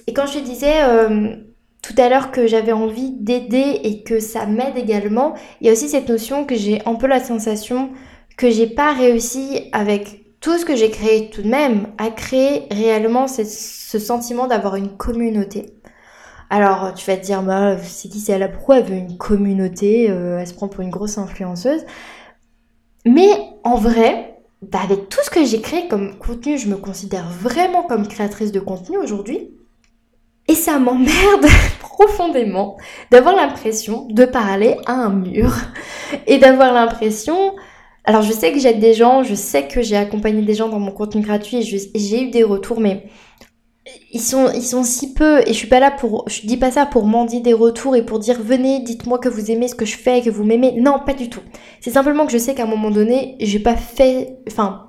Et 0.07 0.13
quand 0.13 0.27
je 0.27 0.39
disais, 0.39 0.81
euh, 0.83 1.35
tout 1.81 1.93
à 1.97 2.09
l'heure 2.09 2.31
que 2.31 2.47
j'avais 2.47 2.71
envie 2.71 3.11
d'aider 3.11 3.79
et 3.83 4.03
que 4.03 4.19
ça 4.19 4.45
m'aide 4.45 4.77
également, 4.77 5.33
il 5.61 5.67
y 5.67 5.69
a 5.69 5.73
aussi 5.73 5.89
cette 5.89 6.09
notion 6.09 6.45
que 6.45 6.55
j'ai 6.55 6.81
un 6.85 6.95
peu 6.95 7.07
la 7.07 7.23
sensation 7.23 7.91
que 8.37 8.49
j'ai 8.49 8.67
pas 8.67 8.93
réussi 8.93 9.69
avec 9.71 10.18
tout 10.41 10.57
ce 10.57 10.65
que 10.65 10.75
j'ai 10.75 10.89
créé 10.89 11.29
tout 11.29 11.41
de 11.41 11.49
même 11.49 11.87
à 11.97 12.09
créer 12.09 12.67
réellement 12.71 13.27
ce 13.27 13.99
sentiment 13.99 14.47
d'avoir 14.47 14.75
une 14.75 14.95
communauté. 14.95 15.73
Alors 16.49 16.93
tu 16.93 17.05
vas 17.05 17.17
te 17.17 17.25
dire, 17.25 17.43
bah, 17.43 17.77
c'est 17.83 18.09
qui 18.09 18.19
c'est 18.19 18.39
la 18.39 18.47
pourquoi 18.47 18.79
elle 18.79 18.85
veut 18.85 18.95
une 18.95 19.17
communauté, 19.17 20.09
euh, 20.09 20.39
elle 20.39 20.47
se 20.47 20.53
prend 20.53 20.67
pour 20.67 20.81
une 20.81 20.89
grosse 20.89 21.17
influenceuse. 21.17 21.85
Mais 23.05 23.29
en 23.63 23.75
vrai, 23.75 24.37
bah, 24.61 24.79
avec 24.83 25.09
tout 25.09 25.19
ce 25.23 25.29
que 25.29 25.45
j'ai 25.45 25.61
créé 25.61 25.87
comme 25.87 26.17
contenu, 26.17 26.57
je 26.57 26.67
me 26.67 26.77
considère 26.77 27.29
vraiment 27.29 27.83
comme 27.83 28.07
créatrice 28.07 28.51
de 28.51 28.59
contenu 28.59 28.97
aujourd'hui. 28.97 29.51
Et 30.47 30.55
ça 30.55 30.79
m'emmerde 30.79 31.45
profondément 31.79 32.77
d'avoir 33.11 33.35
l'impression 33.35 34.07
de 34.09 34.25
parler 34.25 34.77
à 34.85 34.93
un 34.93 35.09
mur 35.09 35.53
et 36.27 36.37
d'avoir 36.37 36.73
l'impression... 36.73 37.53
Alors 38.09 38.23
je 38.23 38.33
sais 38.33 38.51
que 38.51 38.57
j'aide 38.57 38.79
des 38.79 38.95
gens, 38.95 39.21
je 39.21 39.35
sais 39.35 39.67
que 39.67 39.83
j'ai 39.83 39.95
accompagné 39.95 40.41
des 40.41 40.55
gens 40.55 40.67
dans 40.67 40.79
mon 40.79 40.89
contenu 40.89 41.21
gratuit 41.21 41.61
j'ai 41.61 42.23
eu 42.23 42.31
des 42.31 42.43
retours, 42.43 42.79
mais 42.79 43.03
ils 44.11 44.19
sont, 44.19 44.51
ils 44.51 44.63
sont 44.63 44.83
si 44.83 45.13
peu 45.13 45.41
et 45.41 45.49
je 45.49 45.53
suis 45.53 45.67
pas 45.67 45.79
là 45.79 45.91
pour 45.91 46.27
je 46.27 46.47
dis 46.47 46.57
pas 46.57 46.71
ça 46.71 46.87
pour 46.87 47.05
mendier 47.05 47.39
des 47.39 47.53
retours 47.53 47.95
et 47.95 48.03
pour 48.03 48.17
dire 48.17 48.41
venez 48.41 48.79
dites-moi 48.79 49.19
que 49.19 49.29
vous 49.29 49.51
aimez 49.51 49.67
ce 49.67 49.75
que 49.75 49.85
je 49.85 49.95
fais 49.95 50.21
que 50.21 50.31
vous 50.31 50.43
m'aimez 50.43 50.71
non 50.71 50.97
pas 51.05 51.13
du 51.13 51.29
tout 51.29 51.41
c'est 51.81 51.91
simplement 51.91 52.25
que 52.25 52.31
je 52.31 52.39
sais 52.39 52.55
qu'à 52.55 52.63
un 52.63 52.67
moment 52.67 52.89
donné 52.89 53.35
j'ai 53.41 53.59
pas 53.59 53.75
fait 53.75 54.39
enfin 54.47 54.87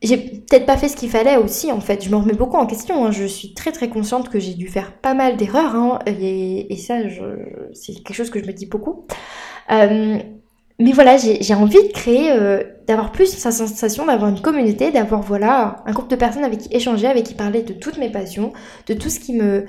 j'ai 0.00 0.16
peut-être 0.16 0.64
pas 0.64 0.78
fait 0.78 0.88
ce 0.88 0.96
qu'il 0.96 1.10
fallait 1.10 1.36
aussi 1.36 1.70
en 1.70 1.80
fait. 1.80 2.02
Je 2.02 2.08
me 2.08 2.16
remets 2.16 2.32
beaucoup 2.32 2.56
en 2.56 2.64
question. 2.64 3.04
Hein. 3.04 3.10
Je 3.10 3.26
suis 3.26 3.52
très 3.52 3.70
très 3.70 3.90
consciente 3.90 4.30
que 4.30 4.38
j'ai 4.38 4.54
dû 4.54 4.66
faire 4.66 4.94
pas 4.98 5.12
mal 5.12 5.36
d'erreurs 5.36 5.74
hein. 5.74 5.98
et, 6.06 6.72
et, 6.72 6.76
ça 6.78 6.94
c'est 7.74 7.92
quelque 7.92 8.14
chose 8.14 8.30
que 8.30 8.40
je 8.40 8.46
me 8.46 8.52
dis 8.52 8.64
beaucoup. 8.64 9.04
Euh, 9.70 10.18
mais 10.80 10.92
voilà, 10.92 11.16
j'ai 11.16 11.54
envie 11.54 11.82
de 11.86 11.92
créer, 11.92 12.32
euh, 12.32 12.62
d'avoir 12.88 13.12
plus 13.12 13.26
sa 13.26 13.52
sensation 13.52 14.06
d'avoir 14.06 14.30
une 14.30 14.40
communauté, 14.40 14.90
d'avoir 14.90 15.22
voilà 15.22 15.76
un 15.86 15.92
groupe 15.92 16.10
de 16.10 16.16
personnes 16.16 16.44
avec 16.44 16.60
qui 16.60 16.74
échanger, 16.74 17.06
avec 17.06 17.24
qui 17.24 17.34
parler 17.34 17.62
de 17.62 17.72
toutes 17.72 17.98
mes 17.98 18.10
passions, 18.10 18.52
de 18.88 18.94
tout 18.94 19.10
ce 19.10 19.20
qui 19.20 19.34
me 19.34 19.66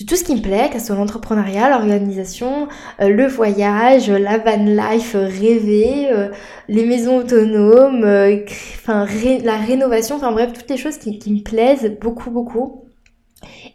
de 0.00 0.04
tout 0.04 0.16
ce 0.16 0.24
qui 0.24 0.34
me 0.34 0.40
plaît, 0.40 0.70
que 0.72 0.80
ce 0.80 0.86
soit 0.86 0.96
l'entrepreneuriat, 0.96 1.70
l'organisation, 1.70 2.66
euh, 3.00 3.08
le 3.08 3.26
voyage, 3.26 4.10
la 4.10 4.38
van 4.38 4.64
life 4.64 5.14
rêvée, 5.14 6.08
euh, 6.10 6.30
les 6.68 6.84
maisons 6.84 7.18
autonomes, 7.18 8.02
euh, 8.02 8.44
enfin 8.74 9.06
la 9.44 9.56
rénovation, 9.56 10.16
enfin 10.16 10.32
bref, 10.32 10.52
toutes 10.52 10.68
les 10.68 10.76
choses 10.76 10.98
qui, 10.98 11.12
me 11.32 11.42
plaisent 11.42 11.96
beaucoup, 12.00 12.30
beaucoup. 12.30 12.86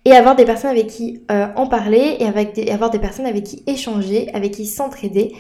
Et 0.04 0.12
avoir 0.12 0.36
des 0.36 0.46
personnes 0.46 0.72
avec 0.72 0.88
qui 0.88 1.22
en 1.30 1.68
parler 1.68 2.18
et 2.20 2.72
avoir 2.72 2.90
des 2.90 3.00
personnes 3.00 3.28
avec 3.28 3.44
qui 3.44 3.64
échanger, 3.68 4.30
avec 4.34 4.54
qui 4.54 4.66
s'entraider. 4.66 5.34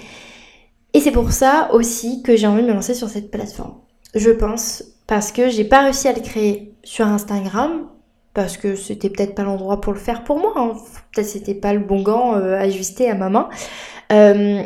Et 0.93 0.99
c'est 0.99 1.11
pour 1.11 1.31
ça 1.31 1.69
aussi 1.73 2.23
que 2.23 2.35
j'ai 2.35 2.47
envie 2.47 2.63
de 2.63 2.67
me 2.67 2.73
lancer 2.73 2.93
sur 2.93 3.09
cette 3.09 3.31
plateforme. 3.31 3.75
Je 4.15 4.31
pense 4.31 4.83
parce 5.07 5.31
que 5.31 5.49
j'ai 5.49 5.63
pas 5.63 5.81
réussi 5.81 6.07
à 6.07 6.13
le 6.13 6.21
créer 6.21 6.73
sur 6.83 7.07
Instagram 7.07 7.87
parce 8.33 8.57
que 8.57 8.75
c'était 8.75 9.09
peut-être 9.09 9.35
pas 9.35 9.43
l'endroit 9.43 9.81
pour 9.81 9.93
le 9.93 9.99
faire 9.99 10.23
pour 10.23 10.39
moi. 10.39 10.53
Hein. 10.55 10.73
Peut-être 11.13 11.27
c'était 11.27 11.55
pas 11.55 11.73
le 11.73 11.79
bon 11.79 12.01
gant 12.01 12.35
euh, 12.35 12.55
ajusté 12.57 13.09
à 13.09 13.15
ma 13.15 13.29
main. 13.29 13.49
Euh, 14.11 14.63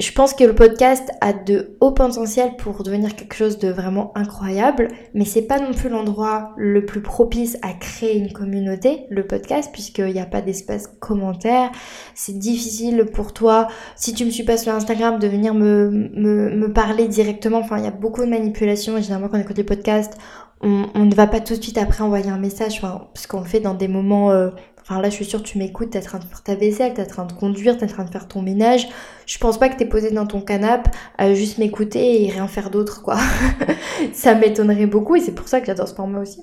je 0.00 0.12
pense 0.12 0.32
que 0.32 0.44
le 0.44 0.54
podcast 0.54 1.10
a 1.20 1.32
de 1.32 1.76
hauts 1.80 1.90
potentiels 1.90 2.54
pour 2.56 2.84
devenir 2.84 3.16
quelque 3.16 3.34
chose 3.34 3.58
de 3.58 3.68
vraiment 3.68 4.12
incroyable, 4.16 4.86
mais 5.12 5.24
c'est 5.24 5.42
pas 5.42 5.58
non 5.58 5.72
plus 5.72 5.88
l'endroit 5.88 6.52
le 6.56 6.86
plus 6.86 7.00
propice 7.02 7.58
à 7.62 7.72
créer 7.72 8.16
une 8.16 8.32
communauté, 8.32 9.06
le 9.10 9.26
podcast, 9.26 9.70
puisqu'il 9.72 10.12
n'y 10.12 10.20
a 10.20 10.26
pas 10.26 10.40
d'espace 10.40 10.86
commentaire. 11.00 11.72
C'est 12.14 12.38
difficile 12.38 13.06
pour 13.12 13.32
toi, 13.32 13.66
si 13.96 14.14
tu 14.14 14.24
me 14.24 14.30
suis 14.30 14.44
pas 14.44 14.56
sur 14.56 14.72
Instagram, 14.72 15.18
de 15.18 15.26
venir 15.26 15.52
me, 15.52 15.90
me, 15.90 16.72
parler 16.72 17.08
directement. 17.08 17.58
Enfin, 17.58 17.78
il 17.78 17.84
y 17.84 17.88
a 17.88 17.92
beaucoup 17.92 18.20
de 18.20 18.30
manipulations 18.30 18.96
et 18.96 19.02
généralement 19.02 19.28
quand 19.28 19.38
on 19.38 19.40
écoute 19.40 19.58
les 19.58 19.64
podcasts, 19.64 20.16
on, 20.60 21.04
ne 21.04 21.14
va 21.14 21.26
pas 21.26 21.40
tout 21.40 21.56
de 21.56 21.62
suite 21.62 21.78
après 21.78 22.04
envoyer 22.04 22.30
un 22.30 22.38
message, 22.38 22.80
parce 22.80 23.26
qu'on 23.26 23.40
le 23.40 23.46
fait 23.46 23.60
dans 23.60 23.74
des 23.74 23.88
moments... 23.88 24.30
Euh, 24.30 24.50
enfin 24.88 25.00
là, 25.02 25.10
je 25.10 25.14
suis 25.14 25.24
sûre, 25.24 25.42
tu 25.42 25.58
m'écoutes, 25.58 25.90
t'es 25.90 25.98
en 25.98 26.02
train 26.02 26.18
de 26.18 26.24
faire 26.24 26.42
ta 26.42 26.54
vaisselle, 26.54 26.94
t'es 26.94 27.02
en 27.02 27.06
train 27.06 27.24
de 27.26 27.32
conduire, 27.32 27.76
t'es 27.76 27.84
en 27.84 27.88
train 27.88 28.04
de 28.04 28.10
faire 28.10 28.26
ton 28.26 28.40
ménage. 28.40 28.88
Je 29.26 29.36
pense 29.38 29.58
pas 29.58 29.68
que 29.68 29.76
t'es 29.76 29.84
posé 29.84 30.10
dans 30.10 30.26
ton 30.26 30.40
canapé 30.40 30.90
à 31.18 31.34
juste 31.34 31.58
m'écouter 31.58 32.24
et 32.24 32.30
rien 32.30 32.48
faire 32.48 32.70
d'autre, 32.70 33.02
quoi. 33.02 33.18
ça 34.14 34.34
m'étonnerait 34.34 34.86
beaucoup 34.86 35.16
et 35.16 35.20
c'est 35.20 35.34
pour 35.34 35.48
ça 35.48 35.60
que 35.60 35.66
j'adore 35.66 35.88
ce 35.88 35.94
format 35.94 36.20
aussi. 36.20 36.40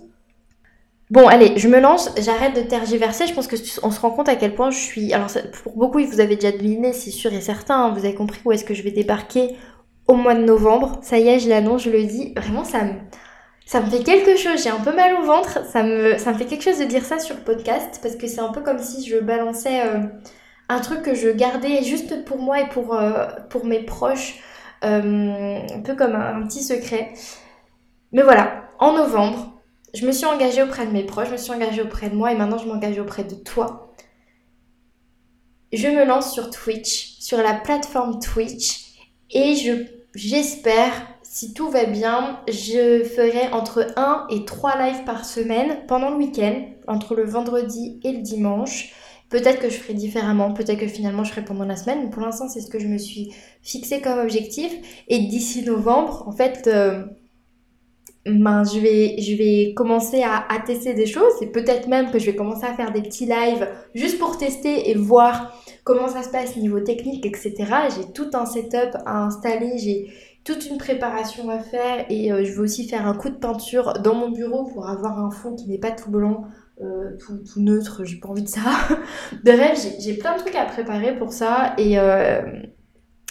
Bon, 1.11 1.27
allez, 1.27 1.53
je 1.57 1.67
me 1.67 1.79
lance, 1.79 2.11
j'arrête 2.19 2.55
de 2.55 2.61
tergiverser. 2.61 3.27
Je 3.27 3.33
pense 3.33 3.47
que 3.47 3.55
on 3.83 3.91
se 3.91 3.99
rend 3.99 4.11
compte 4.11 4.29
à 4.29 4.35
quel 4.35 4.53
point 4.53 4.71
je 4.71 4.77
suis. 4.77 5.13
Alors, 5.13 5.29
pour 5.63 5.75
beaucoup, 5.77 6.03
vous 6.03 6.19
avez 6.19 6.35
déjà 6.35 6.51
deviné, 6.51 6.93
c'est 6.93 7.11
sûr 7.11 7.31
et 7.33 7.41
certain. 7.41 7.85
Hein, 7.85 7.93
vous 7.93 8.05
avez 8.05 8.15
compris 8.15 8.39
où 8.43 8.51
est-ce 8.51 8.65
que 8.65 8.73
je 8.73 8.83
vais 8.83 8.91
débarquer 8.91 9.55
au 10.07 10.15
mois 10.15 10.35
de 10.35 10.43
novembre. 10.43 10.99
Ça 11.01 11.17
y 11.17 11.27
est, 11.27 11.39
je 11.39 11.49
l'annonce, 11.49 11.83
je 11.83 11.89
le 11.89 12.03
dis. 12.03 12.33
Vraiment, 12.35 12.63
ça 12.63 12.83
me 12.83 12.93
ça 13.65 13.81
me 13.81 13.89
fait 13.89 14.03
quelque 14.03 14.37
chose, 14.37 14.63
j'ai 14.63 14.69
un 14.69 14.79
peu 14.79 14.95
mal 14.95 15.15
au 15.15 15.23
ventre, 15.23 15.65
ça 15.65 15.81
me, 15.81 16.17
ça 16.19 16.31
me 16.31 16.37
fait 16.37 16.45
quelque 16.45 16.63
chose 16.63 16.77
de 16.77 16.85
dire 16.85 17.03
ça 17.03 17.17
sur 17.17 17.35
le 17.35 17.41
podcast, 17.41 17.99
parce 18.01 18.15
que 18.15 18.27
c'est 18.27 18.39
un 18.39 18.51
peu 18.51 18.61
comme 18.61 18.77
si 18.77 19.07
je 19.07 19.17
balançais 19.17 19.81
euh, 19.81 20.03
un 20.69 20.79
truc 20.79 21.01
que 21.01 21.15
je 21.15 21.29
gardais 21.29 21.83
juste 21.83 22.25
pour 22.25 22.37
moi 22.37 22.61
et 22.61 22.69
pour, 22.69 22.93
euh, 22.93 23.25
pour 23.49 23.65
mes 23.65 23.81
proches, 23.81 24.39
euh, 24.83 25.59
un 25.73 25.81
peu 25.81 25.95
comme 25.95 26.13
un, 26.13 26.45
petit 26.45 26.63
secret. 26.63 27.13
Mais 28.11 28.21
voilà, 28.21 28.65
en 28.77 28.93
novembre, 28.93 29.59
je 29.95 30.05
me 30.05 30.11
suis 30.11 30.27
engagée 30.27 30.61
auprès 30.61 30.85
de 30.85 30.91
mes 30.91 31.03
proches, 31.03 31.27
je 31.27 31.33
me 31.33 31.37
suis 31.37 31.51
engagée 31.51 31.81
auprès 31.81 32.09
de 32.09 32.15
moi 32.15 32.31
et 32.31 32.35
maintenant 32.35 32.59
je 32.59 32.67
m'engage 32.67 32.99
auprès 32.99 33.23
de 33.23 33.33
toi. 33.33 33.93
Je 35.73 35.87
me 35.87 36.05
lance 36.05 36.31
sur 36.33 36.51
Twitch, 36.51 37.17
sur 37.19 37.39
la 37.39 37.55
plateforme 37.55 38.19
Twitch, 38.19 38.93
et 39.31 39.55
je, 39.55 39.87
j'espère 40.13 40.93
si 41.35 41.53
tout 41.53 41.69
va 41.69 41.83
bien, 41.83 42.39
je 42.47 43.03
ferai 43.03 43.51
entre 43.51 43.87
1 43.97 44.27
et 44.29 44.45
3 44.45 44.77
lives 44.77 45.03
par 45.03 45.25
semaine 45.25 45.79
pendant 45.85 46.09
le 46.09 46.15
week-end, 46.15 46.61
entre 46.87 47.13
le 47.13 47.25
vendredi 47.25 47.99
et 48.05 48.13
le 48.13 48.21
dimanche. 48.21 48.93
Peut-être 49.29 49.59
que 49.59 49.69
je 49.69 49.75
ferai 49.75 49.95
différemment, 49.95 50.53
peut-être 50.53 50.79
que 50.79 50.87
finalement 50.87 51.25
je 51.25 51.31
ferai 51.31 51.43
pendant 51.43 51.65
la 51.65 51.75
semaine, 51.75 52.09
pour 52.09 52.21
l'instant 52.21 52.47
c'est 52.47 52.61
ce 52.61 52.69
que 52.69 52.79
je 52.79 52.87
me 52.87 52.97
suis 52.97 53.33
fixé 53.61 53.99
comme 53.99 54.17
objectif. 54.19 54.71
Et 55.09 55.19
d'ici 55.27 55.65
novembre, 55.65 56.23
en 56.25 56.31
fait, 56.31 56.67
euh, 56.67 57.03
ben, 58.25 58.63
je, 58.63 58.79
vais, 58.79 59.17
je 59.19 59.35
vais 59.35 59.73
commencer 59.75 60.23
à, 60.23 60.45
à 60.49 60.61
tester 60.61 60.93
des 60.93 61.05
choses 61.05 61.33
et 61.41 61.47
peut-être 61.47 61.89
même 61.89 62.11
que 62.11 62.17
je 62.17 62.27
vais 62.27 62.35
commencer 62.37 62.63
à 62.65 62.73
faire 62.75 62.93
des 62.93 63.01
petits 63.01 63.25
lives 63.25 63.67
juste 63.93 64.19
pour 64.19 64.37
tester 64.37 64.89
et 64.89 64.95
voir 64.95 65.53
comment 65.83 66.07
ça 66.07 66.23
se 66.23 66.29
passe 66.29 66.55
niveau 66.55 66.79
technique, 66.79 67.25
etc. 67.25 67.53
J'ai 67.93 68.13
tout 68.13 68.29
un 68.33 68.45
setup 68.45 68.95
à 69.05 69.25
installer, 69.25 69.77
j'ai 69.79 70.07
toute 70.45 70.67
une 70.67 70.77
préparation 70.77 71.49
à 71.49 71.59
faire 71.59 72.05
et 72.09 72.31
euh, 72.31 72.45
je 72.45 72.53
veux 72.53 72.61
aussi 72.61 72.87
faire 72.87 73.05
un 73.07 73.15
coup 73.15 73.29
de 73.29 73.35
peinture 73.35 73.93
dans 73.93 74.13
mon 74.13 74.29
bureau 74.29 74.63
pour 74.65 74.87
avoir 74.87 75.19
un 75.19 75.31
fond 75.31 75.55
qui 75.55 75.67
n'est 75.67 75.79
pas 75.79 75.91
tout 75.91 76.11
blanc 76.11 76.45
euh, 76.81 77.17
tout, 77.17 77.41
neutre, 77.55 78.03
j'ai 78.03 78.17
pas 78.17 78.27
envie 78.27 78.43
de 78.43 78.49
ça. 78.49 78.61
Bref, 79.43 79.87
j'ai 79.99 80.13
plein 80.15 80.35
de 80.35 80.39
trucs 80.39 80.55
à 80.55 80.65
préparer 80.65 81.17
pour 81.17 81.31
ça 81.31 81.73
et, 81.77 81.97
euh, 81.97 82.41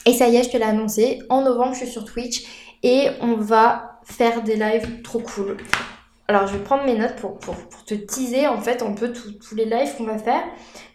et 0.06 0.14
ça 0.14 0.28
y 0.28 0.36
est, 0.36 0.44
je 0.44 0.50
te 0.50 0.56
l'ai 0.56 0.64
annoncé. 0.64 1.20
En 1.28 1.42
novembre, 1.42 1.74
je 1.74 1.80
suis 1.80 1.88
sur 1.88 2.04
Twitch 2.04 2.44
et 2.82 3.08
on 3.20 3.36
va 3.36 4.00
faire 4.04 4.42
des 4.42 4.56
lives 4.56 5.02
trop 5.02 5.20
cool. 5.20 5.58
Alors, 6.26 6.46
je 6.46 6.56
vais 6.56 6.64
prendre 6.64 6.84
mes 6.84 6.96
notes 6.96 7.16
pour, 7.16 7.38
pour, 7.38 7.54
pour 7.54 7.84
te 7.84 7.94
teaser 7.94 8.46
en 8.48 8.58
fait 8.58 8.82
un 8.82 8.92
peu 8.92 9.12
tous 9.12 9.54
les 9.54 9.66
lives 9.66 9.94
qu'on 9.98 10.04
va 10.04 10.16
faire. 10.16 10.42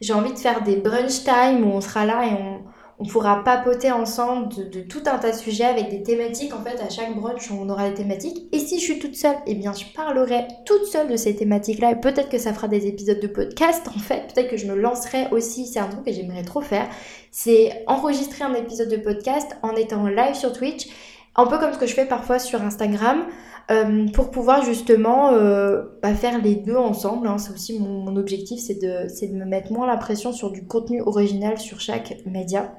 J'ai 0.01 0.13
envie 0.13 0.34
de 0.34 0.39
faire 0.39 0.63
des 0.63 0.78
brunch 0.78 1.24
time 1.24 1.63
où 1.63 1.72
on 1.72 1.82
sera 1.82 2.05
là 2.05 2.26
et 2.26 2.34
on, 2.34 2.63
on 3.00 3.06
pourra 3.06 3.45
papoter 3.45 3.91
ensemble 3.93 4.50
de, 4.70 4.82
tout 4.82 5.02
un 5.06 5.18
tas 5.18 5.32
de 5.32 5.38
sujets 5.38 5.64
avec 5.64 5.89
des 5.89 6.04
thématiques. 6.04 6.54
En 6.54 6.62
fait, 6.62 6.82
à 6.82 6.89
chaque 6.89 7.16
brunch, 7.16 7.50
on 7.50 7.70
aura 7.70 7.89
des 7.89 7.95
thématiques. 7.95 8.50
Et 8.52 8.60
si 8.60 8.78
je 8.78 8.84
suis 8.84 9.00
toute 9.00 9.16
seule, 9.16 9.38
eh 9.47 9.56
bien, 9.56 9.72
je 9.72 9.86
parlerai 9.95 10.47
toute 10.66 10.84
seule 10.84 11.08
de 11.08 11.16
ces 11.16 11.34
thématiques-là. 11.34 11.91
Et 11.91 11.95
peut-être 11.95 12.28
que 12.28 12.38
ça 12.38 12.54
fera 12.54 12.68
des 12.68 12.88
épisodes 12.88 13.22
de 13.22 13.28
podcast, 13.28 13.88
en 13.88 14.00
fait. 14.00 14.34
Peut-être 14.34 14.50
que 14.50 14.58
je 14.58 14.68
me 14.68 14.76
lancerai 14.76 15.28
aussi. 15.32 15.66
C'est 15.66 15.80
un 15.80 15.88
truc 15.88 16.04
que 16.04 16.12
j'aimerais 16.12 16.43
trop 16.43 16.60
faire. 16.60 16.89
C'est 17.32 17.86
enregistrer 17.88 18.43
un 18.43 18.54
épisode 18.54 18.89
de 18.89 18.97
podcast 18.97 19.56
en 19.64 19.76
étant 19.76 20.06
live 20.08 20.36
sur 20.36 20.52
Twitch. 20.52 20.89
Un 21.38 21.45
peu 21.45 21.58
comme 21.58 21.72
ce 21.72 21.78
que 21.80 21.88
je 21.88 21.93
fais 21.93 22.06
parfois 22.06 22.38
sur 22.38 22.62
Instagram. 22.62 23.24
Euh, 23.72 24.08
pour 24.14 24.32
pouvoir 24.32 24.66
justement 24.66 25.32
euh, 25.32 25.84
bah, 26.02 26.16
faire 26.16 26.41
les 26.41 26.56
deux 26.56 26.76
ensemble. 26.76 27.28
Hein. 27.28 27.38
C'est 27.38 27.54
aussi 27.54 27.80
mon, 27.80 28.16
objectif, 28.18 28.60
c'est 28.60 28.82
de, 28.82 29.08
de 29.28 29.38
me 29.38 29.45
mettre 29.45 29.72
moins 29.72 29.86
la 29.88 29.95
pression 29.95 30.34
sur 30.34 30.52
du 30.52 30.66
contenu 30.66 31.02
original 31.02 31.58
sur 31.60 31.80
chaque 31.80 32.18
média. 32.26 32.74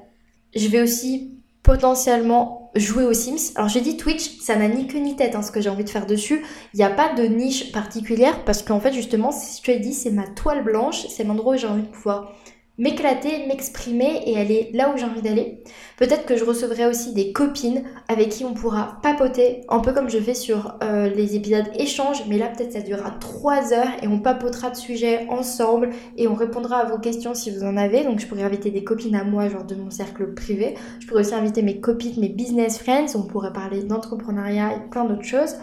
Je 0.55 0.67
vais 0.67 0.81
aussi 0.81 1.31
potentiellement 1.63 2.71
jouer 2.75 3.03
aux 3.03 3.13
Sims. 3.13 3.53
Alors 3.55 3.69
j'ai 3.69 3.81
dit 3.81 3.97
Twitch, 3.97 4.39
ça 4.39 4.55
n'a 4.55 4.67
ni 4.67 4.87
queue 4.87 4.99
ni 4.99 5.15
tête 5.15 5.35
hein, 5.35 5.41
ce 5.41 5.51
que 5.51 5.61
j'ai 5.61 5.69
envie 5.69 5.83
de 5.83 5.89
faire 5.89 6.05
dessus. 6.05 6.43
Il 6.73 6.77
n'y 6.77 6.83
a 6.83 6.89
pas 6.89 7.13
de 7.13 7.23
niche 7.23 7.71
particulière 7.71 8.43
parce 8.45 8.63
qu'en 8.63 8.79
fait 8.79 8.93
justement, 8.93 9.31
si 9.31 9.61
tu 9.61 9.71
as 9.71 9.77
dit, 9.77 9.93
c'est 9.93 10.11
ma 10.11 10.27
toile 10.27 10.63
blanche, 10.63 11.07
c'est 11.07 11.23
l'endroit 11.23 11.55
où 11.55 11.57
j'ai 11.57 11.67
envie 11.67 11.83
de 11.83 11.87
pouvoir 11.87 12.33
m'éclater, 12.81 13.45
m'exprimer 13.45 14.23
et 14.25 14.39
aller 14.39 14.71
là 14.73 14.91
où 14.91 14.97
j'ai 14.97 15.05
envie 15.05 15.21
d'aller. 15.21 15.63
Peut-être 15.97 16.25
que 16.25 16.35
je 16.35 16.43
recevrai 16.43 16.87
aussi 16.87 17.13
des 17.13 17.31
copines 17.31 17.83
avec 18.07 18.29
qui 18.29 18.43
on 18.43 18.55
pourra 18.55 18.97
papoter, 19.03 19.61
un 19.69 19.79
peu 19.81 19.93
comme 19.93 20.09
je 20.09 20.17
fais 20.17 20.33
sur 20.33 20.79
euh, 20.81 21.07
les 21.07 21.35
épisodes 21.35 21.67
échanges, 21.77 22.23
mais 22.27 22.39
là 22.39 22.47
peut-être 22.47 22.73
ça 22.73 22.81
durera 22.81 23.11
3 23.11 23.73
heures 23.73 23.91
et 24.01 24.07
on 24.07 24.19
papotera 24.19 24.71
de 24.71 24.75
sujets 24.75 25.27
ensemble 25.29 25.91
et 26.17 26.27
on 26.27 26.33
répondra 26.33 26.77
à 26.77 26.85
vos 26.85 26.97
questions 26.97 27.35
si 27.35 27.51
vous 27.51 27.63
en 27.63 27.77
avez. 27.77 28.03
Donc 28.03 28.19
je 28.19 28.25
pourrais 28.25 28.41
inviter 28.41 28.71
des 28.71 28.83
copines 28.83 29.13
à 29.13 29.23
moi, 29.23 29.47
genre 29.47 29.63
de 29.63 29.75
mon 29.75 29.91
cercle 29.91 30.33
privé. 30.33 30.73
Je 30.99 31.05
pourrais 31.05 31.21
aussi 31.21 31.35
inviter 31.35 31.61
mes 31.61 31.79
copines, 31.79 32.19
mes 32.19 32.29
business 32.29 32.79
friends, 32.79 33.15
on 33.15 33.27
pourrait 33.27 33.53
parler 33.53 33.83
d'entrepreneuriat 33.83 34.77
et 34.77 34.89
plein 34.89 35.05
d'autres 35.05 35.23
choses. 35.23 35.57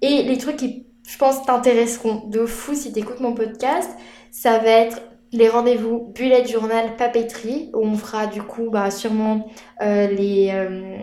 Et 0.00 0.22
les 0.22 0.38
trucs 0.38 0.56
qui, 0.56 0.86
je 1.06 1.18
pense, 1.18 1.44
t'intéresseront 1.44 2.26
de 2.28 2.46
fou 2.46 2.74
si 2.74 2.90
tu 2.90 3.00
écoutes 3.00 3.20
mon 3.20 3.34
podcast, 3.34 3.90
ça 4.30 4.56
va 4.56 4.70
être 4.70 5.11
les 5.32 5.48
rendez-vous 5.48 6.12
bullet 6.14 6.46
journal 6.46 6.96
papeterie 6.96 7.70
où 7.74 7.84
on 7.84 7.96
fera 7.96 8.26
du 8.26 8.42
coup 8.42 8.70
bah, 8.70 8.90
sûrement 8.90 9.50
euh, 9.80 10.06
les 10.08 10.50
euh, 10.52 10.96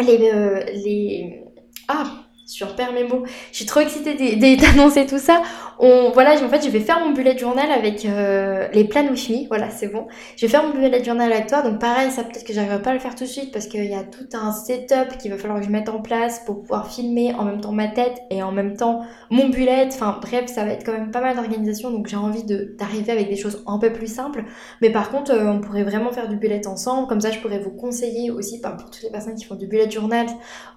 les 0.00 0.30
euh, 0.32 0.64
les 0.72 1.44
ah 1.88 2.24
je 2.52 2.64
perds 2.64 2.92
mes 2.92 3.04
mots. 3.04 3.24
Je 3.52 3.56
suis 3.56 3.66
trop 3.66 3.80
excitée 3.80 4.36
d'annoncer 4.56 5.06
tout 5.06 5.18
ça. 5.18 5.42
On, 5.78 6.10
voilà, 6.12 6.32
en 6.42 6.48
fait, 6.48 6.64
je 6.64 6.70
vais 6.70 6.80
faire 6.80 7.00
mon 7.00 7.12
bullet 7.12 7.36
journal 7.36 7.70
avec 7.70 8.04
euh, 8.04 8.68
les 8.72 8.84
me. 8.84 9.46
Voilà, 9.48 9.70
c'est 9.70 9.88
bon. 9.88 10.06
Je 10.36 10.46
vais 10.46 10.50
faire 10.50 10.62
mon 10.62 10.70
bullet 10.70 11.02
journal 11.02 11.32
avec 11.32 11.48
toi. 11.48 11.62
Donc, 11.62 11.80
pareil, 11.80 12.10
ça 12.10 12.22
peut-être 12.22 12.44
que 12.44 12.52
j'arriverai 12.52 12.82
pas 12.82 12.90
à 12.90 12.94
le 12.94 13.00
faire 13.00 13.14
tout 13.14 13.24
de 13.24 13.28
suite 13.28 13.52
parce 13.52 13.66
qu'il 13.66 13.84
y 13.84 13.94
a 13.94 14.02
tout 14.02 14.28
un 14.34 14.52
setup 14.52 15.18
qu'il 15.18 15.30
va 15.30 15.38
falloir 15.38 15.60
que 15.60 15.66
je 15.66 15.70
mette 15.70 15.88
en 15.88 16.00
place 16.00 16.40
pour 16.46 16.60
pouvoir 16.60 16.90
filmer 16.90 17.34
en 17.34 17.44
même 17.44 17.60
temps 17.60 17.72
ma 17.72 17.88
tête 17.88 18.22
et 18.30 18.42
en 18.42 18.52
même 18.52 18.76
temps 18.76 19.02
mon 19.30 19.48
bullet. 19.48 19.88
Enfin, 19.88 20.18
bref, 20.20 20.46
ça 20.46 20.64
va 20.64 20.72
être 20.72 20.84
quand 20.84 20.92
même 20.92 21.10
pas 21.10 21.20
mal 21.20 21.36
d'organisation. 21.36 21.90
Donc, 21.90 22.06
j'ai 22.06 22.16
envie 22.16 22.44
d'arriver 22.44 23.12
avec 23.12 23.28
des 23.28 23.36
choses 23.36 23.62
un 23.66 23.78
peu 23.78 23.92
plus 23.92 24.12
simples. 24.12 24.44
Mais 24.80 24.90
par 24.90 25.10
contre, 25.10 25.32
euh, 25.32 25.48
on 25.48 25.60
pourrait 25.60 25.84
vraiment 25.84 26.12
faire 26.12 26.28
du 26.28 26.36
bullet 26.36 26.66
ensemble. 26.66 27.08
Comme 27.08 27.20
ça, 27.20 27.30
je 27.30 27.40
pourrais 27.40 27.58
vous 27.58 27.70
conseiller 27.70 28.30
aussi 28.30 28.60
pour 28.60 28.90
toutes 28.90 29.02
les 29.02 29.10
personnes 29.10 29.34
qui 29.34 29.44
font 29.44 29.54
du 29.54 29.66
bullet 29.66 29.90
journal 29.90 30.26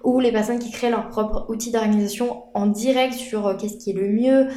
ou 0.04 0.20
les 0.20 0.32
personnes 0.32 0.58
qui 0.58 0.70
créent 0.70 0.90
leur 0.90 1.08
propre 1.08 1.46
outil 1.48 1.70
d'organisation 1.70 2.44
en 2.54 2.66
direct 2.66 3.14
sur 3.14 3.46
euh, 3.46 3.54
qu'est-ce 3.54 3.78
qui 3.78 3.90
est 3.90 3.94
le 3.94 4.08
mieux 4.08 4.48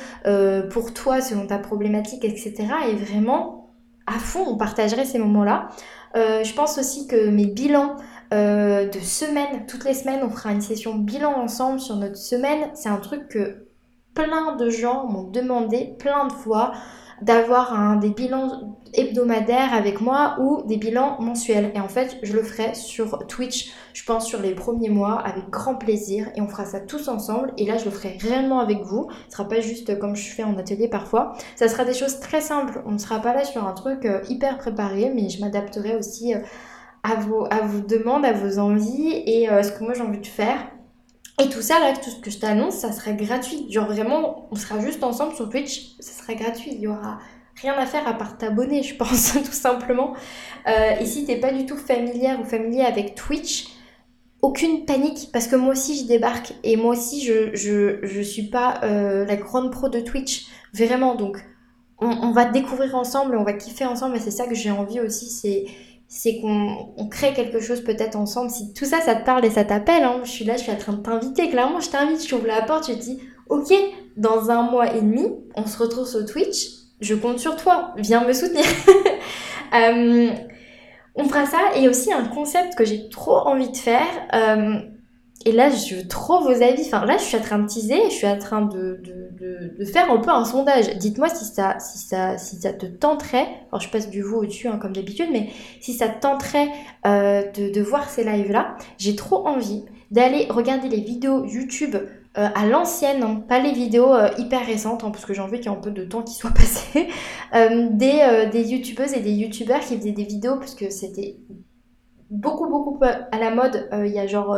pour 0.69 0.93
toi 0.93 1.21
selon 1.21 1.47
ta 1.47 1.57
problématique, 1.57 2.25
etc. 2.25 2.53
Et 2.89 2.95
vraiment, 2.95 3.69
à 4.07 4.19
fond, 4.19 4.45
on 4.47 4.57
partagerait 4.57 5.05
ces 5.05 5.19
moments-là. 5.19 5.69
Euh, 6.15 6.43
je 6.43 6.53
pense 6.53 6.77
aussi 6.77 7.07
que 7.07 7.29
mes 7.29 7.45
bilans 7.45 7.95
de 8.31 8.99
semaine, 9.01 9.65
toutes 9.67 9.83
les 9.83 9.93
semaines, 9.93 10.21
on 10.23 10.29
fera 10.29 10.53
une 10.53 10.61
session 10.61 10.95
bilan 10.95 11.33
ensemble 11.37 11.81
sur 11.81 11.97
notre 11.97 12.15
semaine. 12.15 12.69
C'est 12.75 12.87
un 12.87 12.95
truc 12.95 13.27
que 13.27 13.67
plein 14.13 14.55
de 14.55 14.69
gens 14.69 15.05
m'ont 15.09 15.29
demandé 15.29 15.95
plein 15.99 16.27
de 16.27 16.31
fois 16.31 16.71
d'avoir 17.21 17.73
un, 17.73 17.97
des 17.97 18.09
bilans 18.09 18.77
hebdomadaires 18.93 19.73
avec 19.73 20.01
moi 20.01 20.35
ou 20.39 20.63
des 20.67 20.77
bilans 20.77 21.17
mensuels. 21.19 21.71
Et 21.75 21.79
en 21.79 21.87
fait, 21.87 22.17
je 22.23 22.33
le 22.33 22.43
ferai 22.43 22.73
sur 22.73 23.25
Twitch, 23.27 23.71
je 23.93 24.03
pense 24.03 24.27
sur 24.27 24.41
les 24.41 24.53
premiers 24.53 24.89
mois, 24.89 25.19
avec 25.19 25.49
grand 25.49 25.75
plaisir. 25.75 26.27
Et 26.35 26.41
on 26.41 26.47
fera 26.47 26.65
ça 26.65 26.79
tous 26.79 27.07
ensemble. 27.07 27.53
Et 27.57 27.65
là, 27.65 27.77
je 27.77 27.85
le 27.85 27.91
ferai 27.91 28.17
réellement 28.19 28.59
avec 28.59 28.83
vous. 28.83 29.07
Ce 29.29 29.37
sera 29.37 29.47
pas 29.47 29.61
juste 29.61 29.97
comme 29.99 30.15
je 30.15 30.29
fais 30.29 30.43
en 30.43 30.57
atelier 30.57 30.87
parfois. 30.87 31.33
Ça 31.55 31.67
sera 31.67 31.85
des 31.85 31.93
choses 31.93 32.19
très 32.19 32.41
simples. 32.41 32.81
On 32.85 32.91
ne 32.91 32.97
sera 32.97 33.19
pas 33.19 33.33
là 33.33 33.43
sur 33.43 33.65
un 33.65 33.73
truc 33.73 34.05
euh, 34.05 34.21
hyper 34.29 34.57
préparé, 34.57 35.11
mais 35.13 35.29
je 35.29 35.39
m'adapterai 35.41 35.95
aussi 35.95 36.33
euh, 36.33 36.39
à, 37.03 37.15
vos, 37.15 37.47
demandes, 37.87 38.25
à 38.25 38.33
vos 38.33 38.59
envies 38.59 39.23
et 39.25 39.49
euh, 39.49 39.63
ce 39.63 39.71
que 39.71 39.83
moi 39.83 39.93
j'ai 39.93 40.01
envie 40.01 40.19
de 40.19 40.27
faire. 40.27 40.59
Et 41.39 41.49
tout 41.49 41.61
ça, 41.61 41.79
là, 41.79 41.93
tout 41.93 42.09
ce 42.09 42.19
que 42.19 42.29
je 42.29 42.39
t'annonce, 42.39 42.75
ça 42.75 42.91
sera 42.91 43.11
gratuit. 43.13 43.71
Genre 43.71 43.85
vraiment, 43.87 44.47
on 44.51 44.55
sera 44.55 44.79
juste 44.79 45.03
ensemble 45.03 45.35
sur 45.35 45.49
Twitch, 45.49 45.95
ça 45.99 46.11
sera 46.11 46.33
gratuit. 46.33 46.71
Il 46.73 46.81
y 46.81 46.87
aura 46.87 47.19
rien 47.61 47.73
à 47.73 47.85
faire 47.85 48.07
à 48.07 48.13
part 48.13 48.37
t'abonner, 48.37 48.83
je 48.83 48.95
pense, 48.95 49.33
tout 49.45 49.51
simplement. 49.51 50.13
Euh, 50.67 50.99
et 50.99 51.05
si 51.05 51.25
t'es 51.25 51.37
pas 51.37 51.51
du 51.51 51.65
tout 51.65 51.77
familière 51.77 52.39
ou 52.39 52.43
familier 52.43 52.81
avec 52.81 53.15
Twitch, 53.15 53.67
aucune 54.41 54.85
panique, 54.85 55.29
parce 55.31 55.47
que 55.47 55.55
moi 55.55 55.73
aussi 55.73 55.95
j'y 55.95 56.05
débarque. 56.05 56.53
Et 56.63 56.75
moi 56.75 56.91
aussi, 56.95 57.23
je, 57.23 57.55
je, 57.55 57.99
je 58.03 58.21
suis 58.21 58.47
pas 58.47 58.79
euh, 58.83 59.25
la 59.25 59.35
grande 59.35 59.71
pro 59.71 59.89
de 59.89 59.99
Twitch, 59.99 60.47
vraiment. 60.73 61.15
Donc, 61.15 61.43
on, 61.99 62.09
on 62.09 62.31
va 62.31 62.45
découvrir 62.45 62.95
ensemble, 62.95 63.35
on 63.37 63.43
va 63.43 63.53
kiffer 63.53 63.85
ensemble, 63.85 64.17
et 64.17 64.19
c'est 64.19 64.31
ça 64.31 64.47
que 64.47 64.55
j'ai 64.55 64.71
envie 64.71 64.99
aussi, 64.99 65.29
c'est 65.29 65.65
c'est 66.13 66.41
qu'on 66.41 67.07
crée 67.09 67.31
quelque 67.33 67.61
chose 67.61 67.81
peut-être 67.85 68.17
ensemble. 68.17 68.51
Si 68.51 68.73
tout 68.73 68.83
ça, 68.83 68.99
ça 68.99 69.15
te 69.15 69.23
parle 69.23 69.45
et 69.45 69.49
ça 69.49 69.63
t'appelle, 69.63 70.03
hein, 70.03 70.19
je 70.25 70.29
suis 70.29 70.43
là, 70.43 70.57
je 70.57 70.63
suis 70.63 70.71
en 70.71 70.75
train 70.75 70.91
de 70.91 71.01
t'inviter. 71.01 71.49
Clairement, 71.49 71.79
je 71.79 71.89
t'invite, 71.89 72.21
je 72.21 72.27
t'ouvre 72.27 72.47
la 72.47 72.63
porte, 72.63 72.89
je 72.89 72.93
te 72.93 72.99
dis, 72.99 73.21
ok, 73.47 73.73
dans 74.17 74.51
un 74.51 74.63
mois 74.63 74.93
et 74.93 74.99
demi, 74.99 75.25
on 75.55 75.65
se 75.65 75.77
retrouve 75.77 76.05
sur 76.05 76.25
Twitch, 76.25 76.67
je 76.99 77.15
compte 77.15 77.39
sur 77.39 77.55
toi, 77.55 77.93
viens 77.95 78.25
me 78.27 78.33
soutenir. 78.33 78.65
Euh, 79.73 80.29
on 81.15 81.23
fera 81.29 81.45
ça 81.45 81.59
et 81.77 81.87
aussi 81.87 82.11
un 82.11 82.25
concept 82.25 82.75
que 82.75 82.83
j'ai 82.83 83.07
trop 83.07 83.37
envie 83.37 83.71
de 83.71 83.77
faire. 83.77 84.05
Euh, 84.33 84.81
et 85.45 85.51
là, 85.51 85.69
je 85.69 85.95
veux 85.95 86.07
trop 86.07 86.41
vos 86.41 86.61
avis. 86.61 86.83
Enfin, 86.85 87.05
là, 87.05 87.17
je 87.17 87.23
suis 87.23 87.37
en 87.37 87.41
train 87.41 87.59
de 87.59 87.67
teaser, 87.67 88.09
je 88.09 88.15
suis 88.15 88.27
en 88.27 88.37
train 88.37 88.61
de, 88.61 88.99
de, 89.03 89.75
de, 89.77 89.85
faire 89.85 90.11
un 90.11 90.17
peu 90.17 90.29
un 90.29 90.45
sondage. 90.45 90.97
Dites-moi 90.97 91.29
si 91.29 91.45
ça, 91.45 91.79
si, 91.79 91.97
ça, 91.97 92.37
si 92.37 92.57
ça 92.57 92.73
te 92.73 92.85
tenterait, 92.85 93.47
alors 93.71 93.81
je 93.81 93.89
passe 93.89 94.09
du 94.09 94.21
vous 94.21 94.37
au-dessus 94.37 94.67
hein, 94.67 94.77
comme 94.77 94.93
d'habitude, 94.93 95.29
mais 95.31 95.49
si 95.79 95.93
ça 95.93 96.07
te 96.09 96.21
tenterait 96.21 96.69
euh, 97.05 97.43
de, 97.51 97.71
de 97.71 97.81
voir 97.81 98.09
ces 98.09 98.23
lives-là, 98.23 98.75
j'ai 98.97 99.15
trop 99.15 99.47
envie 99.47 99.85
d'aller 100.11 100.47
regarder 100.49 100.89
les 100.89 101.01
vidéos 101.01 101.45
YouTube 101.45 101.95
euh, 101.95 102.07
à 102.35 102.65
l'ancienne, 102.65 103.23
hein, 103.23 103.43
pas 103.47 103.59
les 103.59 103.71
vidéos 103.71 104.13
euh, 104.13 104.29
hyper 104.37 104.65
récentes, 104.65 105.03
hein, 105.03 105.11
parce 105.11 105.25
que 105.25 105.33
j'ai 105.33 105.41
envie 105.41 105.59
qu'il 105.59 105.71
y 105.71 105.73
ait 105.73 105.77
un 105.77 105.81
peu 105.81 105.91
de 105.91 106.05
temps 106.05 106.21
qui 106.21 106.35
soit 106.35 106.51
passé, 106.53 107.07
des, 107.53 108.49
des 108.51 108.63
youtubeuses 108.69 109.13
et 109.13 109.21
des 109.21 109.33
youtubeurs 109.33 109.79
qui 109.79 109.97
faisaient 109.97 110.11
des 110.11 110.25
vidéos, 110.25 110.57
parce 110.57 110.75
que 110.75 110.89
c'était 110.89 111.37
beaucoup 112.29 112.69
beaucoup 112.69 112.97
à 113.03 113.37
la 113.37 113.53
mode 113.53 113.89
il 113.91 114.13
y 114.13 114.19
a 114.19 114.25
genre 114.25 114.57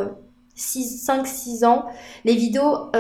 5-6 0.55 1.65
ans. 1.65 1.85
Les 2.25 2.35
vidéos 2.35 2.91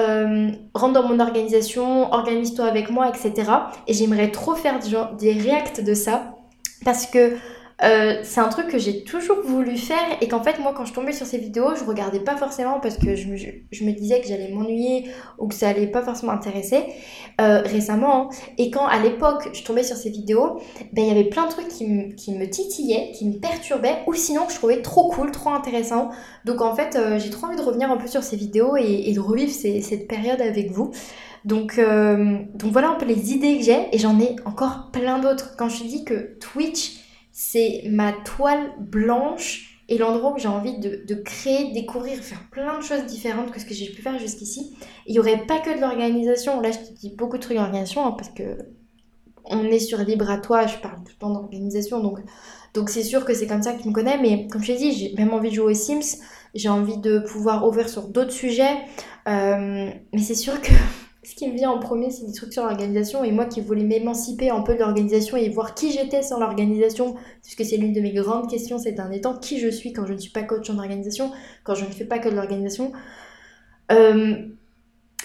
rentrent 0.73 0.93
dans 0.93 1.07
mon 1.07 1.19
organisation, 1.19 2.11
organise-toi 2.13 2.65
avec 2.65 2.89
moi, 2.89 3.09
etc. 3.09 3.51
Et 3.87 3.93
j'aimerais 3.93 4.31
trop 4.31 4.55
faire 4.55 4.79
des, 4.79 4.95
des 5.19 5.39
reacts 5.41 5.81
de 5.81 5.93
ça, 5.93 6.35
parce 6.83 7.05
que 7.05 7.37
euh, 7.81 8.19
c'est 8.21 8.39
un 8.39 8.49
truc 8.49 8.67
que 8.67 8.77
j'ai 8.77 9.03
toujours 9.03 9.41
voulu 9.43 9.77
faire 9.77 10.17
et 10.21 10.27
qu'en 10.27 10.43
fait 10.43 10.59
moi 10.59 10.73
quand 10.77 10.85
je 10.85 10.93
tombais 10.93 11.11
sur 11.11 11.25
ces 11.25 11.39
vidéos 11.39 11.75
je 11.75 11.83
regardais 11.83 12.19
pas 12.19 12.37
forcément 12.37 12.79
parce 12.79 12.97
que 12.97 13.15
je 13.15 13.27
me, 13.27 13.91
disais 13.91 14.21
que 14.21 14.27
j'allais 14.27 14.49
m'ennuyer 14.49 15.09
ou 15.39 15.47
que 15.47 15.55
ça 15.55 15.69
allait 15.69 15.87
pas 15.87 16.03
forcément 16.03 16.33
intéresser 16.33 16.83
euh, 17.41 17.61
récemment 17.61 18.29
hein. 18.29 18.35
et 18.59 18.69
quand 18.69 18.85
à 18.85 18.99
l'époque 18.99 19.49
je 19.53 19.63
tombais 19.63 19.81
sur 19.81 19.97
ces 19.97 20.11
vidéos 20.11 20.59
ben 20.93 21.03
il 21.03 21.07
y 21.07 21.11
avait 21.11 21.29
plein 21.29 21.47
de 21.47 21.51
trucs 21.51 21.67
qui, 21.67 21.87
me, 21.87 22.13
qui 22.13 22.49
titillaient 22.49 23.11
qui 23.15 23.27
me 23.27 23.39
perturbaient 23.39 24.03
ou 24.05 24.13
sinon 24.13 24.45
que 24.45 24.53
je 24.53 24.57
trouvais 24.57 24.81
trop 24.83 25.09
cool 25.09 25.31
trop 25.31 25.49
intéressant 25.49 26.09
donc 26.45 26.61
en 26.61 26.75
fait 26.75 26.95
euh, 26.95 27.17
j'ai 27.17 27.31
trop 27.31 27.47
envie 27.47 27.57
de 27.57 27.63
revenir 27.63 27.89
un 27.91 27.97
peu 27.97 28.07
sur 28.07 28.21
ces 28.21 28.35
vidéos 28.35 28.77
et, 28.77 29.11
de 29.13 29.19
revivre 29.19 29.51
cette 29.51 30.07
période 30.07 30.41
avec 30.41 30.71
vous 30.71 30.91
donc, 31.45 31.77
donc 31.77 32.71
voilà 32.71 32.91
un 32.91 32.95
peu 32.95 33.05
les 33.05 33.33
idées 33.33 33.57
que 33.57 33.63
j'ai 33.65 33.87
et 33.91 33.97
j'en 33.97 34.17
ai 34.17 34.37
encore 34.45 34.91
plein 34.93 35.19
d'autres. 35.19 35.57
Quand 35.57 35.67
je 35.67 35.83
dis 35.83 36.05
que 36.05 36.37
Twitch, 36.39 37.02
c'est 37.33 37.81
ma 37.89 38.13
toile 38.13 38.71
blanche 38.79 39.81
et 39.89 39.97
l'endroit 39.97 40.33
où 40.33 40.37
j'ai 40.37 40.47
envie 40.47 40.77
de, 40.77 41.15
créer, 41.15 41.73
découvrir, 41.73 42.19
faire 42.19 42.47
plein 42.51 42.77
de 42.77 42.83
choses 42.83 43.05
différentes 43.05 43.51
que 43.51 43.59
ce 43.59 43.65
que 43.65 43.73
j'ai 43.73 43.91
pu 43.91 44.01
faire 44.01 44.17
jusqu'ici. 44.19 44.77
Il 45.07 45.13
n'y 45.13 45.19
aurait 45.19 45.45
pas 45.45 45.59
que 45.59 45.75
de 45.75 45.81
l'organisation. 45.81 46.61
Là, 46.61 46.71
je 46.71 46.77
te 46.77 46.93
dis 46.93 47.09
beaucoup 47.09 47.37
de 47.37 47.41
trucs 47.41 47.57
d'organisation 47.57 48.05
hein, 48.05 48.11
parce 48.11 48.29
que 48.29 48.57
on 49.45 49.65
est 49.65 49.79
sur 49.79 49.97
Libre 49.97 50.29
à 50.29 50.37
toi, 50.37 50.67
je 50.67 50.77
parle 50.77 50.97
tout 50.97 51.11
le 51.11 51.19
temps 51.19 51.31
d'organisation. 51.31 51.99
Donc, 51.99 52.19
donc 52.73 52.89
c'est 52.89 53.03
sûr 53.03 53.25
que 53.25 53.33
c'est 53.33 53.47
comme 53.47 53.61
ça 53.61 53.73
que 53.73 53.81
tu 53.81 53.89
me 53.89 53.93
connais. 53.93 54.17
Mais 54.19 54.47
comme 54.47 54.61
je 54.61 54.67
t'ai 54.67 54.77
dit, 54.77 54.93
j'ai 54.93 55.13
même 55.17 55.33
envie 55.33 55.49
de 55.49 55.55
jouer 55.55 55.73
aux 55.73 55.75
Sims. 55.75 56.21
J'ai 56.53 56.69
envie 56.69 56.97
de 56.97 57.19
pouvoir 57.19 57.67
ouvrir 57.67 57.89
sur 57.89 58.07
d'autres 58.07 58.31
sujets. 58.31 58.77
Euh, 59.27 59.89
mais 60.13 60.21
c'est 60.21 60.35
sûr 60.35 60.61
que 60.61 60.71
ce 61.23 61.35
qui 61.35 61.49
me 61.49 61.55
vient 61.55 61.71
en 61.71 61.79
premier, 61.79 62.11
c'est 62.11 62.25
des 62.25 62.33
trucs 62.33 62.53
sur 62.53 62.63
l'organisation. 62.63 63.23
Et 63.23 63.31
moi 63.31 63.45
qui 63.45 63.61
voulais 63.61 63.83
m'émanciper 63.83 64.49
un 64.49 64.61
peu 64.61 64.73
de 64.73 64.79
l'organisation 64.79 65.37
et 65.37 65.49
voir 65.49 65.73
qui 65.73 65.91
j'étais 65.91 66.21
sans 66.21 66.39
l'organisation, 66.39 67.15
puisque 67.41 67.65
c'est 67.65 67.77
l'une 67.77 67.93
de 67.93 68.01
mes 68.01 68.13
grandes 68.13 68.49
questions 68.49 68.77
ces 68.77 68.91
derniers 68.91 69.21
temps, 69.21 69.37
qui 69.37 69.59
je 69.59 69.69
suis 69.69 69.93
quand 69.93 70.05
je 70.05 70.13
ne 70.13 70.17
suis 70.17 70.31
pas 70.31 70.43
coach 70.43 70.69
en 70.69 70.77
organisation, 70.77 71.31
quand 71.63 71.75
je 71.75 71.85
ne 71.85 71.91
fais 71.91 72.05
pas 72.05 72.19
que 72.19 72.29
de 72.29 72.35
l'organisation. 72.35 72.91
Euh, 73.91 74.35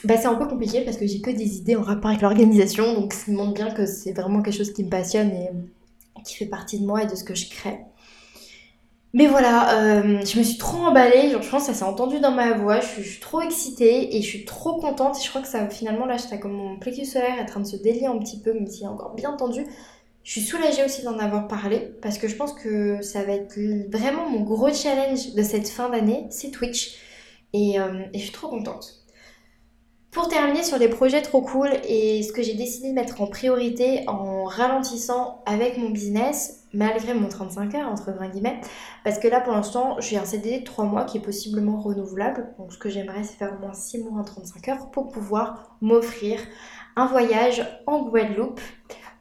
bah 0.05 0.17
c'est 0.17 0.27
un 0.27 0.37
peu 0.37 0.47
compliqué 0.47 0.83
parce 0.83 0.97
que 0.97 1.07
j'ai 1.07 1.21
que 1.21 1.31
des 1.31 1.57
idées 1.57 1.75
en 1.75 1.83
rapport 1.83 2.11
avec 2.11 2.23
l'organisation, 2.23 2.95
donc 2.95 3.13
ça 3.13 3.33
montre 3.33 3.55
bien 3.55 3.71
que 3.73 3.85
c'est 3.87 4.13
vraiment 4.13 4.43
quelque 4.43 4.57
chose 4.57 4.73
qui 4.73 4.85
me 4.85 4.91
passionne 4.91 5.31
et 5.31 5.51
qui 6.25 6.35
fait 6.37 6.47
partie 6.47 6.79
de 6.79 6.87
moi 6.87 7.03
et 7.03 7.07
de 7.07 7.17
ce 7.17 7.25
que 7.25 7.35
je 7.35 7.51
crée. 7.51 7.79
Mais 9.15 9.27
voilà, 9.27 10.01
euh, 10.01 10.21
je 10.25 10.39
me 10.39 10.45
suis 10.45 10.59
trop 10.59 10.79
emballée, 10.79 11.31
genre, 11.31 11.41
je 11.41 11.49
pense 11.49 11.67
que 11.67 11.73
ça 11.73 11.79
s'est 11.79 11.85
entendu 11.85 12.21
dans 12.21 12.31
ma 12.31 12.53
voix, 12.53 12.81
je 12.81 13.01
suis, 13.01 13.21
trop 13.21 13.41
excitée 13.41 14.17
et 14.17 14.21
je 14.21 14.27
suis 14.27 14.45
trop 14.45 14.79
contente. 14.79 15.17
Et 15.19 15.25
je 15.25 15.29
crois 15.31 15.41
que 15.41 15.49
ça, 15.49 15.67
finalement, 15.71 16.05
là, 16.05 16.19
j'étais 16.19 16.39
comme 16.39 16.53
mon 16.53 16.79
plexus 16.79 17.07
solaire 17.07 17.39
est 17.39 17.43
en 17.43 17.47
train 17.47 17.61
de 17.61 17.67
se 17.67 17.77
délier 17.77 18.07
un 18.07 18.19
petit 18.19 18.39
peu, 18.39 18.53
même 18.53 18.67
s'il 18.67 18.85
est 18.85 18.89
encore 18.89 19.15
bien 19.15 19.33
tendu. 19.33 19.67
Je 20.25 20.33
suis 20.33 20.43
soulagée 20.43 20.85
aussi 20.85 21.03
d'en 21.05 21.19
avoir 21.19 21.49
parlé 21.49 21.95
parce 22.03 22.19
que 22.19 22.29
je 22.29 22.37
pense 22.37 22.53
que 22.53 23.01
ça 23.01 23.23
va 23.25 23.33
être 23.33 23.59
vraiment 23.91 24.29
mon 24.29 24.41
gros 24.41 24.71
challenge 24.75 25.33
de 25.33 25.43
cette 25.43 25.69
fin 25.69 25.89
d'année, 25.89 26.27
c'est 26.29 26.51
Twitch. 26.51 26.97
Et, 27.55 27.81
euh, 27.81 28.05
je 28.13 28.19
suis 28.19 28.33
trop 28.33 28.49
contente. 28.49 29.07
Pour 30.11 30.29
terminer 30.29 30.63
sur 30.63 30.77
les 30.79 30.89
projets 30.89 31.23
trop 31.23 31.41
cool 31.41 31.71
et 31.89 32.23
ce 32.23 32.33
que 32.33 32.43
j'ai 32.43 32.55
décidé 32.55 32.91
de 32.91 32.95
mettre 32.95 33.23
en 33.23 33.27
priorité 33.27 34.05
en 34.07 34.45
ralentissant 34.45 35.43
avec 35.47 35.79
mon 35.79 35.89
business, 35.89 36.58
malgré 36.73 37.15
mon 37.15 37.29
35 37.29 37.75
heures, 37.75 37.89
entre 37.89 38.13
guillemets, 38.31 38.61
parce 39.05 39.19
que 39.19 39.29
là 39.29 39.41
pour 39.41 39.53
l'instant 39.53 39.97
j'ai 40.01 40.17
un 40.19 40.25
CDD 40.25 40.61
de 40.61 40.65
3 40.65 40.85
mois 40.85 41.05
qui 41.05 41.19
est 41.19 41.23
possiblement 41.23 41.81
renouvelable, 41.81 42.55
donc 42.59 42.73
ce 42.73 42.79
que 42.79 42.89
j'aimerais 42.89 43.25
c'est 43.25 43.37
faire 43.37 43.55
au 43.57 43.61
moins 43.61 43.75
6 43.75 44.05
mois 44.05 44.21
en 44.21 44.25
35 44.25 44.69
heures 44.69 44.91
pour 44.91 45.09
pouvoir 45.09 45.77
m'offrir 45.81 46.41
un 46.97 47.07
voyage 47.07 47.65
en 47.87 48.03
Guadeloupe 48.03 48.61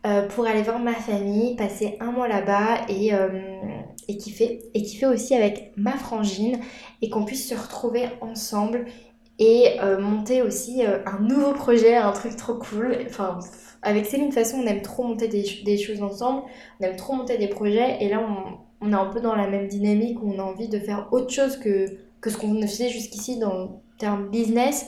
euh, 0.05 0.27
pour 0.27 0.47
aller 0.47 0.61
voir 0.61 0.79
ma 0.79 0.93
famille, 0.93 1.55
passer 1.55 1.97
un 1.99 2.11
mois 2.11 2.27
là-bas 2.27 2.85
et, 2.87 3.13
euh, 3.13 3.41
et 4.07 4.17
kiffer, 4.17 4.61
aussi 5.05 5.35
avec 5.35 5.73
ma 5.75 5.91
frangine 5.91 6.59
et 7.01 7.09
qu'on 7.09 7.25
puisse 7.25 7.49
se 7.49 7.55
retrouver 7.55 8.07
ensemble 8.21 8.85
et 9.37 9.79
euh, 9.81 9.99
monter 9.99 10.41
aussi 10.43 10.81
un 10.83 11.19
nouveau 11.19 11.51
projet, 11.51 11.97
un 11.97 12.11
truc 12.11 12.35
trop 12.35 12.53
cool. 12.53 12.97
Enfin, 13.05 13.39
avec 13.81 14.05
Céline, 14.05 14.29
de 14.29 14.33
toute 14.33 14.43
façon, 14.43 14.57
on 14.57 14.65
aime 14.65 14.81
trop 14.81 15.03
monter 15.03 15.27
des, 15.27 15.77
choses 15.77 16.01
ensemble, 16.01 16.43
on 16.79 16.83
aime 16.83 16.95
trop 16.95 17.13
monter 17.13 17.37
des 17.37 17.47
projets, 17.47 17.97
et 18.03 18.09
là, 18.09 18.21
on, 18.81 18.91
est 18.91 18.95
un 18.95 19.05
peu 19.05 19.21
dans 19.21 19.35
la 19.35 19.47
même 19.47 19.67
dynamique 19.67 20.21
où 20.21 20.31
on 20.33 20.39
a 20.39 20.43
envie 20.43 20.67
de 20.67 20.79
faire 20.79 21.07
autre 21.11 21.31
chose 21.31 21.57
que, 21.57 21.87
que 22.21 22.29
ce 22.29 22.37
qu'on 22.37 22.61
faisait 22.61 22.89
jusqu'ici 22.89 23.39
dans 23.39 23.53
le 23.53 23.67
terme 23.97 24.29
business. 24.29 24.87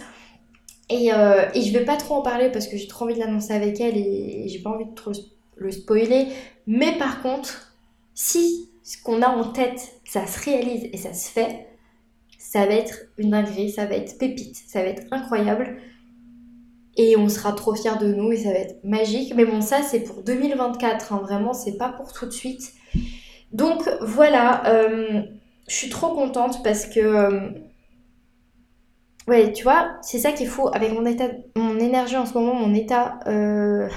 Et, 0.90 1.14
euh, 1.14 1.46
et 1.54 1.62
je 1.62 1.78
vais 1.78 1.86
pas 1.86 1.98
trop 1.98 2.16
en 2.16 2.22
parler 2.22 2.50
parce 2.52 2.68
que 2.68 2.78
j'ai 2.78 2.88
trop 2.88 3.06
envie 3.06 3.14
de 3.14 3.20
l'annoncer 3.20 3.54
avec 3.54 3.80
elle 3.80 3.96
et, 3.96 4.48
j'ai 4.48 4.60
pas 4.60 4.72
envie 4.72 4.86
de 4.86 4.96
trop 4.96 5.12
le 5.56 5.72
spoiler. 5.72 6.28
Mais 6.66 6.98
par 6.98 7.22
contre, 7.22 7.76
si 8.16 8.70
ce 8.84 9.02
qu'on 9.02 9.22
a 9.22 9.30
en 9.30 9.52
tête, 9.52 10.00
ça 10.04 10.26
se 10.26 10.44
réalise 10.44 10.90
et 10.92 10.98
ça 10.98 11.14
se 11.14 11.30
fait, 11.30 11.68
ça 12.40 12.66
va 12.66 12.74
être 12.74 13.06
une 13.18 13.30
dinguerie, 13.30 13.70
ça 13.70 13.86
va 13.86 13.96
être 13.96 14.18
pépite, 14.18 14.56
ça 14.68 14.82
va 14.82 14.90
être 14.90 15.04
incroyable 15.12 15.78
et 16.98 17.16
on 17.18 17.30
sera 17.30 17.54
trop 17.54 17.76
fiers 17.76 17.98
de 18.00 18.14
nous 18.14 18.32
et 18.32 18.38
ça 18.38 18.52
va 18.52 18.60
être 18.60 18.84
magique. 18.84 19.34
Mais 19.36 19.46
bon, 19.46 19.62
ça 19.62 19.82
c'est 19.84 20.02
pour 20.02 20.24
2024, 20.24 21.14
hein. 21.14 21.22
vraiment, 21.24 21.54
c'est 21.54 21.78
pas 21.78 21.90
pour 21.90 22.12
tout 22.14 22.26
de 22.26 22.32
suite. 22.32 22.74
Donc 23.52 23.90
voilà, 24.02 24.66
euh, 24.68 25.24
je 25.68 25.74
suis 25.76 25.90
trop 25.90 26.14
contente 26.14 26.64
parce 26.64 26.86
que. 26.86 27.00
Euh, 27.00 27.50
ouais, 29.28 29.54
tu 29.54 29.64
vois, 29.64 29.92
c'est 30.02 30.20
ça 30.20 30.32
qu'il 30.32 30.48
faut 30.48 30.74
avec 30.74 30.94
mon 30.94 31.06
état, 31.06 31.30
mon 31.56 31.80
énergie 31.80 32.18
en 32.18 32.26
ce 32.26 32.34
moment, 32.34 32.54
mon 32.54 32.74
état 32.74 33.20
euh, 33.28 33.88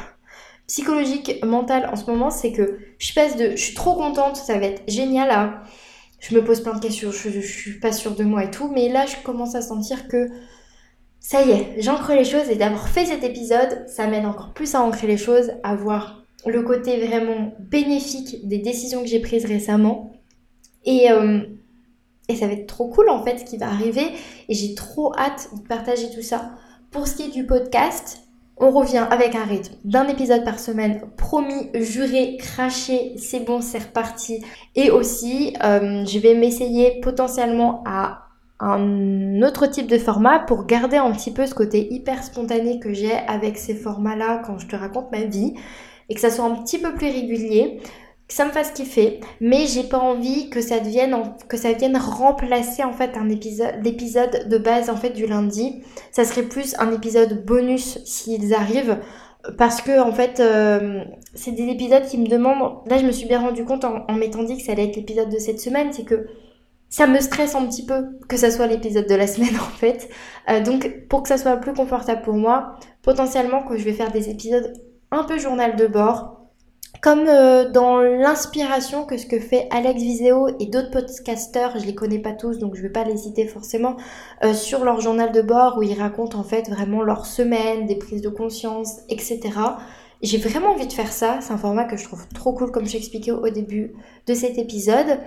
psychologique, 0.67 1.41
mental 1.45 1.89
en 1.93 1.97
ce 1.97 2.11
moment, 2.11 2.31
c'est 2.31 2.53
que 2.53 2.79
je 2.99 3.13
passe 3.15 3.37
de. 3.37 3.51
Je 3.51 3.63
suis 3.63 3.75
trop 3.75 3.95
contente, 3.95 4.37
ça 4.37 4.59
va 4.59 4.67
être 4.67 4.83
génial 4.89 5.31
à. 5.31 5.63
Je 6.21 6.37
me 6.37 6.45
pose 6.45 6.61
plein 6.63 6.75
de 6.75 6.81
questions, 6.81 7.11
je, 7.11 7.31
je 7.31 7.41
suis 7.41 7.81
pas 7.81 7.91
sûre 7.91 8.15
de 8.15 8.23
moi 8.23 8.45
et 8.45 8.51
tout, 8.51 8.69
mais 8.73 8.89
là 8.89 9.07
je 9.07 9.17
commence 9.25 9.57
à 9.57 9.61
sentir 9.61 10.07
que 10.07 10.29
ça 11.23 11.41
y 11.41 11.53
est, 11.53 11.75
j'ancre 11.79 12.13
les 12.13 12.25
choses 12.25 12.51
et 12.51 12.57
d'avoir 12.57 12.89
fait 12.89 13.07
cet 13.07 13.23
épisode, 13.23 13.85
ça 13.87 14.09
m'aide 14.09 14.27
encore 14.27 14.53
plus 14.53 14.75
à 14.75 14.83
ancrer 14.83 15.07
les 15.07 15.17
choses, 15.17 15.53
à 15.63 15.77
voir 15.77 16.25
le 16.45 16.63
côté 16.63 16.99
vraiment 17.07 17.55
bénéfique 17.61 18.47
des 18.49 18.59
décisions 18.59 19.03
que 19.03 19.07
j'ai 19.07 19.21
prises 19.21 19.47
récemment. 19.47 20.11
Et, 20.85 21.13
euh, 21.13 21.43
et 22.29 22.35
ça 22.35 22.49
va 22.49 22.55
être 22.55 22.67
trop 22.67 22.89
cool 22.89 23.09
en 23.09 23.23
fait 23.23 23.39
ce 23.39 23.45
qui 23.45 23.57
va 23.57 23.69
arriver 23.69 24.03
et 24.49 24.55
j'ai 24.55 24.75
trop 24.75 25.15
hâte 25.17 25.49
de 25.55 25.69
partager 25.69 26.11
tout 26.11 26.23
ça. 26.23 26.51
Pour 26.91 27.07
ce 27.07 27.15
qui 27.15 27.23
est 27.23 27.33
du 27.33 27.47
podcast, 27.47 28.23
on 28.57 28.73
revient 28.73 29.07
avec 29.09 29.37
un 29.37 29.45
rythme 29.45 29.75
d'un 29.85 30.09
épisode 30.09 30.45
par 30.45 30.59
semaine, 30.59 31.03
promis, 31.17 31.71
juré, 31.75 32.37
craché, 32.37 33.15
c'est 33.17 33.45
bon, 33.45 33.61
c'est 33.61 33.79
reparti. 33.79 34.45
Et 34.75 34.91
aussi, 34.91 35.55
euh, 35.63 36.05
je 36.05 36.19
vais 36.19 36.35
m'essayer 36.35 37.01
potentiellement 37.01 37.85
à 37.87 38.25
un 38.63 39.43
autre 39.43 39.67
type 39.67 39.89
de 39.89 39.99
format 39.99 40.39
pour 40.39 40.67
garder 40.67 40.97
un 40.97 41.11
petit 41.11 41.33
peu 41.33 41.47
ce 41.47 41.55
côté 41.55 41.93
hyper 41.93 42.23
spontané 42.23 42.79
que 42.79 42.93
j'ai 42.93 43.13
avec 43.13 43.59
ces 43.59 43.75
formats-là 43.75 44.41
quand 44.47 44.59
je 44.59 44.69
te 44.69 44.77
raconte 44.77 45.11
ma 45.11 45.25
vie 45.25 45.55
et 46.09 46.15
que 46.15 46.21
ça 46.21 46.31
soit 46.31 46.45
un 46.45 46.55
petit 46.55 46.79
peu 46.79 46.95
plus 46.95 47.09
régulier, 47.09 47.81
que 48.29 48.35
ça 48.35 48.45
me 48.45 48.51
fasse 48.51 48.71
kiffer, 48.71 49.19
mais 49.41 49.67
j'ai 49.67 49.83
pas 49.83 49.99
envie 49.99 50.49
que 50.49 50.61
ça 50.61 50.79
devienne 50.79 51.35
vienne 51.77 51.97
remplacer 51.97 52.85
en 52.85 52.93
fait 52.93 53.17
un 53.17 53.29
épisode 53.29 53.75
l'épisode 53.83 54.49
de 54.49 54.59
base 54.59 54.91
en 54.91 54.97
fait 54.97 55.11
du 55.11 55.27
lundi. 55.27 55.83
Ça 56.13 56.25
serait 56.25 56.45
plus 56.45 56.77
un 56.79 56.93
épisode 56.93 57.45
bonus 57.45 57.99
s'ils 58.05 58.55
arrivent 58.55 58.99
parce 59.59 59.83
que 59.83 60.01
en 60.01 60.13
fait 60.13 60.39
euh, 60.39 61.03
c'est 61.35 61.51
des 61.51 61.65
épisodes 61.65 62.05
qui 62.05 62.17
me 62.17 62.29
demandent 62.29 62.75
là 62.87 62.97
je 62.97 63.05
me 63.05 63.11
suis 63.11 63.27
bien 63.27 63.41
rendu 63.41 63.65
compte 63.65 63.85
en, 63.85 64.05
en 64.09 64.13
m'étant 64.13 64.45
dit 64.45 64.57
que 64.57 64.63
ça 64.63 64.71
allait 64.71 64.85
être 64.85 64.95
l'épisode 64.95 65.31
de 65.31 65.39
cette 65.39 65.59
semaine 65.59 65.93
c'est 65.93 66.05
que 66.05 66.29
ça 66.93 67.07
me 67.07 67.19
stresse 67.21 67.55
un 67.55 67.67
petit 67.67 67.87
peu 67.87 68.19
que 68.29 68.37
ça 68.37 68.51
soit 68.51 68.67
l'épisode 68.67 69.09
de 69.09 69.15
la 69.15 69.27
semaine 69.35 69.57
en 69.57 69.77
fait. 69.77 70.09
Euh, 70.49 70.61
donc 70.61 71.07
pour 71.09 71.23
que 71.23 71.29
ça 71.29 71.39
soit 71.39 71.57
plus 71.57 71.73
confortable 71.73 72.23
pour 72.23 72.35
moi, 72.35 72.77
potentiellement 73.03 73.63
que 73.65 73.77
je 73.77 73.85
vais 73.85 73.95
faire 73.95 74.13
des 74.13 74.29
épisodes 74.29 74.73
un 75.11 75.25
peu 75.25 75.39
journal 75.39 75.75
de 75.75 75.87
bord, 75.87 76.39
comme 77.01 77.27
euh, 77.27 77.71
dans 77.71 77.99
l'inspiration 77.99 79.05
que 79.07 79.17
ce 79.17 79.27
que 79.27 79.41
fait 79.41 79.69
Alex 79.71 80.03
Viseo 80.03 80.49
et 80.61 80.67
d'autres 80.67 80.91
podcasters, 80.91 81.79
je 81.79 81.87
les 81.87 81.95
connais 81.95 82.21
pas 82.21 82.33
tous 82.33 82.59
donc 82.59 82.77
je 82.77 82.83
vais 82.83 82.91
pas 82.91 83.05
les 83.05 83.17
citer 83.17 83.47
forcément, 83.47 83.97
euh, 84.45 84.53
sur 84.53 84.85
leur 84.85 85.01
journal 85.01 85.33
de 85.33 85.41
bord 85.41 85.79
où 85.79 85.83
ils 85.83 85.99
racontent 85.99 86.39
en 86.39 86.45
fait 86.45 86.69
vraiment 86.69 87.03
leur 87.03 87.25
semaine, 87.25 87.87
des 87.87 87.97
prises 87.97 88.21
de 88.21 88.29
conscience, 88.29 89.01
etc. 89.09 89.41
J'ai 90.23 90.39
vraiment 90.39 90.69
envie 90.69 90.87
de 90.87 90.93
faire 90.93 91.13
ça, 91.13 91.39
c'est 91.41 91.53
un 91.53 91.59
format 91.59 91.85
que 91.85 91.97
je 91.97 92.05
trouve 92.05 92.27
trop 92.29 92.53
cool 92.53 92.71
comme 92.71 92.87
j'expliquais 92.87 93.33
au 93.33 93.49
début 93.51 93.93
de 94.27 94.35
cet 94.35 94.57
épisode 94.57 95.19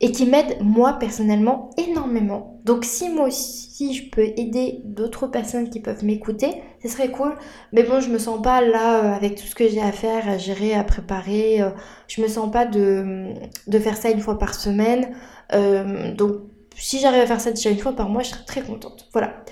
et 0.00 0.12
qui 0.12 0.26
m'aide 0.26 0.58
moi 0.60 0.94
personnellement 0.94 1.70
énormément. 1.78 2.60
Donc 2.64 2.84
si 2.84 3.08
moi 3.08 3.28
aussi 3.28 3.94
je 3.94 4.10
peux 4.10 4.24
aider 4.36 4.82
d'autres 4.84 5.28
personnes 5.28 5.70
qui 5.70 5.80
peuvent 5.80 6.04
m'écouter, 6.04 6.62
ce 6.82 6.88
serait 6.88 7.10
cool. 7.10 7.34
Mais 7.72 7.84
bon, 7.84 8.00
je 8.00 8.10
me 8.10 8.18
sens 8.18 8.42
pas 8.42 8.60
là 8.60 9.04
euh, 9.04 9.14
avec 9.14 9.36
tout 9.36 9.46
ce 9.46 9.54
que 9.54 9.68
j'ai 9.68 9.80
à 9.80 9.92
faire, 9.92 10.28
à 10.28 10.36
gérer, 10.36 10.74
à 10.74 10.84
préparer. 10.84 11.62
Euh, 11.62 11.70
je 12.08 12.20
me 12.20 12.28
sens 12.28 12.50
pas 12.50 12.66
de, 12.66 13.32
de 13.66 13.78
faire 13.78 13.96
ça 13.96 14.10
une 14.10 14.20
fois 14.20 14.38
par 14.38 14.54
semaine. 14.54 15.14
Euh, 15.52 16.12
donc 16.14 16.42
si 16.76 16.98
j'arrive 16.98 17.22
à 17.22 17.26
faire 17.26 17.40
ça 17.40 17.50
déjà 17.50 17.70
une 17.70 17.78
fois 17.78 17.92
par 17.92 18.08
mois, 18.08 18.22
je 18.22 18.30
serais 18.30 18.44
très 18.44 18.62
contente. 18.62 19.08
Voilà. 19.12 19.44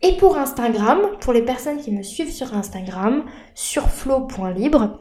Et 0.00 0.16
pour 0.16 0.36
Instagram, 0.36 1.00
pour 1.20 1.32
les 1.32 1.42
personnes 1.42 1.78
qui 1.78 1.90
me 1.90 2.02
suivent 2.02 2.30
sur 2.30 2.54
Instagram, 2.54 3.24
sur 3.54 3.88
flow.libre, 3.88 5.00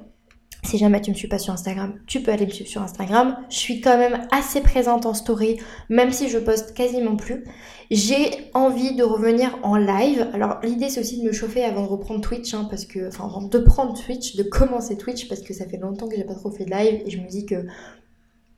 Si 0.63 0.79
jamais 0.79 0.99
tu 1.01 1.11
me 1.11 1.15
suis 1.15 1.27
pas 1.27 1.37
sur 1.37 1.53
Instagram, 1.53 1.93
tu 2.07 2.21
peux 2.21 2.31
aller 2.31 2.47
me 2.47 2.51
suivre 2.51 2.69
sur 2.69 2.81
Instagram. 2.81 3.37
Je 3.49 3.57
suis 3.57 3.79
quand 3.79 3.97
même 3.97 4.27
assez 4.31 4.59
présente 4.59 5.05
en 5.05 5.13
story, 5.13 5.59
même 5.87 6.11
si 6.11 6.29
je 6.29 6.39
poste 6.39 6.73
quasiment 6.73 7.15
plus. 7.15 7.45
J'ai 7.91 8.49
envie 8.55 8.95
de 8.95 9.03
revenir 9.03 9.59
en 9.61 9.77
live. 9.77 10.27
Alors 10.33 10.57
l'idée 10.63 10.89
c'est 10.89 10.99
aussi 10.99 11.21
de 11.21 11.27
me 11.27 11.31
chauffer 11.31 11.63
avant 11.63 11.83
de 11.83 11.87
reprendre 11.87 12.21
Twitch, 12.21 12.53
hein, 12.55 12.65
parce 12.69 12.85
que, 12.85 13.07
enfin 13.07 13.25
avant 13.25 13.43
de 13.43 13.59
prendre 13.59 13.93
Twitch, 13.93 14.35
de 14.35 14.43
commencer 14.43 14.97
Twitch, 14.97 15.29
parce 15.29 15.41
que 15.41 15.53
ça 15.53 15.67
fait 15.67 15.77
longtemps 15.77 16.07
que 16.07 16.15
j'ai 16.15 16.25
pas 16.25 16.35
trop 16.35 16.51
fait 16.51 16.65
de 16.65 16.71
live 16.71 17.03
et 17.05 17.09
je 17.11 17.21
me 17.21 17.27
dis 17.27 17.45
que 17.45 17.67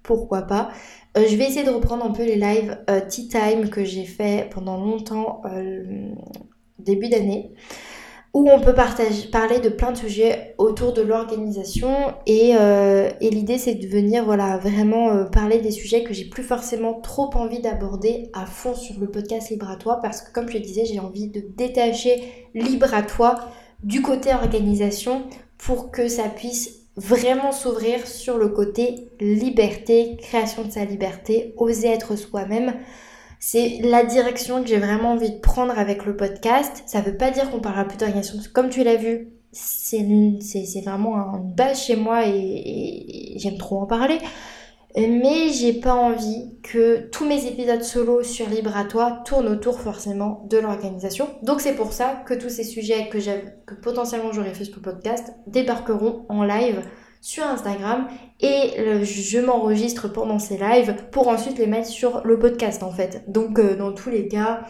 pourquoi 0.01 0.43
pas. 0.43 0.71
Euh, 1.17 1.25
je 1.27 1.35
vais 1.35 1.45
essayer 1.45 1.63
de 1.63 1.71
reprendre 1.71 2.05
un 2.05 2.11
peu 2.11 2.23
les 2.23 2.35
lives 2.35 2.77
euh, 2.89 3.01
Tea 3.07 3.27
Time 3.27 3.69
que 3.69 3.83
j'ai 3.83 4.05
fait 4.05 4.47
pendant 4.51 4.77
longtemps 4.77 5.41
euh, 5.45 6.11
début 6.77 7.09
d'année 7.09 7.51
où 8.31 8.47
on 8.47 8.59
peut 8.59 8.75
parler 8.75 9.59
de 9.59 9.69
plein 9.69 9.91
de 9.91 9.97
sujets 9.97 10.53
autour 10.59 10.93
de 10.93 11.01
l'organisation 11.01 12.13
et, 12.27 12.53
l'idée 13.21 13.57
c'est 13.57 13.73
de 13.73 13.87
venir 13.87 14.23
voilà 14.23 14.57
vraiment 14.57 15.25
parler 15.25 15.57
des 15.57 15.71
sujets 15.71 16.03
que 16.03 16.13
j'ai 16.13 16.25
plus 16.25 16.43
forcément 16.43 16.93
trop 17.01 17.31
envie 17.33 17.59
d'aborder 17.59 18.29
à 18.33 18.45
fond 18.45 18.75
sur 18.75 18.99
le 18.99 19.09
podcast 19.09 19.49
Libre 19.49 19.75
parce 20.03 20.21
que 20.21 20.31
comme 20.31 20.47
je 20.47 20.59
disais 20.59 20.85
j'ai 20.85 20.99
envie 20.99 21.27
de 21.27 21.41
détacher 21.57 22.21
Libre 22.53 22.93
du 23.83 24.03
côté 24.03 24.31
organisation 24.31 25.23
pour 25.57 25.89
que 25.89 26.07
ça 26.07 26.29
puisse 26.29 26.78
vraiment 26.99 27.51
s'ouvrir 27.51 28.05
sur 28.05 28.37
le 28.37 28.49
côté 28.49 29.09
liberté, 29.19 30.17
création 30.21 30.63
de 30.63 30.71
sa 30.71 30.85
liberté, 30.85 31.53
oser 31.57 31.87
être 31.87 32.15
soi-même. 32.15 32.73
C'est 33.39 33.79
la 33.83 34.03
direction 34.03 34.61
que 34.61 34.67
j'ai 34.67 34.77
vraiment 34.77 35.13
envie 35.13 35.31
de 35.31 35.39
prendre 35.39 35.77
avec 35.79 36.05
le 36.05 36.17
podcast. 36.17 36.83
Ça 36.85 37.01
veut 37.01 37.15
pas 37.15 37.31
dire 37.31 37.49
qu'on 37.49 37.61
parlera 37.61 37.85
plus 37.85 37.97
d'organisation, 37.97 38.37
comme 38.53 38.69
tu 38.69 38.83
l'as 38.83 38.97
vu, 38.97 39.29
c'est 39.51 40.03
vraiment 40.85 41.15
un 41.17 41.39
base 41.39 41.83
chez 41.85 41.95
moi 41.95 42.27
et 42.27 43.33
j'aime 43.37 43.57
trop 43.57 43.81
en 43.81 43.85
parler 43.85 44.19
mais 45.07 45.49
j'ai 45.49 45.73
pas 45.73 45.93
envie 45.93 46.51
que 46.63 47.07
tous 47.09 47.25
mes 47.25 47.45
épisodes 47.45 47.83
solo 47.83 48.23
sur 48.23 48.49
Libre 48.49 48.75
à 48.75 48.85
toi 48.85 49.21
tournent 49.25 49.47
autour 49.47 49.79
forcément 49.79 50.45
de 50.49 50.57
l'organisation. 50.57 51.27
Donc 51.43 51.61
c'est 51.61 51.75
pour 51.75 51.93
ça 51.93 52.23
que 52.25 52.33
tous 52.33 52.49
ces 52.49 52.63
sujets 52.63 53.09
que, 53.09 53.73
potentiellement 53.75 54.31
j'aurais 54.31 54.53
fait 54.53 54.65
le 54.65 54.81
podcast 54.81 55.31
débarqueront 55.47 56.25
en 56.29 56.43
live 56.43 56.81
sur 57.21 57.43
Instagram 57.43 58.07
et 58.39 59.03
je 59.03 59.39
m'enregistre 59.39 60.07
pendant 60.07 60.39
ces 60.39 60.57
lives 60.57 60.95
pour 61.11 61.27
ensuite 61.27 61.57
les 61.57 61.67
mettre 61.67 61.87
sur 61.87 62.25
le 62.25 62.39
podcast 62.39 62.81
en 62.81 62.91
fait. 62.91 63.23
Donc 63.27 63.59
euh, 63.59 63.75
dans 63.75 63.91
tous 63.91 64.09
les 64.09 64.27
cas, 64.27 64.61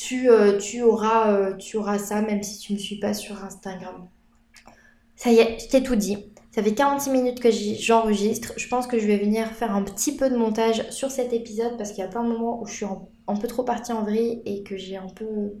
tu, 0.00 0.30
euh, 0.30 0.58
auras, 0.82 1.32
euh, 1.32 1.56
tu 1.56 1.76
auras 1.76 1.98
ça 1.98 2.22
même 2.22 2.42
si 2.42 2.58
tu 2.58 2.72
ne 2.72 2.78
me 2.78 2.82
suis 2.82 2.98
pas 2.98 3.12
sur 3.12 3.44
Instagram. 3.44 4.08
Ça 5.14 5.30
y 5.30 5.38
est, 5.38 5.58
je 5.58 5.68
t'ai 5.68 5.82
tout 5.82 5.96
dit. 5.96 6.32
Ça 6.52 6.64
fait 6.64 6.74
46 6.74 7.10
minutes 7.10 7.40
que 7.40 7.50
j'enregistre. 7.50 8.52
Je 8.56 8.66
pense 8.66 8.86
que 8.88 8.98
je 8.98 9.06
vais 9.06 9.18
venir 9.18 9.46
faire 9.52 9.74
un 9.74 9.82
petit 9.82 10.16
peu 10.16 10.28
de 10.28 10.36
montage 10.36 10.88
sur 10.90 11.10
cet 11.10 11.32
épisode 11.32 11.76
parce 11.76 11.90
qu'il 11.90 12.00
y 12.00 12.06
a 12.06 12.08
plein 12.08 12.24
de 12.24 12.28
moments 12.28 12.60
où 12.60 12.66
je 12.66 12.74
suis 12.74 12.86
un, 12.86 13.36
peu 13.36 13.46
trop 13.46 13.62
partie 13.62 13.92
en 13.92 14.02
vrille 14.02 14.42
et 14.44 14.64
que 14.64 14.76
j'ai 14.76 14.96
un 14.96 15.08
peu... 15.08 15.54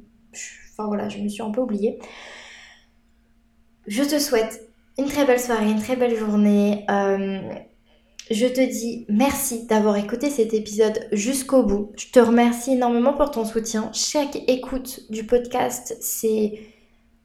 Enfin 0.72 0.88
voilà, 0.88 1.08
je 1.08 1.18
me 1.18 1.28
suis 1.28 1.42
un 1.42 1.50
peu 1.50 1.60
oubliée. 1.60 2.00
Je 3.86 4.02
te 4.02 4.18
souhaite 4.18 4.68
une 4.98 5.06
très 5.06 5.24
belle 5.24 5.38
soirée, 5.38 5.70
une 5.70 5.80
très 5.80 5.94
belle 5.94 6.16
journée. 6.16 6.84
Euh, 6.90 7.40
je 8.30 8.46
te 8.46 8.60
dis 8.60 9.06
merci 9.08 9.66
d'avoir 9.66 9.96
écouté 9.96 10.28
cet 10.28 10.54
épisode 10.54 11.08
jusqu'au 11.12 11.62
bout. 11.62 11.92
Je 11.96 12.06
te 12.10 12.18
remercie 12.18 12.72
énormément 12.72 13.12
pour 13.12 13.30
ton 13.30 13.44
soutien. 13.44 13.90
Chaque 13.92 14.36
écoute 14.48 15.00
du 15.10 15.24
podcast, 15.24 15.96
c'est 16.00 16.60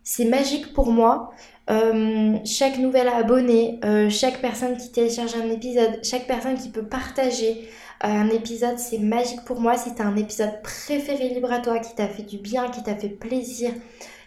c'est 0.03 0.25
magique 0.25 0.73
pour 0.73 0.91
moi. 0.91 1.31
Euh, 1.69 2.37
chaque 2.45 2.77
nouvel 2.77 3.07
abonné, 3.07 3.79
euh, 3.83 4.09
chaque 4.09 4.39
personne 4.39 4.77
qui 4.77 4.91
télécharge 4.91 5.33
un 5.35 5.49
épisode, 5.49 5.99
chaque 6.03 6.27
personne 6.27 6.55
qui 6.55 6.69
peut 6.69 6.85
partager 6.85 7.67
euh, 8.03 8.07
un 8.07 8.29
épisode, 8.29 8.77
c'est 8.77 8.99
magique 8.99 9.43
pour 9.45 9.59
moi. 9.59 9.75
Si 9.75 9.95
t'as 9.95 10.03
un 10.03 10.15
épisode 10.15 10.61
préféré 10.61 11.29
libre 11.29 11.51
à 11.51 11.59
toi, 11.59 11.79
qui 11.79 11.95
t'a 11.95 12.07
fait 12.07 12.23
du 12.23 12.37
bien, 12.37 12.69
qui 12.69 12.83
t'a 12.83 12.95
fait 12.95 13.09
plaisir, 13.09 13.71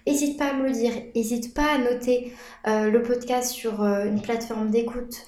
n'hésite 0.06 0.36
pas 0.36 0.46
à 0.46 0.52
me 0.54 0.64
le 0.64 0.72
dire. 0.72 0.92
N'hésite 1.14 1.54
pas 1.54 1.74
à 1.74 1.78
noter 1.78 2.32
le 2.66 3.02
podcast 3.02 3.52
sur 3.52 3.84
une 3.84 4.20
plateforme 4.20 4.70
d'écoute. 4.70 5.26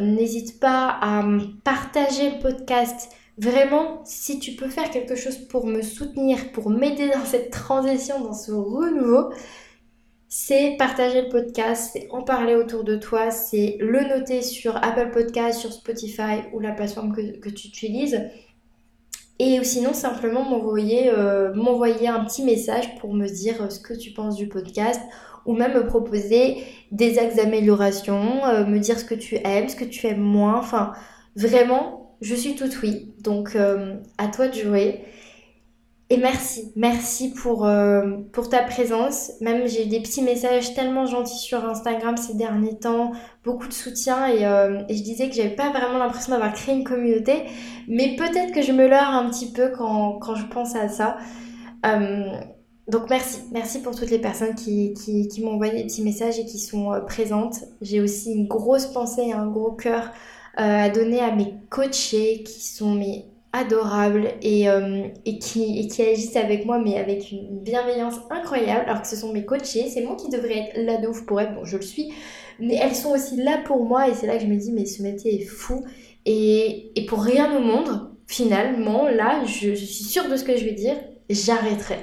N'hésite 0.00 0.58
pas 0.58 0.98
à 1.00 1.24
partager 1.64 2.30
le 2.30 2.38
podcast. 2.40 3.10
Vraiment, 3.38 4.02
si 4.04 4.38
tu 4.38 4.52
peux 4.52 4.68
faire 4.68 4.90
quelque 4.90 5.16
chose 5.16 5.36
pour 5.36 5.66
me 5.66 5.80
soutenir, 5.82 6.52
pour 6.52 6.70
m'aider 6.70 7.08
dans 7.08 7.24
cette 7.24 7.50
transition, 7.50 8.20
dans 8.20 8.34
ce 8.34 8.52
renouveau, 8.52 9.30
c'est 10.34 10.76
partager 10.78 11.20
le 11.20 11.28
podcast, 11.28 11.90
c'est 11.92 12.08
en 12.10 12.22
parler 12.22 12.54
autour 12.54 12.84
de 12.84 12.96
toi, 12.96 13.30
c'est 13.30 13.76
le 13.80 14.00
noter 14.08 14.40
sur 14.40 14.74
Apple 14.82 15.10
Podcast, 15.10 15.60
sur 15.60 15.70
Spotify 15.74 16.40
ou 16.54 16.58
la 16.58 16.72
plateforme 16.72 17.14
que, 17.14 17.50
tu 17.50 17.68
utilises. 17.68 18.18
Et 19.38 19.62
sinon, 19.62 19.92
simplement 19.92 20.42
m'envoyer 20.42 21.10
euh, 21.10 21.52
m'envoyer 21.52 22.08
un 22.08 22.24
petit 22.24 22.44
message 22.44 22.94
pour 22.98 23.12
me 23.12 23.28
dire 23.28 23.60
euh, 23.60 23.68
ce 23.68 23.78
que 23.78 23.92
tu 23.92 24.12
penses 24.12 24.36
du 24.36 24.48
podcast 24.48 25.02
ou 25.44 25.52
même 25.52 25.74
me 25.74 25.86
proposer 25.86 26.64
des 26.92 27.18
axes 27.18 27.36
d'amélioration, 27.36 28.42
euh, 28.46 28.64
me 28.64 28.78
dire 28.78 28.98
ce 28.98 29.04
que 29.04 29.14
tu 29.14 29.36
aimes, 29.44 29.68
ce 29.68 29.76
que 29.76 29.84
tu 29.84 30.06
aimes 30.06 30.22
moins. 30.22 30.56
Enfin, 30.56 30.94
vraiment, 31.36 32.16
je 32.22 32.34
suis 32.34 32.54
tout 32.54 32.70
oui. 32.82 33.12
Donc, 33.20 33.54
à 33.54 34.28
toi 34.28 34.48
de 34.48 34.54
jouer. 34.54 35.02
Et 36.12 36.18
merci, 36.18 36.70
merci 36.76 37.30
pour, 37.32 37.64
euh, 37.64 38.18
pour 38.32 38.50
ta 38.50 38.62
présence. 38.62 39.32
Même 39.40 39.66
j'ai 39.66 39.86
des 39.86 39.98
petits 39.98 40.20
messages 40.20 40.74
tellement 40.74 41.06
gentils 41.06 41.38
sur 41.38 41.64
Instagram 41.64 42.18
ces 42.18 42.34
derniers 42.34 42.78
temps, 42.78 43.12
beaucoup 43.44 43.66
de 43.66 43.72
soutien 43.72 44.26
et, 44.26 44.44
euh, 44.44 44.82
je 44.90 45.02
disais 45.02 45.30
que 45.30 45.34
j'avais 45.34 45.54
pas 45.54 45.70
vraiment 45.70 45.96
l'impression 45.96 46.32
d'avoir 46.32 46.52
créé 46.52 46.74
une 46.74 46.84
communauté, 46.84 47.44
mais 47.88 48.14
peut-être 48.16 48.52
que 48.52 48.60
je 48.60 48.72
me 48.72 48.86
leurre 48.88 49.08
un 49.08 49.30
petit 49.30 49.52
peu 49.52 49.70
quand, 49.70 50.34
je 50.34 50.44
pense 50.48 50.76
à 50.76 50.88
ça. 50.88 51.16
Euh, 51.86 52.26
donc 52.88 53.08
merci, 53.08 53.40
merci 53.50 53.80
pour 53.80 53.94
toutes 53.94 54.10
les 54.10 54.18
personnes 54.18 54.54
qui, 54.54 54.92
qui, 54.92 55.40
m'ont 55.42 55.52
envoyé 55.52 55.72
des 55.72 55.84
petits 55.84 56.02
messages 56.02 56.38
et 56.38 56.44
qui 56.44 56.58
sont 56.58 56.92
présentes. 57.06 57.56
J'ai 57.80 58.02
aussi 58.02 58.34
une 58.34 58.48
grosse 58.48 58.84
pensée 58.84 59.22
et 59.28 59.32
un 59.32 59.46
gros 59.46 59.72
cœur 59.72 60.10
à 60.56 60.90
donner 60.90 61.20
à 61.20 61.34
mes 61.34 61.54
coachés 61.70 62.42
qui 62.42 62.60
sont 62.60 62.94
mes 62.94 63.31
adorables 63.52 64.28
et, 64.40 64.68
euh, 64.68 65.06
et, 65.26 65.38
qui, 65.38 65.78
et 65.78 65.86
qui 65.86 66.02
agissent 66.02 66.36
avec 66.36 66.64
moi 66.64 66.78
mais 66.78 66.96
avec 66.96 67.30
une 67.30 67.60
bienveillance 67.60 68.16
incroyable 68.30 68.88
alors 68.88 69.02
que 69.02 69.08
ce 69.08 69.16
sont 69.16 69.32
mes 69.32 69.44
coachées, 69.44 69.88
c'est 69.88 70.02
moi 70.02 70.16
qui 70.16 70.30
devrais 70.30 70.58
être 70.58 70.78
là 70.78 70.96
de 70.96 71.08
ouf 71.08 71.26
pour 71.26 71.40
elles, 71.40 71.54
bon 71.54 71.64
je 71.64 71.76
le 71.76 71.82
suis, 71.82 72.12
mais 72.58 72.76
elles 72.76 72.94
sont 72.94 73.10
aussi 73.10 73.36
là 73.36 73.58
pour 73.64 73.84
moi 73.84 74.08
et 74.08 74.14
c'est 74.14 74.26
là 74.26 74.36
que 74.36 74.42
je 74.42 74.48
me 74.48 74.56
dis 74.56 74.72
mais 74.72 74.86
ce 74.86 75.02
métier 75.02 75.42
est 75.42 75.44
fou 75.44 75.84
et, 76.24 76.92
et 76.98 77.04
pour 77.04 77.22
rien 77.22 77.54
au 77.56 77.60
monde, 77.60 78.10
finalement 78.26 79.06
là 79.06 79.44
je, 79.44 79.74
je 79.74 79.84
suis 79.84 80.04
sûre 80.04 80.28
de 80.30 80.36
ce 80.36 80.44
que 80.44 80.56
je 80.56 80.64
vais 80.64 80.72
dire, 80.72 80.96
j'arrêterai. 81.28 81.98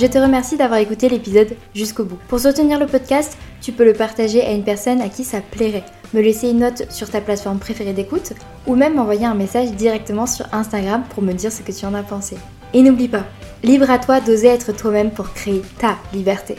Je 0.00 0.08
te 0.08 0.18
remercie 0.18 0.56
d'avoir 0.56 0.80
écouté 0.80 1.08
l'épisode 1.08 1.54
jusqu'au 1.76 2.02
bout. 2.02 2.18
Pour 2.26 2.40
soutenir 2.40 2.80
le 2.80 2.86
podcast, 2.86 3.38
tu 3.60 3.70
peux 3.70 3.84
le 3.84 3.92
partager 3.92 4.42
à 4.42 4.50
une 4.50 4.64
personne 4.64 5.00
à 5.00 5.08
qui 5.08 5.22
ça 5.22 5.40
plairait 5.40 5.84
me 6.14 6.20
laisser 6.20 6.50
une 6.50 6.60
note 6.60 6.90
sur 6.90 7.10
ta 7.10 7.20
plateforme 7.20 7.58
préférée 7.58 7.92
d'écoute 7.92 8.32
ou 8.66 8.74
même 8.74 8.94
m'envoyer 8.94 9.26
un 9.26 9.34
message 9.34 9.72
directement 9.72 10.26
sur 10.26 10.46
Instagram 10.52 11.04
pour 11.10 11.22
me 11.22 11.32
dire 11.32 11.52
ce 11.52 11.62
que 11.62 11.72
tu 11.72 11.86
en 11.86 11.94
as 11.94 12.02
pensé. 12.02 12.36
Et 12.74 12.82
n'oublie 12.82 13.08
pas, 13.08 13.24
libre 13.62 13.90
à 13.90 13.98
toi 13.98 14.20
d'oser 14.20 14.48
être 14.48 14.72
toi-même 14.72 15.10
pour 15.10 15.32
créer 15.32 15.62
ta 15.78 15.96
liberté. 16.12 16.56